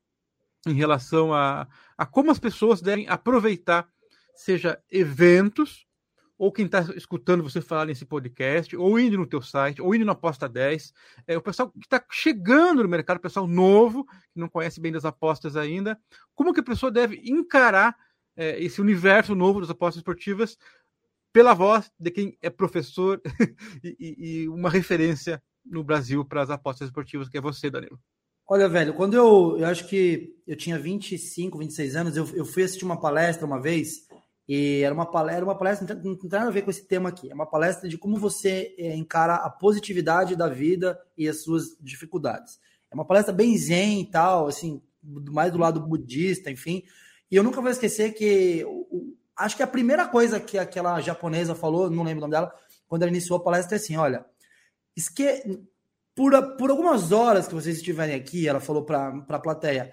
em 0.67 0.75
relação 0.75 1.33
a, 1.33 1.67
a 1.97 2.07
como 2.07 2.31
as 2.31 2.39
pessoas 2.39 2.81
devem 2.81 3.09
aproveitar, 3.09 3.89
seja 4.35 4.81
eventos, 4.91 5.87
ou 6.37 6.51
quem 6.51 6.67
está 6.67 6.81
escutando 6.97 7.43
você 7.43 7.61
falar 7.61 7.87
nesse 7.87 8.05
podcast, 8.05 8.77
ou 8.77 8.99
indo 8.99 9.17
no 9.17 9.27
teu 9.27 9.41
site, 9.41 9.81
ou 9.81 9.95
indo 9.95 10.05
na 10.05 10.13
Aposta 10.13 10.49
10, 10.49 10.93
é, 11.27 11.37
o 11.37 11.43
pessoal 11.43 11.71
que 11.71 11.79
está 11.81 12.05
chegando 12.11 12.83
no 12.83 12.89
mercado, 12.89 13.19
o 13.19 13.21
pessoal 13.21 13.47
novo, 13.47 14.05
que 14.05 14.41
não 14.41 14.49
conhece 14.49 14.81
bem 14.81 14.91
das 14.91 15.05
apostas 15.05 15.57
ainda, 15.57 15.99
como 16.35 16.53
que 16.53 16.61
a 16.61 16.65
pessoa 16.65 16.91
deve 16.91 17.23
encarar 17.25 17.97
é, 18.37 18.61
esse 18.63 18.81
universo 18.81 19.35
novo 19.35 19.61
das 19.61 19.71
apostas 19.71 20.01
esportivas 20.01 20.59
pela 21.33 21.55
voz 21.55 21.91
de 21.99 22.11
quem 22.11 22.39
é 22.43 22.51
professor 22.51 23.21
e, 23.83 24.43
e, 24.45 24.49
uma 24.49 24.71
referência 24.71 25.43
no 25.65 25.83
Brasil 25.83 26.25
para 26.25 26.43
as 26.43 26.51
apostas 26.51 26.89
esportivas, 26.89 27.29
que 27.29 27.39
é 27.39 27.41
você, 27.41 27.71
Danilo. 27.71 27.99
Olha, 28.47 28.69
velho, 28.69 28.93
quando 28.93 29.15
eu, 29.15 29.57
eu 29.59 29.67
acho 29.67 29.87
que 29.87 30.37
eu 30.47 30.55
tinha 30.55 30.79
25, 30.79 31.59
26 31.59 31.97
anos, 31.97 32.17
eu, 32.17 32.29
eu 32.35 32.45
fui 32.45 32.63
assistir 32.63 32.85
uma 32.85 33.01
palestra 33.01 33.47
uma 33.47 33.61
vez 33.61 34.07
e 34.47 34.83
era 34.83 34.95
uma 34.95 35.07
palestra, 35.07 35.45
uma 35.45 35.57
palestra 35.57 35.95
não 35.95 36.15
tem 36.15 36.29
nada 36.31 36.49
a 36.49 36.51
ver 36.51 36.63
com 36.63 36.71
esse 36.71 36.85
tema 36.87 37.09
aqui. 37.09 37.31
É 37.31 37.35
uma 37.35 37.47
palestra 37.47 37.89
de 37.89 37.97
como 37.97 38.19
você 38.19 38.75
é, 38.79 38.95
encara 38.95 39.37
a 39.37 39.49
positividade 39.49 40.37
da 40.37 40.49
vida 40.49 41.01
e 41.17 41.27
as 41.27 41.43
suas 41.43 41.77
dificuldades. 41.81 42.61
É 42.91 42.95
uma 42.95 43.07
palestra 43.07 43.33
bem 43.33 43.57
zen 43.57 44.03
e 44.03 44.11
tal, 44.11 44.47
assim, 44.47 44.83
mais 45.03 45.51
do 45.51 45.59
lado 45.59 45.81
budista, 45.81 46.51
enfim. 46.51 46.85
E 47.31 47.37
eu 47.37 47.43
nunca 47.43 47.63
vou 47.63 47.71
esquecer 47.71 48.13
que 48.13 48.63
acho 49.35 49.57
que 49.57 49.63
a 49.63 49.67
primeira 49.67 50.07
coisa 50.07 50.39
que 50.39 50.59
aquela 50.59 51.01
japonesa 51.01 51.55
falou, 51.55 51.89
não 51.89 52.05
lembro 52.05 52.19
o 52.19 52.29
nome 52.29 52.33
dela, 52.33 52.55
quando 52.87 53.03
ela 53.03 53.11
iniciou 53.11 53.39
a 53.39 53.43
palestra 53.43 53.77
é 53.77 53.79
assim, 53.79 53.97
olha, 53.97 54.27
esque... 54.95 55.43
por, 56.15 56.57
por 56.57 56.71
algumas 56.71 57.13
horas 57.13 57.47
que 57.47 57.55
vocês 57.55 57.77
estiverem 57.77 58.15
aqui, 58.15 58.47
ela 58.47 58.61
falou 58.61 58.85
para 58.85 59.25
a 59.29 59.39
plateia, 59.39 59.93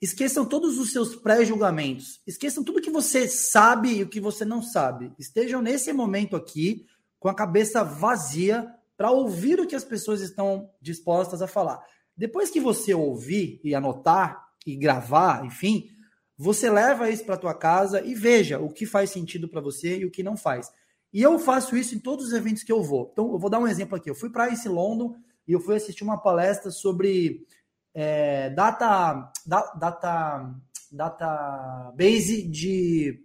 Esqueçam 0.00 0.46
todos 0.46 0.78
os 0.78 0.92
seus 0.92 1.14
pré-julgamentos. 1.14 2.22
Esqueçam 2.26 2.64
tudo 2.64 2.80
que 2.80 2.88
você 2.88 3.28
sabe 3.28 3.98
e 3.98 4.02
o 4.02 4.08
que 4.08 4.18
você 4.18 4.46
não 4.46 4.62
sabe. 4.62 5.12
Estejam 5.18 5.60
nesse 5.60 5.92
momento 5.92 6.34
aqui 6.34 6.86
com 7.18 7.28
a 7.28 7.34
cabeça 7.34 7.84
vazia 7.84 8.66
para 8.96 9.10
ouvir 9.10 9.60
o 9.60 9.66
que 9.66 9.76
as 9.76 9.84
pessoas 9.84 10.22
estão 10.22 10.70
dispostas 10.80 11.42
a 11.42 11.46
falar. 11.46 11.82
Depois 12.16 12.50
que 12.50 12.60
você 12.60 12.94
ouvir 12.94 13.60
e 13.62 13.74
anotar 13.74 14.42
e 14.66 14.74
gravar, 14.74 15.44
enfim, 15.44 15.90
você 16.36 16.70
leva 16.70 17.10
isso 17.10 17.24
para 17.26 17.36
tua 17.36 17.54
casa 17.54 18.02
e 18.02 18.14
veja 18.14 18.58
o 18.58 18.72
que 18.72 18.86
faz 18.86 19.10
sentido 19.10 19.50
para 19.50 19.60
você 19.60 19.98
e 19.98 20.06
o 20.06 20.10
que 20.10 20.22
não 20.22 20.36
faz. 20.36 20.72
E 21.12 21.20
eu 21.20 21.38
faço 21.38 21.76
isso 21.76 21.94
em 21.94 21.98
todos 21.98 22.28
os 22.28 22.32
eventos 22.32 22.62
que 22.62 22.72
eu 22.72 22.82
vou. 22.82 23.10
Então, 23.12 23.30
eu 23.32 23.38
vou 23.38 23.50
dar 23.50 23.58
um 23.58 23.68
exemplo 23.68 23.96
aqui. 23.96 24.08
Eu 24.08 24.14
fui 24.14 24.30
para 24.30 24.48
esse 24.48 24.68
London 24.68 25.14
e 25.46 25.52
eu 25.52 25.60
fui 25.60 25.76
assistir 25.76 26.04
uma 26.04 26.18
palestra 26.18 26.70
sobre 26.70 27.46
é, 27.94 28.50
data, 28.50 29.32
da, 29.46 29.72
data, 29.74 30.54
database 30.92 32.42
de, 32.42 33.24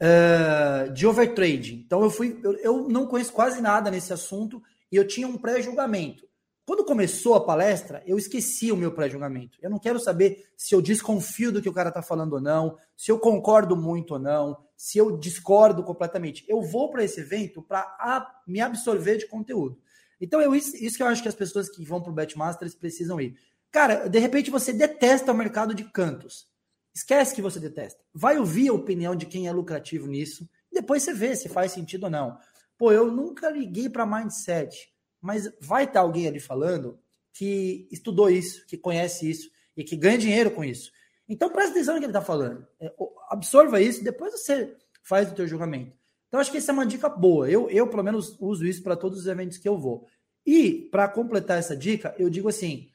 uh, 0.00 0.92
de 0.92 1.06
overtrading. 1.06 1.82
Então 1.86 2.02
eu 2.02 2.10
fui, 2.10 2.40
eu, 2.42 2.52
eu 2.58 2.88
não 2.88 3.06
conheço 3.06 3.32
quase 3.32 3.60
nada 3.60 3.90
nesse 3.90 4.12
assunto 4.12 4.62
e 4.90 4.96
eu 4.96 5.06
tinha 5.06 5.26
um 5.26 5.38
pré-julgamento. 5.38 6.26
Quando 6.66 6.84
começou 6.84 7.34
a 7.36 7.44
palestra, 7.44 8.02
eu 8.04 8.18
esqueci 8.18 8.72
o 8.72 8.76
meu 8.76 8.92
pré-julgamento. 8.92 9.56
Eu 9.62 9.70
não 9.70 9.78
quero 9.78 10.00
saber 10.00 10.48
se 10.56 10.74
eu 10.74 10.82
desconfio 10.82 11.52
do 11.52 11.62
que 11.62 11.68
o 11.68 11.72
cara 11.72 11.90
está 11.90 12.02
falando 12.02 12.32
ou 12.32 12.40
não, 12.40 12.76
se 12.96 13.12
eu 13.12 13.20
concordo 13.20 13.76
muito 13.76 14.14
ou 14.14 14.18
não, 14.18 14.58
se 14.76 14.98
eu 14.98 15.16
discordo 15.16 15.84
completamente. 15.84 16.44
Eu 16.48 16.60
vou 16.62 16.90
para 16.90 17.04
esse 17.04 17.20
evento 17.20 17.62
para 17.62 18.42
me 18.44 18.60
absorver 18.60 19.16
de 19.16 19.28
conteúdo. 19.28 19.78
Então, 20.20 20.40
eu, 20.40 20.54
isso, 20.54 20.96
que 20.96 21.02
eu 21.02 21.06
acho 21.06 21.22
que 21.22 21.28
as 21.28 21.34
pessoas 21.34 21.68
que 21.68 21.84
vão 21.84 22.00
para 22.00 22.10
o 22.10 22.14
Betmasters 22.14 22.74
precisam 22.74 23.20
ir. 23.20 23.38
Cara, 23.70 24.08
de 24.08 24.18
repente 24.18 24.50
você 24.50 24.72
detesta 24.72 25.32
o 25.32 25.36
mercado 25.36 25.74
de 25.74 25.84
cantos. 25.84 26.46
Esquece 26.94 27.34
que 27.34 27.42
você 27.42 27.60
detesta. 27.60 28.02
Vai 28.14 28.38
ouvir 28.38 28.68
a 28.68 28.72
opinião 28.72 29.14
de 29.14 29.26
quem 29.26 29.46
é 29.46 29.52
lucrativo 29.52 30.06
nisso. 30.06 30.48
Depois 30.72 31.02
você 31.02 31.12
vê 31.12 31.36
se 31.36 31.48
faz 31.48 31.72
sentido 31.72 32.04
ou 32.04 32.10
não. 32.10 32.38
Pô, 32.78 32.90
eu 32.90 33.10
nunca 33.10 33.50
liguei 33.50 33.88
para 33.88 34.06
mindset, 34.06 34.90
mas 35.20 35.50
vai 35.60 35.84
estar 35.84 36.00
alguém 36.00 36.26
ali 36.26 36.40
falando 36.40 36.98
que 37.32 37.86
estudou 37.90 38.30
isso, 38.30 38.64
que 38.66 38.78
conhece 38.78 39.28
isso 39.28 39.50
e 39.76 39.84
que 39.84 39.94
ganha 39.94 40.16
dinheiro 40.16 40.50
com 40.50 40.64
isso. 40.64 40.90
Então 41.28 41.50
presta 41.50 41.72
atenção 41.72 41.94
no 41.94 42.00
que 42.00 42.06
ele 42.06 42.12
está 42.12 42.22
falando. 42.22 42.66
É, 42.80 42.90
absorva 43.28 43.80
isso, 43.80 44.02
depois 44.02 44.32
você 44.32 44.74
faz 45.02 45.30
o 45.30 45.34
teu 45.34 45.46
julgamento. 45.46 45.98
Então 46.36 46.42
acho 46.42 46.50
que 46.50 46.58
essa 46.58 46.70
é 46.70 46.74
uma 46.74 46.84
dica 46.84 47.08
boa. 47.08 47.48
Eu, 47.48 47.70
eu 47.70 47.88
pelo 47.88 48.02
menos 48.02 48.36
uso 48.38 48.66
isso 48.66 48.82
para 48.82 48.94
todos 48.94 49.20
os 49.20 49.26
eventos 49.26 49.56
que 49.56 49.66
eu 49.66 49.78
vou. 49.78 50.06
E 50.44 50.86
para 50.92 51.08
completar 51.08 51.56
essa 51.56 51.74
dica, 51.74 52.14
eu 52.18 52.28
digo 52.28 52.46
assim: 52.46 52.90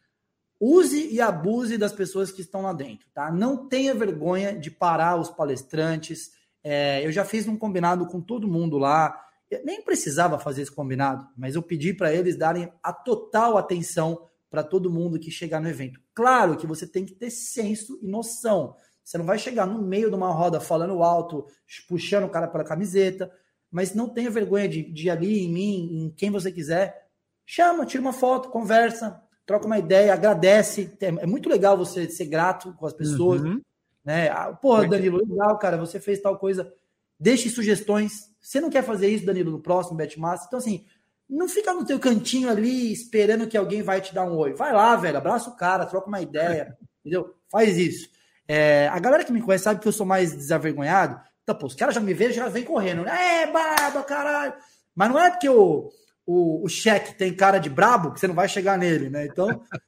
use 0.60 1.12
e 1.12 1.20
abuse 1.20 1.76
das 1.76 1.92
pessoas 1.92 2.32
que 2.32 2.42
estão 2.42 2.62
lá 2.62 2.72
dentro, 2.72 3.08
tá? 3.12 3.32
Não 3.32 3.68
tenha 3.68 3.96
vergonha 3.96 4.54
de 4.56 4.70
parar 4.70 5.20
os 5.20 5.32
palestrantes. 5.32 6.34
É, 6.64 7.04
eu 7.04 7.12
já 7.12 7.26
fiz 7.26 7.48
um 7.48 7.58
combinado 7.58 8.06
com 8.06 8.22
todo 8.22 8.48
mundo 8.48 8.78
lá. 8.78 9.20
Eu 9.50 9.66
nem 9.66 9.82
precisava 9.82 10.38
fazer 10.38 10.62
esse 10.62 10.72
combinado, 10.72 11.28
mas 11.36 11.56
eu 11.56 11.64
pedi 11.64 11.96
para 11.96 12.14
eles 12.14 12.38
darem 12.38 12.72
a 12.84 12.94
total 12.94 13.58
atenção 13.58 14.28
para 14.52 14.64
todo 14.64 14.92
mundo 14.92 15.20
que 15.20 15.32
chegar 15.32 15.60
no 15.60 15.68
evento. 15.68 16.00
Claro 16.14 16.56
que 16.56 16.68
você 16.68 16.86
tem 16.86 17.06
que 17.06 17.16
ter 17.16 17.32
senso 17.32 17.98
e 18.04 18.08
noção. 18.08 18.76
Você 19.12 19.18
não 19.18 19.26
vai 19.26 19.38
chegar 19.38 19.68
no 19.68 19.82
meio 19.82 20.08
de 20.08 20.16
uma 20.16 20.32
roda 20.32 20.62
falando 20.62 21.04
alto, 21.04 21.46
puxando 21.86 22.24
o 22.24 22.30
cara 22.30 22.48
pela 22.48 22.64
camiseta, 22.64 23.30
mas 23.70 23.94
não 23.94 24.08
tenha 24.08 24.32
vergonha 24.32 24.70
de, 24.70 24.84
de 24.84 25.08
ir 25.08 25.10
ali 25.10 25.44
em 25.44 25.52
mim, 25.52 26.06
em 26.06 26.10
quem 26.12 26.32
você 26.32 26.50
quiser. 26.50 27.08
Chama, 27.46 27.86
tira 27.86 28.00
uma 28.00 28.14
foto, 28.14 28.48
conversa, 28.48 29.22
troca 29.46 29.66
uma 29.66 29.78
ideia, 29.78 30.14
agradece. 30.14 30.98
É 31.02 31.26
muito 31.26 31.50
legal 31.50 31.78
você 31.78 32.10
ser 32.10 32.24
grato 32.28 32.74
com 32.76 32.86
as 32.86 32.94
pessoas. 32.94 33.42
Uhum. 33.42 33.60
Né? 34.06 34.30
Ah, 34.30 34.54
porra, 34.54 34.88
Danilo, 34.88 35.18
legal, 35.18 35.60
cara, 35.60 35.76
você 35.76 36.00
fez 36.00 36.22
tal 36.22 36.40
coisa. 36.40 36.74
Deixe 37.20 37.50
sugestões. 37.50 38.30
Você 38.40 38.62
não 38.62 38.70
quer 38.70 38.82
fazer 38.82 39.10
isso, 39.10 39.26
Danilo, 39.26 39.52
no 39.52 39.60
próximo 39.60 39.98
Betmaster? 39.98 40.48
Então, 40.48 40.60
assim, 40.60 40.86
não 41.30 41.50
fica 41.50 41.74
no 41.74 41.86
teu 41.86 42.00
cantinho 42.00 42.50
ali 42.50 42.94
esperando 42.94 43.46
que 43.46 43.58
alguém 43.58 43.84
vai 43.84 44.00
te 44.00 44.16
dar 44.16 44.24
um 44.24 44.38
oi. 44.38 44.54
Vai 44.54 44.72
lá, 44.72 44.96
velho, 44.96 45.18
abraça 45.18 45.50
o 45.50 45.58
cara, 45.58 45.86
troca 45.86 46.08
uma 46.08 46.22
ideia, 46.22 46.78
entendeu? 47.04 47.36
Faz 47.50 47.78
isso. 47.78 48.21
É, 48.54 48.90
a 48.90 49.00
galera 49.00 49.24
que 49.24 49.32
me 49.32 49.42
conhece 49.42 49.64
sabe 49.64 49.80
que 49.80 49.88
eu 49.88 49.94
sou 49.94 50.06
mais 50.06 50.36
desavergonhado. 50.36 51.18
Então, 51.42 51.56
pô, 51.56 51.68
os 51.68 51.74
caras 51.74 51.96
já 51.96 52.02
me 52.02 52.14
veem, 52.14 52.34
já 52.34 52.50
vem 52.50 52.66
correndo. 52.66 53.08
É, 53.08 53.50
barba, 53.50 54.04
caralho. 54.04 54.54
Mas 54.94 55.10
não 55.10 55.18
é 55.18 55.32
porque 55.32 55.48
o, 55.48 55.90
o, 56.26 56.66
o 56.66 56.68
cheque 56.68 57.18
tem 57.18 57.34
cara 57.34 57.60
de 57.60 57.70
brabo 57.70 58.12
que 58.12 58.20
você 58.20 58.28
não 58.28 58.36
vai 58.36 58.50
chegar 58.50 58.78
nele, 58.78 59.10
né? 59.10 59.26
Então. 59.26 59.48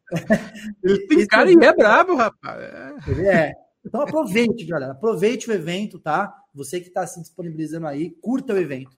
Ele 0.82 1.08
tem 1.08 1.28
cara 1.28 1.52
e 1.52 1.56
é 1.56 1.76
brabo, 1.76 2.16
rapaz. 2.16 2.62
É. 2.62 2.96
Ele 3.12 3.28
é. 3.28 3.54
Então 3.86 4.00
aproveite, 4.00 4.66
galera. 4.66 4.94
Aproveite 4.94 5.50
o 5.50 5.54
evento, 5.54 6.00
tá? 6.00 6.34
Você 6.56 6.80
que 6.80 6.88
está 6.88 7.06
se 7.06 7.20
disponibilizando 7.20 7.86
aí, 7.86 8.12
curta 8.22 8.54
o 8.54 8.58
evento. 8.58 8.96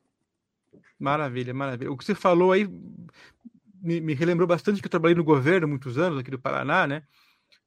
Maravilha, 1.00 1.56
maravilha. 1.56 1.92
O 1.92 1.98
que 1.98 2.06
você 2.06 2.14
falou 2.14 2.52
aí 2.52 2.70
me, 3.82 4.00
me 4.00 4.14
relembrou 4.14 4.48
bastante 4.48 4.80
que 4.80 4.86
eu 4.86 4.92
trabalhei 4.92 5.16
no 5.16 5.24
governo 5.24 5.68
muitos 5.68 5.98
anos 5.98 6.20
aqui 6.20 6.30
do 6.30 6.38
Paraná, 6.38 6.86
né? 6.86 7.02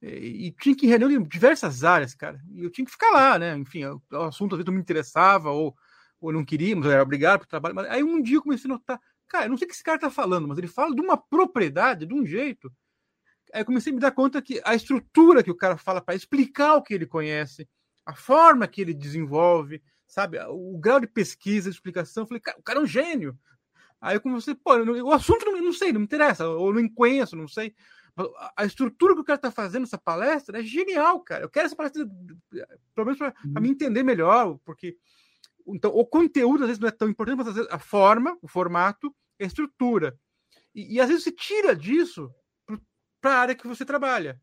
E, 0.00 0.46
e 0.46 0.52
tinha 0.52 0.76
que 0.76 0.86
reunir 0.86 1.16
em 1.16 1.22
diversas 1.22 1.82
áreas, 1.84 2.14
cara. 2.14 2.40
E 2.50 2.62
eu 2.62 2.70
tinha 2.70 2.84
que 2.84 2.90
ficar 2.90 3.10
lá, 3.10 3.38
né? 3.38 3.56
Enfim, 3.56 3.84
o, 3.84 4.02
o 4.12 4.22
assunto 4.22 4.54
às 4.54 4.58
vezes 4.58 4.66
não 4.66 4.74
me 4.74 4.80
interessava 4.80 5.50
ou, 5.50 5.76
ou 6.20 6.32
não 6.32 6.44
queríamos, 6.44 6.86
era 6.86 7.02
obrigado 7.02 7.42
o 7.42 7.46
trabalho. 7.46 7.74
Mas 7.74 7.88
aí 7.90 8.02
um 8.02 8.22
dia 8.22 8.36
eu 8.36 8.42
comecei 8.42 8.70
a 8.70 8.74
notar, 8.74 9.00
cara, 9.26 9.46
eu 9.46 9.50
não 9.50 9.56
sei 9.56 9.66
o 9.66 9.68
que 9.68 9.74
esse 9.74 9.84
cara 9.84 9.98
tá 9.98 10.10
falando, 10.10 10.46
mas 10.46 10.58
ele 10.58 10.68
fala 10.68 10.94
de 10.94 11.00
uma 11.00 11.16
propriedade, 11.16 12.06
de 12.06 12.14
um 12.14 12.24
jeito. 12.24 12.72
Aí 13.52 13.62
eu 13.62 13.66
comecei 13.66 13.92
a 13.92 13.94
me 13.94 14.00
dar 14.00 14.12
conta 14.12 14.42
que 14.42 14.60
a 14.64 14.74
estrutura 14.74 15.42
que 15.42 15.50
o 15.50 15.56
cara 15.56 15.76
fala 15.76 16.00
para 16.00 16.14
explicar 16.14 16.74
o 16.74 16.82
que 16.82 16.94
ele 16.94 17.06
conhece, 17.06 17.68
a 18.04 18.14
forma 18.14 18.66
que 18.68 18.80
ele 18.80 18.94
desenvolve, 18.94 19.82
sabe? 20.06 20.38
O 20.48 20.78
grau 20.78 21.00
de 21.00 21.06
pesquisa, 21.06 21.70
de 21.70 21.76
explicação. 21.76 22.22
Eu 22.22 22.26
falei, 22.28 22.40
cara, 22.40 22.58
o 22.58 22.62
cara 22.62 22.78
é 22.78 22.82
um 22.82 22.86
gênio. 22.86 23.38
Aí 24.00 24.16
eu 24.16 24.20
comecei, 24.20 24.54
pô, 24.54 24.76
o 24.76 25.12
assunto 25.12 25.44
não, 25.44 25.60
não 25.60 25.72
sei, 25.72 25.92
não 25.92 26.00
me 26.00 26.06
interessa, 26.06 26.46
ou 26.48 26.72
não 26.72 26.88
conheço, 26.88 27.36
não 27.36 27.48
sei. 27.48 27.74
A 28.56 28.64
estrutura 28.64 29.14
que 29.14 29.20
o 29.20 29.24
cara 29.24 29.36
está 29.36 29.50
fazendo 29.50 29.84
essa 29.84 29.98
palestra 29.98 30.58
é 30.58 30.62
genial, 30.62 31.20
cara. 31.20 31.44
Eu 31.44 31.48
quero 31.48 31.66
essa 31.66 31.76
palestra, 31.76 32.04
pelo 32.94 33.06
menos 33.06 33.18
para 33.18 33.34
uhum. 33.44 33.60
me 33.60 33.70
entender 33.70 34.02
melhor, 34.02 34.58
porque 34.64 34.96
então 35.66 35.92
o 35.94 36.04
conteúdo 36.04 36.64
às 36.64 36.68
vezes 36.68 36.80
não 36.80 36.88
é 36.88 36.92
tão 36.92 37.08
importante, 37.08 37.36
mas 37.38 37.48
às 37.48 37.54
vezes 37.54 37.70
a 37.70 37.78
forma, 37.78 38.36
o 38.42 38.48
formato, 38.48 39.14
a 39.40 39.44
estrutura. 39.44 40.18
E, 40.74 40.96
e 40.96 41.00
às 41.00 41.08
vezes 41.08 41.24
você 41.24 41.32
tira 41.32 41.76
disso 41.76 42.32
para 43.20 43.34
a 43.34 43.38
área 43.38 43.54
que 43.54 43.66
você 43.66 43.84
trabalha. 43.84 44.40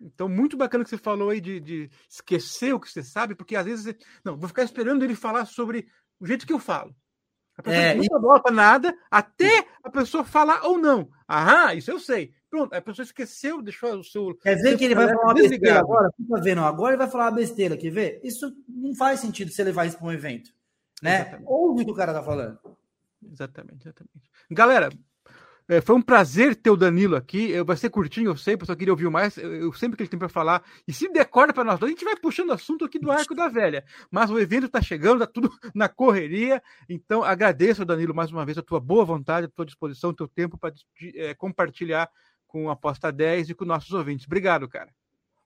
Então, 0.00 0.28
muito 0.28 0.56
bacana 0.56 0.82
que 0.82 0.88
você 0.90 0.96
falou 0.96 1.28
aí 1.28 1.40
de, 1.40 1.60
de 1.60 1.90
esquecer 2.08 2.72
o 2.72 2.80
que 2.80 2.90
você 2.90 3.02
sabe, 3.02 3.34
porque 3.34 3.54
às 3.54 3.66
vezes. 3.66 3.84
Você, 3.84 3.98
não, 4.24 4.36
vou 4.36 4.48
ficar 4.48 4.62
esperando 4.62 5.04
ele 5.04 5.14
falar 5.14 5.44
sobre 5.44 5.86
o 6.18 6.26
jeito 6.26 6.46
que 6.46 6.52
eu 6.52 6.58
falo. 6.58 6.94
A 7.56 7.62
pessoa 7.62 7.82
é, 7.82 7.94
não 7.94 8.20
bola 8.20 8.42
para 8.42 8.54
nada 8.54 8.98
até 9.10 9.68
a 9.82 9.90
pessoa 9.90 10.24
falar 10.24 10.64
ou 10.64 10.78
não. 10.78 11.10
Aham, 11.28 11.74
isso 11.74 11.90
eu 11.90 11.98
sei. 11.98 12.32
Pronto, 12.50 12.74
a 12.74 12.82
pessoa 12.82 13.04
esqueceu, 13.04 13.62
deixou 13.62 13.94
o 13.94 14.02
seu. 14.02 14.34
Quer 14.34 14.56
ver 14.56 14.76
que 14.76 14.84
ele 14.84 14.94
vai 14.96 15.06
falar 15.06 15.22
uma 15.22 15.34
besteira 15.34 15.78
agora? 15.78 16.10
Fica 16.16 16.40
vendo, 16.40 16.60
agora 16.62 16.94
ele 16.94 17.02
vai 17.02 17.10
falar 17.10 17.26
uma 17.26 17.36
besteira, 17.36 17.76
quer 17.76 17.90
ver? 17.90 18.20
Isso 18.24 18.52
não 18.68 18.92
faz 18.96 19.20
sentido 19.20 19.52
você 19.52 19.62
levar 19.62 19.86
isso 19.86 19.96
para 19.96 20.08
um 20.08 20.12
evento. 20.12 20.50
Né? 21.00 21.40
Ouve 21.46 21.82
o 21.82 21.86
que 21.86 21.92
o 21.92 21.94
cara 21.94 22.12
tá 22.12 22.22
falando. 22.22 22.58
Exatamente, 23.22 23.82
exatamente. 23.86 24.30
Galera, 24.50 24.90
é, 25.70 25.80
foi 25.80 25.94
um 25.94 26.02
prazer 26.02 26.56
ter 26.56 26.70
o 26.70 26.76
Danilo 26.76 27.14
aqui. 27.14 27.62
Vai 27.62 27.76
ser 27.76 27.88
curtinho, 27.90 28.30
eu 28.30 28.36
sei, 28.36 28.56
eu 28.60 28.66
só 28.66 28.74
queria 28.74 28.92
ouvir 28.92 29.08
mais. 29.08 29.36
Eu, 29.36 29.72
sempre 29.72 29.96
que 29.96 30.02
ele 30.02 30.10
tem 30.10 30.18
para 30.18 30.28
falar. 30.28 30.64
E 30.88 30.92
se 30.92 31.08
decorda 31.08 31.52
para 31.52 31.62
nós 31.62 31.78
dois, 31.78 31.92
a 31.92 31.94
gente 31.94 32.04
vai 32.04 32.16
puxando 32.16 32.52
assunto 32.52 32.84
aqui 32.84 32.98
do 32.98 33.12
Arco 33.12 33.36
da 33.36 33.46
Velha. 33.46 33.84
Mas 34.10 34.28
o 34.32 34.40
evento 34.40 34.66
está 34.66 34.82
chegando, 34.82 35.22
está 35.22 35.32
tudo 35.32 35.48
na 35.72 35.88
correria. 35.88 36.60
Então, 36.88 37.22
agradeço, 37.22 37.84
Danilo, 37.84 38.12
mais 38.12 38.32
uma 38.32 38.44
vez, 38.44 38.58
a 38.58 38.62
tua 38.62 38.80
boa 38.80 39.04
vontade, 39.04 39.46
a 39.46 39.48
tua 39.48 39.64
disposição, 39.64 40.10
o 40.10 40.14
teu 40.14 40.26
tempo 40.26 40.58
para 40.58 40.74
é, 41.14 41.34
compartilhar 41.34 42.10
com 42.50 42.68
Aposta 42.68 43.12
10 43.12 43.50
e 43.50 43.54
com 43.54 43.64
nossos 43.64 43.92
ouvintes. 43.92 44.26
Obrigado, 44.26 44.68
cara. 44.68 44.90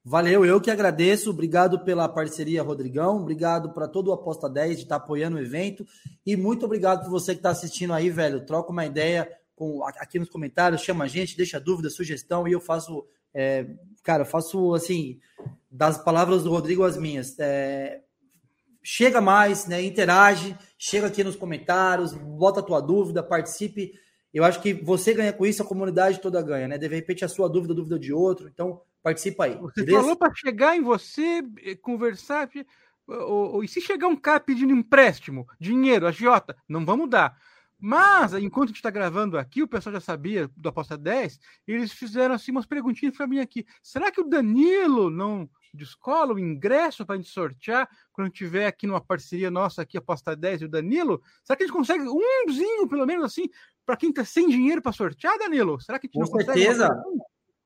Valeu, 0.02 0.44
eu 0.44 0.60
que 0.60 0.70
agradeço. 0.70 1.30
Obrigado 1.30 1.84
pela 1.84 2.08
parceria, 2.08 2.62
Rodrigão. 2.62 3.18
Obrigado 3.20 3.72
para 3.72 3.86
todo 3.86 4.08
o 4.08 4.12
Aposta 4.12 4.48
10 4.48 4.76
de 4.76 4.82
estar 4.82 4.98
tá 4.98 5.04
apoiando 5.04 5.36
o 5.36 5.40
evento. 5.40 5.86
E 6.24 6.36
muito 6.36 6.64
obrigado 6.64 7.04
por 7.04 7.10
você 7.10 7.32
que 7.32 7.38
está 7.38 7.50
assistindo 7.50 7.92
aí, 7.92 8.10
velho. 8.10 8.44
Troca 8.44 8.72
uma 8.72 8.86
ideia 8.86 9.30
com, 9.54 9.84
aqui 9.84 10.18
nos 10.18 10.28
comentários, 10.28 10.82
chama 10.82 11.04
a 11.04 11.08
gente, 11.08 11.36
deixa 11.36 11.60
dúvida, 11.60 11.88
sugestão, 11.88 12.48
e 12.48 12.52
eu 12.52 12.60
faço, 12.60 13.06
é, 13.32 13.66
cara, 14.02 14.22
eu 14.22 14.26
faço 14.26 14.74
assim, 14.74 15.20
das 15.70 15.96
palavras 15.96 16.42
do 16.42 16.50
Rodrigo 16.50 16.84
as 16.84 16.96
minhas. 16.96 17.38
É, 17.38 18.00
chega 18.82 19.20
mais, 19.20 19.66
né? 19.66 19.82
Interage, 19.82 20.56
chega 20.78 21.06
aqui 21.06 21.24
nos 21.24 21.36
comentários, 21.36 22.12
bota 22.12 22.60
a 22.60 22.62
tua 22.62 22.80
dúvida, 22.80 23.22
participe. 23.22 23.92
Eu 24.34 24.42
acho 24.44 24.60
que 24.60 24.74
você 24.74 25.14
ganha 25.14 25.32
com 25.32 25.46
isso, 25.46 25.62
a 25.62 25.66
comunidade 25.66 26.20
toda 26.20 26.42
ganha, 26.42 26.66
né? 26.66 26.76
De 26.76 26.88
repente 26.88 27.24
a 27.24 27.28
sua 27.28 27.48
dúvida, 27.48 27.72
a 27.72 27.76
dúvida 27.76 27.96
de 27.96 28.12
outro. 28.12 28.48
Então, 28.48 28.82
participa 29.00 29.44
aí. 29.44 29.56
Você 29.56 29.84
beleza? 29.84 30.02
falou 30.02 30.16
para 30.16 30.34
chegar 30.34 30.76
em 30.76 30.82
você, 30.82 31.44
eh, 31.62 31.76
conversar. 31.76 32.50
Ou, 33.06 33.54
ou, 33.54 33.64
e 33.64 33.68
se 33.68 33.80
chegar 33.80 34.08
um 34.08 34.16
cara 34.16 34.40
pedindo 34.40 34.72
empréstimo, 34.72 35.46
dinheiro, 35.60 36.06
agiota, 36.06 36.56
não 36.68 36.84
vamos 36.84 37.08
dar. 37.08 37.38
Mas, 37.78 38.34
enquanto 38.34 38.64
a 38.64 38.68
gente 38.68 38.76
está 38.76 38.90
gravando 38.90 39.38
aqui, 39.38 39.62
o 39.62 39.68
pessoal 39.68 39.92
já 39.92 40.00
sabia 40.00 40.50
do 40.56 40.68
Aposta 40.68 40.96
10, 40.96 41.38
eles 41.68 41.92
fizeram 41.92 42.34
assim 42.34 42.50
umas 42.50 42.66
perguntinhas 42.66 43.16
para 43.16 43.26
mim 43.26 43.38
aqui. 43.38 43.64
Será 43.82 44.10
que 44.10 44.20
o 44.20 44.28
Danilo 44.28 45.10
não 45.10 45.48
descola 45.74 46.32
o 46.32 46.38
ingresso 46.38 47.04
para 47.04 47.16
a 47.16 47.18
gente 47.18 47.30
sortear 47.30 47.88
quando 48.12 48.30
tiver 48.30 48.66
aqui 48.66 48.86
numa 48.86 49.00
parceria 49.00 49.50
nossa 49.50 49.82
aqui, 49.82 49.98
Aposta 49.98 50.36
10 50.36 50.62
e 50.62 50.64
o 50.66 50.68
Danilo? 50.68 51.20
Será 51.42 51.56
que 51.56 51.64
a 51.64 51.66
gente 51.66 51.76
consegue 51.76 52.04
umzinho, 52.04 52.88
pelo 52.88 53.04
menos 53.04 53.24
assim, 53.24 53.48
para 53.84 53.96
quem 53.96 54.10
está 54.10 54.24
sem 54.24 54.48
dinheiro 54.48 54.80
para 54.80 54.92
sortear, 54.92 55.38
Danilo? 55.38 55.80
Será 55.80 55.98
que 55.98 56.06
a 56.06 56.10
gente 56.10 56.30
Com 56.30 56.40
certeza. 56.40 56.88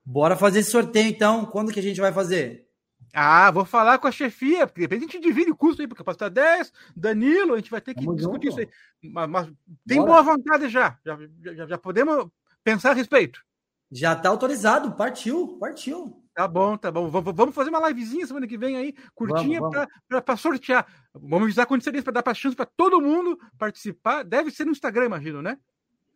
Bora 0.04 0.36
fazer 0.36 0.60
esse 0.60 0.70
sorteio 0.70 1.08
então. 1.08 1.44
Quando 1.44 1.70
que 1.70 1.80
a 1.80 1.82
gente 1.82 2.00
vai 2.00 2.12
fazer? 2.12 2.66
Ah, 3.12 3.50
vou 3.50 3.64
falar 3.64 3.98
com 3.98 4.06
a 4.06 4.12
chefia, 4.12 4.66
porque 4.66 4.80
de 4.80 4.84
repente 4.84 5.10
a 5.10 5.12
gente 5.12 5.22
divide 5.22 5.50
o 5.50 5.56
custo 5.56 5.82
aí, 5.82 5.88
porque 5.88 5.98
capacidade 5.98 6.34
10, 6.34 6.72
Danilo, 6.96 7.54
a 7.54 7.56
gente 7.56 7.70
vai 7.70 7.80
ter 7.80 7.94
que 7.94 8.04
Vamos 8.04 8.16
discutir 8.20 8.50
junto. 8.50 8.60
isso 8.62 8.70
aí. 9.02 9.10
Mas, 9.10 9.28
mas 9.28 9.52
tem 9.86 9.98
Bora. 9.98 10.22
boa 10.22 10.36
vontade 10.36 10.68
já. 10.68 10.98
Já, 11.04 11.18
já. 11.42 11.66
já 11.66 11.78
podemos 11.78 12.28
pensar 12.62 12.90
a 12.90 12.94
respeito. 12.94 13.42
Já 13.90 14.12
está 14.12 14.28
autorizado, 14.28 14.92
partiu, 14.92 15.58
partiu. 15.58 16.22
Tá 16.38 16.46
bom, 16.46 16.76
tá 16.76 16.92
bom. 16.92 17.08
Vamos 17.10 17.52
fazer 17.52 17.68
uma 17.68 17.88
livezinha 17.88 18.24
semana 18.24 18.46
que 18.46 18.56
vem 18.56 18.76
aí, 18.76 18.94
curtinha, 19.12 19.60
para 20.08 20.36
sortear. 20.36 20.86
Vamos 21.12 21.46
avisar 21.46 21.66
com 21.66 21.74
antecedência 21.74 22.04
para 22.04 22.12
dar 22.12 22.22
para 22.22 22.32
chance 22.32 22.54
para 22.54 22.64
todo 22.64 23.00
mundo 23.00 23.36
participar. 23.58 24.22
Deve 24.22 24.52
ser 24.52 24.64
no 24.64 24.70
Instagram, 24.70 25.06
imagino, 25.06 25.42
né? 25.42 25.58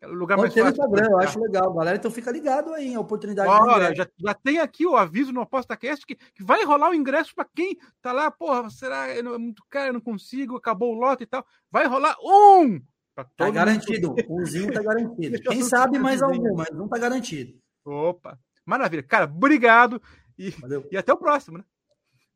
O 0.05 0.13
lugar 0.15 0.37
Pode 0.37 0.57
mais 0.61 0.77
fácil. 0.77 0.85
Instagram, 0.85 1.11
eu 1.11 1.19
acho 1.19 1.41
legal, 1.41 1.75
galera. 1.75 1.97
Então 1.97 2.09
fica 2.09 2.31
ligado 2.31 2.73
aí, 2.73 2.95
a 2.95 3.01
oportunidade 3.01 3.51
de 3.51 3.55
Olha, 3.69 3.93
já, 3.97 4.07
já 4.17 4.33
tem 4.33 4.61
aqui 4.61 4.87
o 4.87 4.97
aviso 4.97 5.33
no 5.33 5.41
ApostaCast 5.41 6.07
que, 6.07 6.15
que 6.15 6.45
vai 6.45 6.63
rolar 6.65 6.91
o 6.91 6.95
ingresso 6.95 7.35
para 7.35 7.49
quem 7.53 7.77
tá 8.01 8.13
lá, 8.13 8.31
porra, 8.31 8.71
será 8.71 9.09
é 9.09 9.21
muito 9.23 9.65
caro, 9.69 9.89
eu 9.89 9.95
não 9.95 10.01
consigo, 10.01 10.57
acabou 10.57 10.95
o 10.95 10.99
lote 11.01 11.25
e 11.25 11.27
tal. 11.27 11.45
Vai 11.69 11.89
rolar 11.89 12.15
um! 12.23 12.81
Pra 13.13 13.25
Tá 13.37 13.47
mundo. 13.47 13.55
garantido. 13.55 14.15
Umzinho 14.31 14.73
tá 14.73 14.83
garantido. 14.87 15.43
Quem 15.43 15.65
sabe 15.65 15.99
mais 15.99 16.23
algum, 16.23 16.55
mas 16.55 16.71
não 16.73 16.89
tá 16.89 16.97
garantido. 16.97 17.59
Opa, 17.85 18.39
maravilha. 18.65 19.03
Cara, 19.03 19.25
obrigado 19.25 20.01
e, 20.39 20.51
Valeu. 20.51 20.87
e 20.91 20.97
até 20.97 21.13
o 21.13 21.17
próximo, 21.17 21.59
né? 21.59 21.65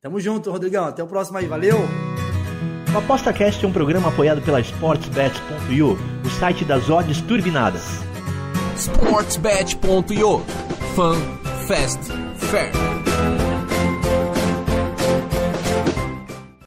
Tamo 0.01 0.20
junto, 0.20 0.51
Rodrigão. 0.51 0.85
Até 0.85 1.03
o 1.03 1.07
próximo 1.07 1.39
aí. 1.39 1.47
Valeu! 1.47 1.79
O 2.95 2.99
ApostaCast 2.99 3.64
é 3.64 3.68
um 3.68 3.72
programa 3.72 4.09
apoiado 4.09 4.41
pela 4.41 4.61
SportsBet.io, 4.61 5.99
o 6.24 6.31
site 6.31 6.64
das 6.64 6.89
odds 6.89 7.20
turbinadas. 7.22 7.83
Sportsbet.io 8.77 10.39
Fun, 10.95 11.14
Fast, 11.66 12.12
Fair. 12.37 12.70